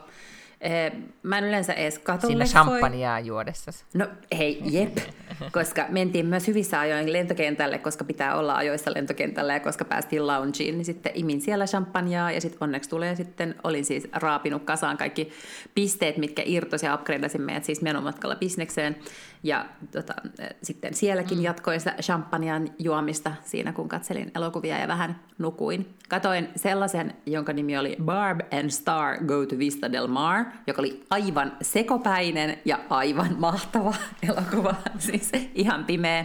Mä 1.22 1.38
en 1.38 1.44
yleensä 1.44 1.72
edes 1.72 1.98
katso 1.98 2.26
Siinä 2.26 2.44
champagnea 2.44 3.18
juodessa. 3.18 3.70
No 3.94 4.06
hei, 4.38 4.62
jep. 4.64 4.98
koska 5.52 5.86
mentiin 5.88 6.26
myös 6.26 6.46
hyvissä 6.46 6.80
ajoin 6.80 7.12
lentokentälle, 7.12 7.78
koska 7.78 8.04
pitää 8.04 8.36
olla 8.36 8.56
ajoissa 8.56 8.94
lentokentällä 8.94 9.52
ja 9.52 9.60
koska 9.60 9.84
päästiin 9.84 10.26
loungeen, 10.26 10.74
niin 10.74 10.84
sitten 10.84 11.12
imin 11.14 11.40
siellä 11.40 11.66
champagnea 11.66 12.30
ja 12.30 12.40
sitten 12.40 12.58
onneksi 12.60 12.90
tulee 12.90 13.16
sitten, 13.16 13.54
olin 13.64 13.84
siis 13.84 14.08
raapinut 14.12 14.64
kasaan 14.64 14.96
kaikki 14.96 15.30
pisteet, 15.74 16.16
mitkä 16.16 16.42
irtosi 16.46 16.86
ja 16.86 16.94
upgradeasin 16.94 17.42
meidät 17.42 17.64
siis 17.64 17.82
menomatkalla 17.82 18.36
bisnekseen. 18.36 18.96
Ja 19.42 19.66
tota, 19.92 20.14
sitten 20.62 20.94
sielläkin 20.94 21.38
mm. 21.38 21.44
jatkoin 21.44 21.80
sitä 21.80 21.94
champagnean 22.02 22.68
juomista 22.78 23.32
siinä, 23.44 23.72
kun 23.72 23.88
katselin 23.88 24.30
elokuvia 24.34 24.78
ja 24.78 24.88
vähän 24.88 25.20
nukuin. 25.38 25.94
Katoin 26.08 26.48
sellaisen, 26.56 27.14
jonka 27.26 27.52
nimi 27.52 27.78
oli 27.78 27.96
Barb 28.04 28.40
and 28.52 28.70
Star 28.70 29.24
Go 29.24 29.46
to 29.46 29.58
Vista 29.58 29.92
del 29.92 30.06
Mar, 30.06 30.44
joka 30.66 30.82
oli 30.82 31.04
aivan 31.10 31.52
sekopäinen 31.62 32.58
ja 32.64 32.78
aivan 32.90 33.36
mahtava 33.38 33.94
elokuva. 34.28 34.74
Siis 34.98 35.32
ihan 35.54 35.84
pimeä. 35.84 36.24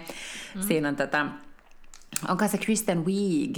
Mm. 0.55 0.61
Siinä 0.61 0.89
on 0.89 0.95
tota, 0.95 1.26
onko 2.28 2.47
se 2.47 2.57
Kristen 2.57 3.05
Wiig, 3.05 3.57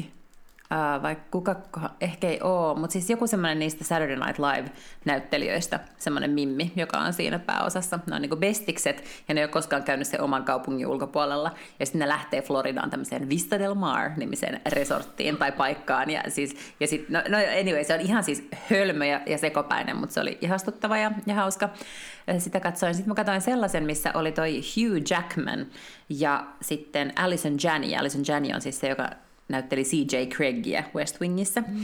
Uh, 0.72 1.04
vai 1.04 1.18
kuka, 1.32 1.56
ehkä 2.02 2.28
ei 2.28 2.42
ole, 2.42 2.80
mutta 2.80 2.94
siis 2.94 3.10
joku 3.10 3.28
semmoinen 3.28 3.60
niistä 3.60 3.84
Saturday 3.84 4.16
Night 4.16 4.40
Live-näyttelijöistä, 4.40 5.80
semmoinen 5.98 6.32
mimmi, 6.32 6.72
joka 6.76 6.98
on 6.98 7.14
siinä 7.14 7.40
pääosassa. 7.40 8.00
Ne 8.08 8.16
on 8.16 8.22
niin 8.22 8.38
bestikset, 8.40 9.04
ja 9.28 9.34
ne 9.34 9.42
ei 9.42 9.46
ole 9.46 9.52
koskaan 9.52 9.84
käynyt 9.84 10.08
sen 10.08 10.22
oman 10.22 10.44
kaupungin 10.44 10.88
ulkopuolella. 10.88 11.52
Ja 11.80 11.86
sitten 11.86 12.00
ne 12.00 12.08
lähtee 12.08 12.42
Floridaan 12.42 12.90
tämmöiseen 12.90 13.30
Vista 13.30 13.60
del 13.60 13.74
Mar-nimiseen 13.74 14.62
resorttiin 14.70 15.38
tai 15.38 15.52
paikkaan. 15.52 16.10
Ja, 16.10 16.24
siis, 16.28 16.56
ja 16.80 16.88
sit, 16.88 17.10
no, 17.10 17.20
no 17.30 17.38
anyway, 17.60 17.84
se 17.84 17.94
on 17.94 18.02
ihan 18.02 18.24
siis 18.24 18.48
hölmö 18.70 19.06
ja, 19.06 19.22
ja 19.26 19.38
sekopäinen, 19.38 19.98
mutta 19.98 20.14
se 20.14 20.20
oli 20.20 20.38
ihastuttava 20.42 20.98
ja, 20.98 21.12
ja 21.26 21.36
hauska. 21.36 21.70
Sitä 22.38 22.60
katsoin. 22.60 22.96
Sitten 22.96 23.12
mä 23.12 23.16
katsoin 23.16 23.42
sellaisen, 23.42 23.84
missä 23.84 24.12
oli 24.14 24.32
toi 24.32 24.62
Hugh 24.62 25.12
Jackman 25.12 25.66
ja 26.10 26.48
sitten 26.62 27.14
Alison 27.16 27.58
Janney. 27.64 27.96
Alison 27.96 28.22
Janney 28.28 28.52
on 28.56 28.62
siis 28.62 28.80
se, 28.80 28.88
joka 28.88 29.10
näytteli 29.48 29.84
CJ 29.84 30.16
Craigia 30.36 30.84
West 30.96 31.22
Wingissä. 31.22 31.62
Mm. 31.68 31.84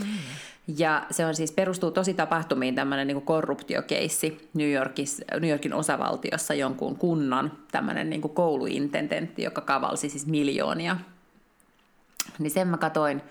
Ja 0.78 1.06
se 1.12 1.26
on 1.26 1.36
siis, 1.36 1.52
perustuu 1.52 1.92
tosi 1.92 2.14
tapahtumiin 2.14 2.76
tämmöinen 2.76 3.08
niin 3.08 3.22
korruptiokeissi 3.22 4.50
New, 4.54 4.72
Yorkissa, 4.72 5.24
New 5.40 5.50
Yorkin 5.50 5.74
osavaltiossa 5.74 6.54
jonkun 6.54 6.96
kunnan 6.96 7.52
tämmöinen 7.72 8.10
niin 8.10 8.22
kouluintendentti, 8.22 9.44
joka 9.44 9.62
kavalsi 9.62 10.10
siis 10.10 10.28
miljoonia. 10.28 10.98
Niin 12.40 12.52
sen 12.52 12.68
mä 12.68 12.78
katoin. 12.78 13.22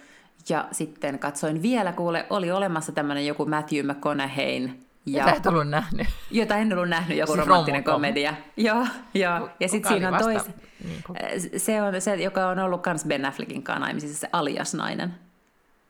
Ja 0.49 0.69
sitten 0.73 1.19
katsoin 1.19 1.63
vielä, 1.63 1.93
kuule, 1.93 2.27
oli 2.31 2.51
olemassa 2.51 2.93
tämmöinen 2.93 3.27
joku 3.27 3.47
Matthew 3.47 3.87
McConaugheyn 3.87 4.79
ja, 5.07 5.25
jota 5.25 5.37
et 5.37 5.47
ollut 5.47 5.69
nähnyt. 5.69 6.07
Jota 6.31 6.57
en 6.57 6.73
ollut 6.73 6.89
nähnyt, 6.89 7.19
joku 7.19 7.33
siis 7.33 7.47
romanttinen 7.47 7.85
komedia. 7.85 8.35
Joo, 8.57 8.87
joo. 9.15 9.51
Ja 9.61 9.69
sitten 9.69 9.93
siinä 9.93 10.09
on 10.09 10.19
tois, 10.19 10.43
niin 10.85 11.03
kuin... 11.07 11.19
se 11.57 11.83
on 11.83 12.01
se, 12.01 12.15
joka 12.15 12.49
on 12.49 12.59
ollut 12.59 12.87
myös 12.87 13.05
Ben 13.05 13.25
Affleckin 13.25 13.63
kanssa 13.63 13.81
naimisissa, 13.81 14.21
se 14.21 14.29
alias-nainen. 14.33 15.15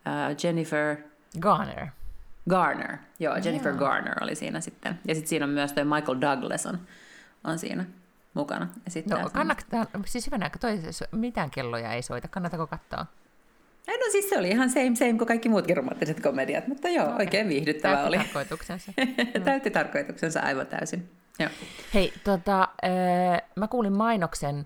Uh, 0.05 0.35
Jennifer... 0.43 0.97
Garner. 1.39 1.87
Garner, 2.49 2.97
joo, 3.19 3.35
Jennifer 3.35 3.73
yeah. 3.73 3.79
Garner 3.79 4.23
oli 4.23 4.35
siinä 4.35 4.61
sitten. 4.61 4.99
Ja 5.07 5.15
sitten 5.15 5.29
siinä 5.29 5.45
on 5.45 5.51
myös 5.51 5.73
toi 5.73 5.85
Michael 5.85 6.21
Douglas 6.21 6.65
on, 6.65 6.79
on 7.43 7.59
siinä 7.59 7.85
mukana. 8.33 8.67
Ja 8.85 8.91
sitten 8.91 9.19
no, 9.21 9.29
kannattaa, 9.29 9.85
siis 10.05 10.25
hyvänä, 10.25 10.49
toi, 10.59 10.79
mitään 11.11 11.51
kelloja 11.51 11.93
ei 11.93 12.01
soita, 12.01 12.27
kannattako 12.27 12.67
katsoa? 12.67 13.05
No 13.87 14.11
siis 14.11 14.29
se 14.29 14.37
oli 14.37 14.49
ihan 14.49 14.69
same 14.69 14.95
same 14.95 15.13
kuin 15.13 15.27
kaikki 15.27 15.49
muutkin 15.49 15.77
romanttiset 15.77 16.19
komediat, 16.19 16.67
mutta 16.67 16.89
joo, 16.89 17.05
okay. 17.05 17.17
oikein 17.17 17.49
viihdyttävä 17.49 17.93
Täytti 17.93 18.07
oli. 18.07 18.17
tarkoituksensa. 18.17 18.91
Täytti 19.45 19.71
tarkoituksensa 19.71 20.39
aivan 20.39 20.67
täysin. 20.67 21.09
Joo. 21.39 21.49
Hei, 21.93 22.13
tota, 22.23 22.61
äh, 22.61 23.41
mä 23.55 23.67
kuulin 23.67 23.97
mainoksen, 23.97 24.65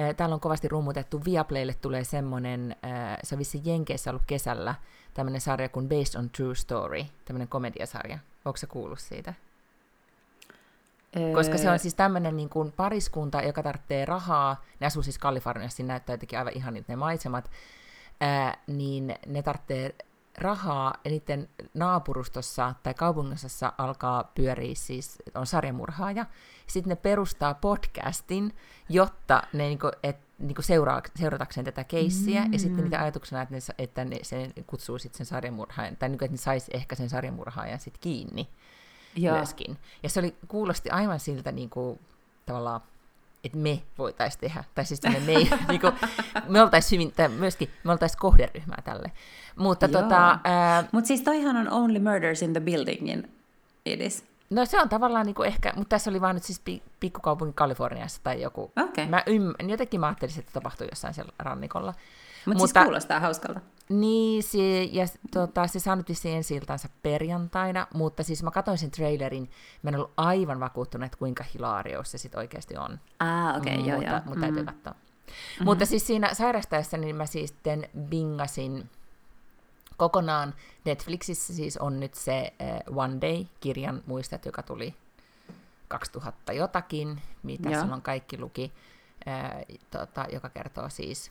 äh, 0.00 0.14
täällä 0.16 0.34
on 0.34 0.40
kovasti 0.40 0.68
rummutettu, 0.68 1.24
Viaplaylle 1.24 1.74
tulee 1.82 2.04
semmonen, 2.04 2.76
äh, 2.84 3.18
se 3.22 3.34
on 3.34 3.38
vissi 3.38 3.60
Jenkeissä 3.64 4.10
ollut 4.10 4.22
kesällä, 4.26 4.74
tämmönen 5.14 5.40
sarja 5.40 5.68
kuin 5.68 5.88
Based 5.88 6.20
on 6.20 6.30
True 6.30 6.54
Story, 6.54 7.04
tämmönen 7.24 7.48
komediasarja. 7.48 8.18
Onko 8.44 8.56
se 8.56 8.66
kuullut 8.66 8.98
siitä? 8.98 9.34
Koska 11.34 11.58
se 11.58 11.70
on 11.70 11.78
siis 11.78 11.94
tämmöinen 11.94 12.36
niin 12.36 12.48
kuin 12.48 12.72
pariskunta, 12.72 13.42
joka 13.42 13.62
tarvitsee 13.62 14.04
rahaa, 14.04 14.64
ne 14.80 14.86
asuu 14.86 15.02
siis 15.02 15.18
Kaliforniassa, 15.18 15.76
siinä 15.76 15.92
näyttää 15.92 16.14
jotenkin 16.14 16.38
aivan 16.38 16.52
ihan 16.56 16.84
ne 16.88 16.96
maisemat, 16.96 17.50
ää, 18.24 18.58
niin 18.66 19.14
ne 19.26 19.42
tarvitsee 19.42 19.94
rahaa, 20.38 20.94
ja 21.04 21.10
niiden 21.10 21.48
naapurustossa 21.74 22.74
tai 22.82 22.94
kaupungisessa 22.94 23.72
alkaa 23.78 24.32
pyöriä 24.34 24.74
siis, 24.74 25.22
on 25.34 25.46
sarjamurhaaja. 25.46 26.26
Sitten 26.66 26.90
ne 26.90 26.96
perustaa 26.96 27.54
podcastin, 27.54 28.54
jotta 28.88 29.42
ne 29.52 29.64
niinku, 29.64 29.90
et, 30.02 30.16
niinku 30.38 30.62
seuraa, 30.62 31.02
seuratakseen 31.16 31.64
tätä 31.64 31.84
keissiä, 31.84 32.44
mm. 32.44 32.52
ja 32.52 32.58
sitten 32.58 32.84
niitä 32.84 33.00
ajatuksena, 33.00 33.42
että 33.42 33.54
ne, 33.54 33.60
että 33.78 34.04
ne, 34.04 34.18
se 34.22 34.50
kutsuu 34.66 34.98
sitten 34.98 35.16
sen 35.16 35.26
sarjamurhaajan, 35.26 35.96
tai 35.96 36.08
niinku, 36.08 36.24
että 36.24 36.32
ne 36.32 36.38
saisi 36.38 36.70
ehkä 36.74 36.94
sen 36.94 37.08
sarjamurhaajan 37.08 37.80
sitten 37.80 38.00
kiinni. 38.00 38.48
Joo. 39.16 39.36
myöskin. 39.36 39.78
Ja 40.02 40.08
se 40.08 40.20
oli, 40.20 40.36
kuulosti 40.48 40.90
aivan 40.90 41.20
siltä 41.20 41.52
niin 41.52 41.70
kuin, 41.70 42.00
tavallaan, 42.46 42.80
että 43.44 43.58
me 43.58 43.82
voitaisiin 43.98 44.40
tehdä. 44.40 44.64
Tai 44.74 44.84
siis 44.84 45.02
me, 45.12 45.20
me, 45.20 45.34
niin 45.68 45.80
kuin, 45.80 45.92
me 46.48 46.62
oltaisiin 46.62 47.00
hyvin, 47.00 47.12
tai 47.12 47.28
myöskin 47.28 47.70
me 47.84 47.92
oltaisiin 47.92 48.18
kohderyhmää 48.18 48.82
tälle. 48.84 49.12
Mutta 49.56 49.88
tota... 49.88 50.38
Mutta 50.92 51.08
siis 51.08 51.22
toihan 51.22 51.56
on 51.56 51.70
Only 51.70 51.98
Murders 51.98 52.42
in 52.42 52.52
the 52.52 52.60
Buildingin 52.60 53.30
edis. 53.86 54.24
No 54.50 54.64
se 54.64 54.80
on 54.80 54.88
tavallaan 54.88 55.26
niin 55.26 55.34
kuin 55.34 55.46
ehkä, 55.46 55.72
mutta 55.76 55.88
tässä 55.88 56.10
oli 56.10 56.20
vaan 56.20 56.34
nyt 56.34 56.44
siis 56.44 56.62
pikkukaupungin 57.00 57.54
Kaliforniassa 57.54 58.20
tai 58.24 58.42
joku. 58.42 58.72
Okay. 58.88 59.06
Mä 59.06 59.22
ymm, 59.26 59.52
jotenkin 59.68 60.00
mä 60.00 60.06
ajattelin, 60.06 60.38
että 60.38 60.52
tapahtuu 60.52 60.86
jossain 60.90 61.14
siellä 61.14 61.32
rannikolla. 61.38 61.94
Mut 62.46 62.56
mutta 62.56 62.80
siis 62.80 62.84
kuulostaa 62.84 63.20
hauskalta. 63.20 63.60
Niin, 63.88 64.42
se, 64.42 64.82
ja 64.82 65.06
tota, 65.30 65.66
se 65.66 65.80
saa 65.80 65.96
nyt 65.96 66.08
vissiin 66.08 66.36
ensi 66.36 66.60
perjantaina, 67.02 67.86
mutta 67.94 68.22
siis 68.22 68.42
mä 68.42 68.50
katsoin 68.50 68.78
sen 68.78 68.90
trailerin, 68.90 69.50
mä 69.82 69.88
en 69.88 69.96
ollut 69.96 70.12
aivan 70.16 70.60
vakuuttunut, 70.60 71.06
että 71.06 71.18
kuinka 71.18 71.44
hilaarius 71.54 72.10
se 72.10 72.18
sitten 72.18 72.38
oikeasti 72.38 72.76
on. 72.76 73.00
Ah, 73.18 73.56
okei, 73.56 73.74
okay, 73.74 73.88
joo, 73.88 74.02
joo. 74.02 74.20
Mutta 74.24 74.40
täytyy 74.40 74.62
mm. 74.62 74.66
katsoa. 74.66 74.92
Mm-hmm. 74.92 75.64
Mutta 75.64 75.86
siis 75.86 76.06
siinä 76.06 76.34
sairastaessa 76.34 76.96
niin 76.96 77.16
mä 77.16 77.26
siis 77.26 77.50
sitten 77.50 77.88
bingasin 78.08 78.90
kokonaan. 79.96 80.54
Netflixissä 80.84 81.54
siis 81.54 81.76
on 81.76 82.00
nyt 82.00 82.14
se 82.14 82.52
uh, 82.88 82.98
One 82.98 83.20
Day-kirjan, 83.20 84.02
muistat, 84.06 84.46
joka 84.46 84.62
tuli 84.62 84.94
2000 85.88 86.52
jotakin, 86.52 87.22
mitä 87.42 87.70
Joo. 87.70 87.82
on 87.92 88.02
kaikki 88.02 88.38
luki, 88.38 88.72
uh, 89.26 89.76
tota, 89.90 90.26
joka 90.32 90.48
kertoo 90.48 90.88
siis 90.88 91.30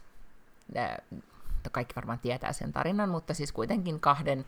kaikki 1.69 1.95
varmaan 1.95 2.19
tietää 2.19 2.53
sen 2.53 2.71
tarinan, 2.71 3.09
mutta 3.09 3.33
siis 3.33 3.51
kuitenkin 3.51 3.99
kahden 3.99 4.45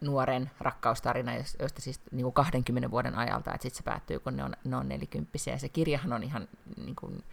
nuoren 0.00 0.50
rakkaustarina, 0.60 1.32
josta 1.34 1.80
siis 1.82 2.00
niin 2.10 2.22
kuin 2.22 2.32
20 2.32 2.90
vuoden 2.90 3.14
ajalta, 3.14 3.54
että 3.54 3.62
sitten 3.62 3.76
se 3.76 3.82
päättyy, 3.82 4.18
kun 4.18 4.36
ne 4.36 4.44
on, 4.44 4.56
ne 4.64 4.76
on 4.76 4.88
nelikymppisiä. 4.88 5.54
Ja 5.54 5.58
se 5.58 5.68
kirjahan 5.68 6.12
on 6.12 6.22
ihan 6.22 6.48
niin 6.76 6.96
kuin, 6.96 7.24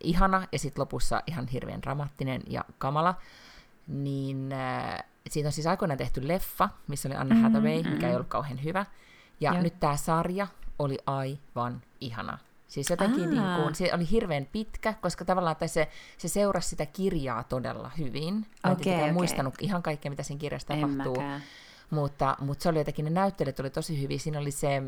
ihana, 0.00 0.46
ja 0.52 0.58
sitten 0.58 0.80
lopussa 0.80 1.22
ihan 1.26 1.48
hirveän 1.48 1.82
dramaattinen 1.82 2.42
ja 2.46 2.64
kamala. 2.78 3.14
Niin 3.86 4.52
äh, 4.52 5.04
siitä 5.30 5.48
on 5.48 5.52
siis 5.52 5.66
aikoinaan 5.66 5.98
tehty 5.98 6.28
leffa, 6.28 6.68
missä 6.86 7.08
oli 7.08 7.16
Anne 7.16 7.34
mm-hmm, 7.34 7.42
Hathaway, 7.42 7.76
mm-hmm. 7.76 7.92
mikä 7.92 8.08
ei 8.08 8.14
ollut 8.14 8.28
kauhean 8.28 8.64
hyvä. 8.64 8.86
Ja 9.40 9.52
Joo. 9.52 9.62
nyt 9.62 9.80
tämä 9.80 9.96
sarja 9.96 10.46
oli 10.78 10.98
aivan 11.06 11.82
ihana. 12.00 12.38
Siis 12.68 12.90
jotenkin 12.90 13.30
niin 13.30 13.42
kuin, 13.56 13.74
se 13.74 13.94
oli 13.94 14.10
hirveän 14.10 14.46
pitkä, 14.52 14.94
koska 15.00 15.24
tavallaan 15.24 15.56
se, 15.66 15.88
se 16.18 16.28
seurasi 16.28 16.68
sitä 16.68 16.86
kirjaa 16.86 17.44
todella 17.44 17.90
hyvin. 17.98 18.34
Mä 18.34 18.72
okay, 18.72 18.92
en 18.92 19.00
okay. 19.00 19.12
muistanut 19.12 19.54
ihan 19.60 19.82
kaikkea, 19.82 20.10
mitä 20.10 20.22
siinä 20.22 20.40
kirjassa 20.40 20.68
tapahtuu. 20.68 21.16
Mutta, 21.90 22.36
mutta 22.40 22.62
se 22.62 22.68
oli 22.68 22.78
jotenkin, 22.78 23.04
ne 23.04 23.10
näyttelijät 23.10 23.60
oli 23.60 23.70
tosi 23.70 24.02
hyvin. 24.02 24.20
Siinä 24.20 24.38
oli 24.38 24.50
se 24.50 24.82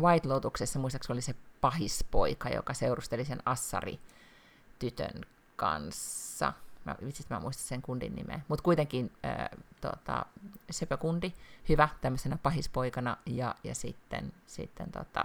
White 0.00 0.28
Lotuksessa, 0.28 0.78
muistaakseni 0.78 1.14
oli 1.14 1.22
se 1.22 1.34
pahispoika, 1.60 2.48
joka 2.48 2.74
seurusteli 2.74 3.24
sen 3.24 3.42
Assari-tytön 3.44 5.20
kanssa. 5.56 6.52
Mä, 6.84 6.96
vitsit, 7.06 7.30
mä 7.30 7.40
muistan 7.40 7.64
sen 7.64 7.82
kundin 7.82 8.14
nimeä. 8.14 8.40
Mutta 8.48 8.62
kuitenkin 8.62 9.12
äh, 9.24 9.48
tota, 9.80 10.26
Sepä 10.70 10.96
kundi, 10.96 11.32
hyvä 11.68 11.88
tämmöisenä 12.00 12.38
pahispoikana. 12.42 13.16
Ja, 13.26 13.54
ja 13.64 13.74
sitten, 13.74 14.32
sitten 14.46 14.92
tota, 14.92 15.24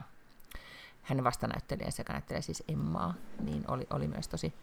hänen 1.08 1.24
vastanäyttelijänsä, 1.24 2.02
joka 2.02 2.14
näyttelee 2.14 2.42
siis 2.42 2.64
Emmaa, 2.68 3.14
niin 3.40 3.64
oli, 3.68 3.88
oli 3.90 4.08
myös 4.08 4.28
tosi 4.28 4.54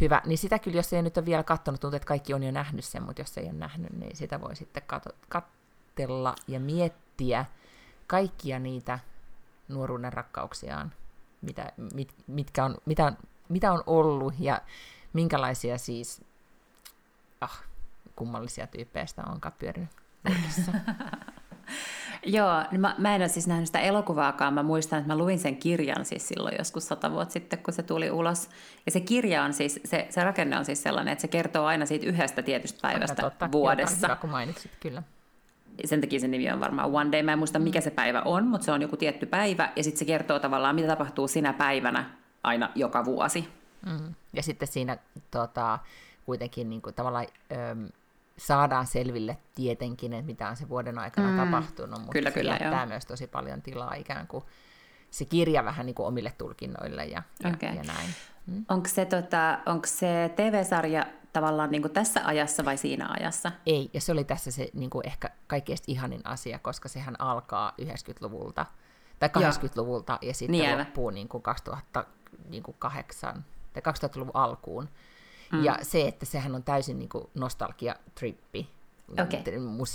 hyvä. 0.00 0.22
Niin 0.26 0.38
sitä 0.38 0.58
kyllä, 0.58 0.76
jos 0.76 0.92
ei 0.92 1.02
nyt 1.02 1.16
ole 1.16 1.26
vielä 1.26 1.42
katsonut, 1.42 1.80
tuntuu, 1.80 1.96
että 1.96 2.06
kaikki 2.06 2.34
on 2.34 2.42
jo 2.42 2.50
nähnyt 2.50 2.84
sen, 2.84 3.02
mutta 3.02 3.22
jos 3.22 3.38
ei 3.38 3.44
ole 3.44 3.52
nähnyt, 3.52 3.92
niin 3.92 4.16
sitä 4.16 4.40
voi 4.40 4.56
sitten 4.56 4.82
kato, 4.86 5.10
katsella 5.28 6.34
ja 6.48 6.60
miettiä 6.60 7.44
kaikkia 8.06 8.58
niitä 8.58 8.98
nuoruuden 9.68 10.12
rakkauksiaan, 10.12 10.92
mitä, 11.40 11.72
mit, 11.94 12.14
mitkä 12.26 12.64
on, 12.64 12.76
mitä, 12.86 13.06
on, 13.06 13.16
mitä 13.48 13.72
on 13.72 13.82
ollut 13.86 14.34
ja 14.38 14.62
minkälaisia 15.12 15.78
siis 15.78 16.24
ah, 17.40 17.62
kummallisia 18.16 18.66
tyyppejä 18.66 19.06
sitä 19.06 19.22
onkaan 19.22 19.54
pyörinyt 19.58 19.90
Joo, 22.26 22.64
niin 22.70 22.80
mä, 22.80 22.94
mä 22.98 23.14
en 23.14 23.20
ole 23.20 23.28
siis 23.28 23.46
nähnyt 23.46 23.66
sitä 23.66 23.80
elokuvaakaan. 23.80 24.54
Mä 24.54 24.62
muistan, 24.62 24.98
että 24.98 25.12
mä 25.12 25.18
luin 25.18 25.38
sen 25.38 25.56
kirjan 25.56 26.04
siis 26.04 26.28
silloin 26.28 26.54
joskus 26.58 26.88
sata 26.88 27.10
vuotta 27.10 27.32
sitten, 27.32 27.58
kun 27.58 27.74
se 27.74 27.82
tuli 27.82 28.10
ulos. 28.10 28.48
Ja 28.86 28.92
se 28.92 29.00
kirja 29.00 29.42
on 29.42 29.52
siis, 29.52 29.80
se, 29.84 30.06
se 30.10 30.24
rakenne 30.24 30.58
on 30.58 30.64
siis 30.64 30.82
sellainen, 30.82 31.12
että 31.12 31.22
se 31.22 31.28
kertoo 31.28 31.64
aina 31.64 31.86
siitä 31.86 32.06
yhdestä 32.06 32.42
tietystä 32.42 32.78
päivästä 32.82 33.22
totta. 33.22 33.52
vuodessa. 33.52 34.06
Hyvä, 34.06 34.16
kun 34.16 34.30
mainitsit, 34.30 34.72
kyllä. 34.80 35.02
Sen 35.84 36.00
takia 36.00 36.20
sen 36.20 36.30
nimi 36.30 36.50
on 36.50 36.60
varmaan 36.60 36.90
One 36.94 37.12
Day. 37.12 37.22
Mä 37.22 37.32
en 37.32 37.38
muista, 37.38 37.58
mikä 37.58 37.80
se 37.80 37.90
päivä 37.90 38.22
on, 38.24 38.46
mutta 38.46 38.64
se 38.64 38.72
on 38.72 38.82
joku 38.82 38.96
tietty 38.96 39.26
päivä. 39.26 39.72
Ja 39.76 39.84
sitten 39.84 39.98
se 39.98 40.04
kertoo 40.04 40.38
tavallaan, 40.38 40.74
mitä 40.74 40.88
tapahtuu 40.88 41.28
sinä 41.28 41.52
päivänä 41.52 42.10
aina 42.42 42.70
joka 42.74 43.04
vuosi. 43.04 43.48
Mm. 43.86 44.14
Ja 44.32 44.42
sitten 44.42 44.68
siinä 44.68 44.96
tota, 45.30 45.78
kuitenkin 46.26 46.70
niin 46.70 46.82
kuin, 46.82 46.94
tavallaan... 46.94 47.26
Öö, 47.52 47.74
saadaan 48.36 48.86
selville 48.86 49.36
tietenkin, 49.54 50.12
että 50.12 50.26
mitä 50.26 50.48
on 50.48 50.56
se 50.56 50.68
vuoden 50.68 50.98
aikana 50.98 51.28
mm. 51.28 51.36
tapahtunut, 51.36 51.98
mutta 51.98 52.12
kyllä, 52.12 52.30
se 52.30 52.34
kyllä, 52.34 52.50
jättää 52.50 52.80
joo. 52.80 52.86
myös 52.86 53.06
tosi 53.06 53.26
paljon 53.26 53.62
tilaa 53.62 53.94
ikään 53.94 54.26
kuin 54.26 54.44
se 55.10 55.24
kirja 55.24 55.64
vähän 55.64 55.86
niin 55.86 55.94
kuin 55.94 56.06
omille 56.06 56.32
tulkinnoille 56.38 57.04
ja, 57.04 57.22
okay. 57.40 57.68
ja, 57.68 57.74
ja 57.74 57.82
näin. 57.82 58.08
Mm. 58.46 58.64
Onko 58.68 58.88
se, 58.88 59.04
tota, 59.04 59.58
onko 59.66 59.86
se 59.86 60.30
TV-sarja 60.36 61.06
tavallaan 61.32 61.70
niin 61.70 61.82
kuin 61.82 61.92
tässä 61.92 62.20
ajassa 62.24 62.64
vai 62.64 62.76
siinä 62.76 63.08
ajassa? 63.20 63.52
Ei, 63.66 63.90
ja 63.94 64.00
se 64.00 64.12
oli 64.12 64.24
tässä 64.24 64.50
se 64.50 64.68
niin 64.74 64.90
kuin 64.90 65.06
ehkä 65.06 65.30
kaikkein 65.46 65.78
ihanin 65.86 66.20
asia, 66.24 66.58
koska 66.58 66.88
sehän 66.88 67.20
alkaa 67.20 67.72
90-luvulta 67.82 68.66
tai 69.18 69.28
80-luvulta 69.28 70.18
ja 70.22 70.34
sitten 70.34 70.60
niin 70.60 70.78
loppuu 70.78 71.10
niin 71.10 71.28
kuin 71.28 71.42
2008 71.42 73.44
tai 73.72 73.92
2000-luvun 73.92 74.30
alkuun. 74.34 74.88
Mm. 75.52 75.64
Ja 75.64 75.78
se, 75.82 76.08
että 76.08 76.26
sehän 76.26 76.54
on 76.54 76.62
täysin 76.62 76.98
niin 76.98 77.08
kuin 77.08 77.24
nostalgia-trippi 77.34 78.68
okay. 79.12 79.40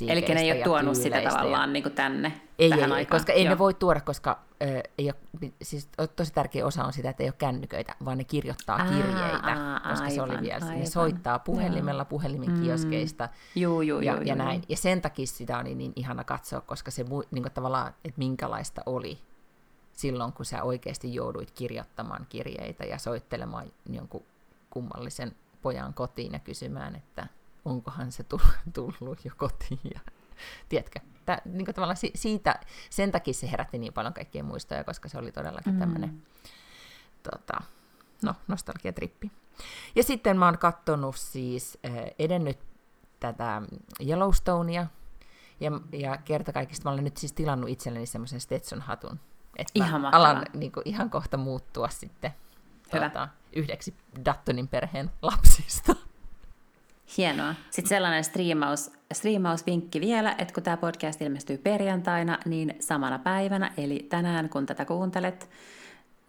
Eli 0.08 0.22
ne 0.22 0.41
ei 0.41 0.51
ole 0.51 0.64
tuonut 0.64 0.95
sitä 0.95 1.22
tavallaan 1.22 1.70
ja... 1.70 1.74
niin 1.74 1.84
kuin 1.84 1.95
tänne, 1.95 2.41
ei, 2.60 2.70
tähän 2.70 2.91
ei, 2.91 2.95
aikaan. 2.95 3.20
koska 3.20 3.34
ei 3.34 3.43
Joo. 3.43 3.53
ne 3.53 3.58
voi 3.58 3.74
tuoda, 3.74 4.01
koska 4.01 4.39
ö, 4.62 4.82
ei 4.97 5.05
ole, 5.05 5.51
siis 5.62 5.89
tosi 6.16 6.34
tärkeä 6.34 6.66
osa 6.66 6.84
on 6.84 6.93
sitä, 6.93 7.10
että 7.10 7.24
ei 7.24 7.30
ole 7.30 7.36
kännyköitä, 7.38 7.95
vaan 8.05 8.18
ne 8.18 8.24
kirjoittaa 8.24 8.76
aa, 8.76 8.88
kirjeitä, 8.88 9.74
aa, 9.74 9.80
koska 9.80 10.03
aivan, 10.03 10.12
se 10.12 10.22
oli 10.22 10.41
vielä, 10.41 10.66
aivan. 10.66 10.80
ne 10.80 10.86
soittaa 10.86 11.39
puhelimella, 11.39 12.01
Joo. 12.01 12.10
puhelimen 12.10 12.49
mm. 12.49 12.62
kioskeista 12.62 13.30
Juu, 13.55 13.82
juu, 13.82 14.01
ja, 14.01 14.14
juu, 14.14 14.22
ja 14.22 14.36
näin. 14.36 14.64
Ja 14.70 14.78
sen 14.78 15.01
takia 15.01 15.28
sitä 15.28 15.60
oli 15.60 15.76
niin 15.76 15.93
ihana 15.95 16.24
katsoa, 16.24 16.62
koska 16.62 16.91
se 16.91 17.05
niin 17.32 17.43
kuin 17.43 17.53
tavallaan, 17.53 17.88
että 17.88 18.18
minkälaista 18.18 18.82
oli 18.86 19.20
silloin, 19.93 20.34
kun 20.34 20.45
sä 20.45 20.64
oikeasti 20.64 21.14
jouduit 21.14 21.51
kirjoittamaan 21.51 22.26
kirjeitä 22.30 22.84
ja 22.84 22.97
soittelemaan 22.97 23.72
jonkun 23.89 24.24
kummallisen 24.70 25.36
pojan 25.68 25.93
kotiin 25.93 26.34
ja 26.34 26.39
kysymään, 26.39 26.95
että 26.95 27.28
onkohan 27.65 28.11
se 28.11 28.26
tullut 28.74 29.26
jo 29.26 29.32
kotiin. 29.38 29.80
Ja, 29.93 29.99
tiedätkö, 30.70 30.99
tää, 31.26 31.41
niin 31.45 31.65
tavallaan 31.65 31.97
siitä, 32.15 32.59
sen 32.89 33.11
takia 33.11 33.34
se 33.34 33.51
herätti 33.51 33.78
niin 33.78 33.93
paljon 33.93 34.13
kaikkia 34.13 34.43
muistoja, 34.43 34.84
koska 34.84 35.09
se 35.09 35.18
oli 35.18 35.32
todellakin 35.32 35.74
mm. 35.74 35.80
tämmöinen 35.80 36.24
tota, 37.32 37.61
no, 38.24 38.36
nostalgiatrippi. 38.47 39.32
Ja 39.95 40.03
sitten 40.03 40.38
mä 40.38 40.45
oon 40.45 40.57
katsonut 40.57 41.15
siis 41.15 41.78
äh, 41.86 41.93
edennyt 42.20 42.59
tätä 43.20 43.61
Yellowstonea, 44.07 44.88
ja, 45.59 45.72
ja 45.91 46.18
kerta 46.18 46.53
kaikista 46.53 46.89
mä 46.89 46.93
olen 46.93 47.03
nyt 47.03 47.18
siis 47.18 47.34
tilannut 47.34 47.70
itselleni 47.70 48.05
semmoisen 48.05 48.41
Stetson-hatun, 48.41 49.20
että 49.57 49.72
ihan 49.76 50.01
mä 50.01 50.09
alan 50.09 50.45
niin 50.53 50.72
kuin, 50.72 50.82
ihan 50.86 51.09
kohta 51.09 51.38
muuttua 51.38 51.89
sitten 51.89 52.32
tuota, 52.91 53.28
yhdeksi 53.58 53.93
Dattonin 54.26 54.68
perheen 54.68 55.12
lapsista. 55.22 55.95
Hienoa. 57.18 57.55
Sitten 57.70 57.89
sellainen 57.89 58.24
striimaus 58.24 58.91
striimausvinkki 59.14 60.01
vielä, 60.01 60.36
että 60.38 60.53
kun 60.53 60.64
tämä 60.64 60.78
podcast 60.78 61.22
ilmestyy 61.22 61.58
perjantaina, 61.58 62.39
niin 62.45 62.76
samana 62.80 63.20
päivänä, 63.20 63.74
eli 63.78 64.05
tänään 64.10 64.49
kun 64.49 64.66
tätä 64.66 64.86
kuuntelet, 64.86 65.49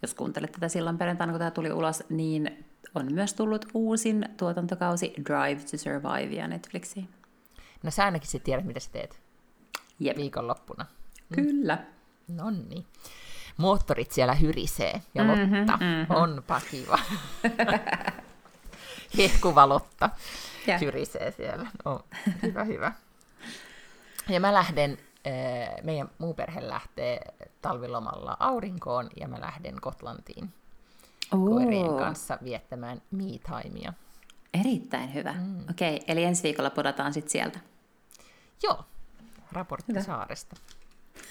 jos 0.03 0.15
kuuntelet 0.15 0.53
tätä 0.53 0.69
silloin 0.69 0.99
perjantaina, 0.99 1.33
kun 1.33 1.39
tämä 1.39 1.51
tuli 1.51 1.73
ulos, 1.73 2.05
niin 2.09 2.65
on 2.95 3.13
myös 3.15 3.35
tullut 3.35 3.67
uusin 3.75 4.29
tuotantokausi 4.37 5.13
Drive 5.17 5.61
to 5.71 5.79
Survive 5.79 6.49
Netflixiin. 6.49 7.09
No 7.83 7.91
sä 7.91 8.05
ainakin 8.05 8.31
sit 8.31 8.45
tiedät, 8.45 8.65
mitä 8.65 8.81
sä 8.81 8.91
teet 8.91 9.21
Jep. 10.01 10.17
viikonloppuna. 10.17 10.87
Kyllä. 11.35 11.79
Nonni. 12.29 12.87
Moottorit 13.59 14.13
siellä 14.13 14.35
hyrisee 14.35 15.03
ja 15.15 15.27
Lotta 15.27 15.45
Mhm, 15.47 15.55
mm-hmm, 15.55 16.17
onpa 16.17 16.61
kiva. 16.71 16.99
Hehkuva 19.19 19.69
Lotta 19.69 20.11
Ja. 20.67 20.79
hyrisee 20.79 21.31
siellä. 21.31 21.67
No, 21.85 22.01
hyvä, 22.43 22.65
hyvä. 22.65 22.93
Ja 24.29 24.41
mä 24.41 24.55
lähden, 24.55 24.99
eh, 25.25 25.69
meidän 25.83 26.09
muu 26.19 26.35
perhe 26.35 26.69
lähtee 26.69 27.21
talvilomalla 27.63 28.37
aurinkoon 28.41 29.09
ja 29.21 29.29
mä 29.29 29.41
lähden 29.41 29.75
Gotlantiin 29.83 30.53
koirien 31.31 31.89
Oo, 31.91 31.99
kanssa 31.99 32.39
viettämään 32.45 33.03
me-timea. 33.11 33.93
Erittäin 34.61 35.15
hyvä. 35.15 35.33
Mm. 35.33 35.61
Okei, 35.71 35.95
okay, 35.97 36.05
eli 36.09 36.25
ensi 36.25 36.43
viikolla 36.43 36.71
podataan 36.71 37.13
sitten 37.13 37.31
sieltä. 37.31 37.59
Joo, 38.63 38.85
raportti 39.53 39.93
Hyvä. 39.93 40.03
saaresta. 40.03 40.57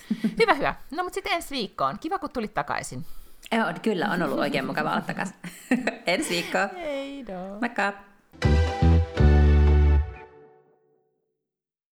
hyvä, 0.39 0.53
hyvä. 0.53 0.75
No 0.91 1.03
mutta 1.03 1.15
sitten 1.15 1.33
ensi 1.33 1.55
viikkoon. 1.55 1.99
Kiva, 1.99 2.19
kun 2.19 2.29
tulit 2.29 2.53
takaisin. 2.53 3.05
Joo, 3.51 3.65
kyllä, 3.81 4.09
on 4.11 4.21
ollut 4.21 4.39
oikein 4.39 4.65
mukava 4.65 4.91
olla 4.91 5.01
takaisin. 5.01 5.35
ensi 6.07 6.29
viikkoa. 6.29 6.67
Hei 6.75 7.25
do. 7.27 7.59
Moikka! 7.61 7.93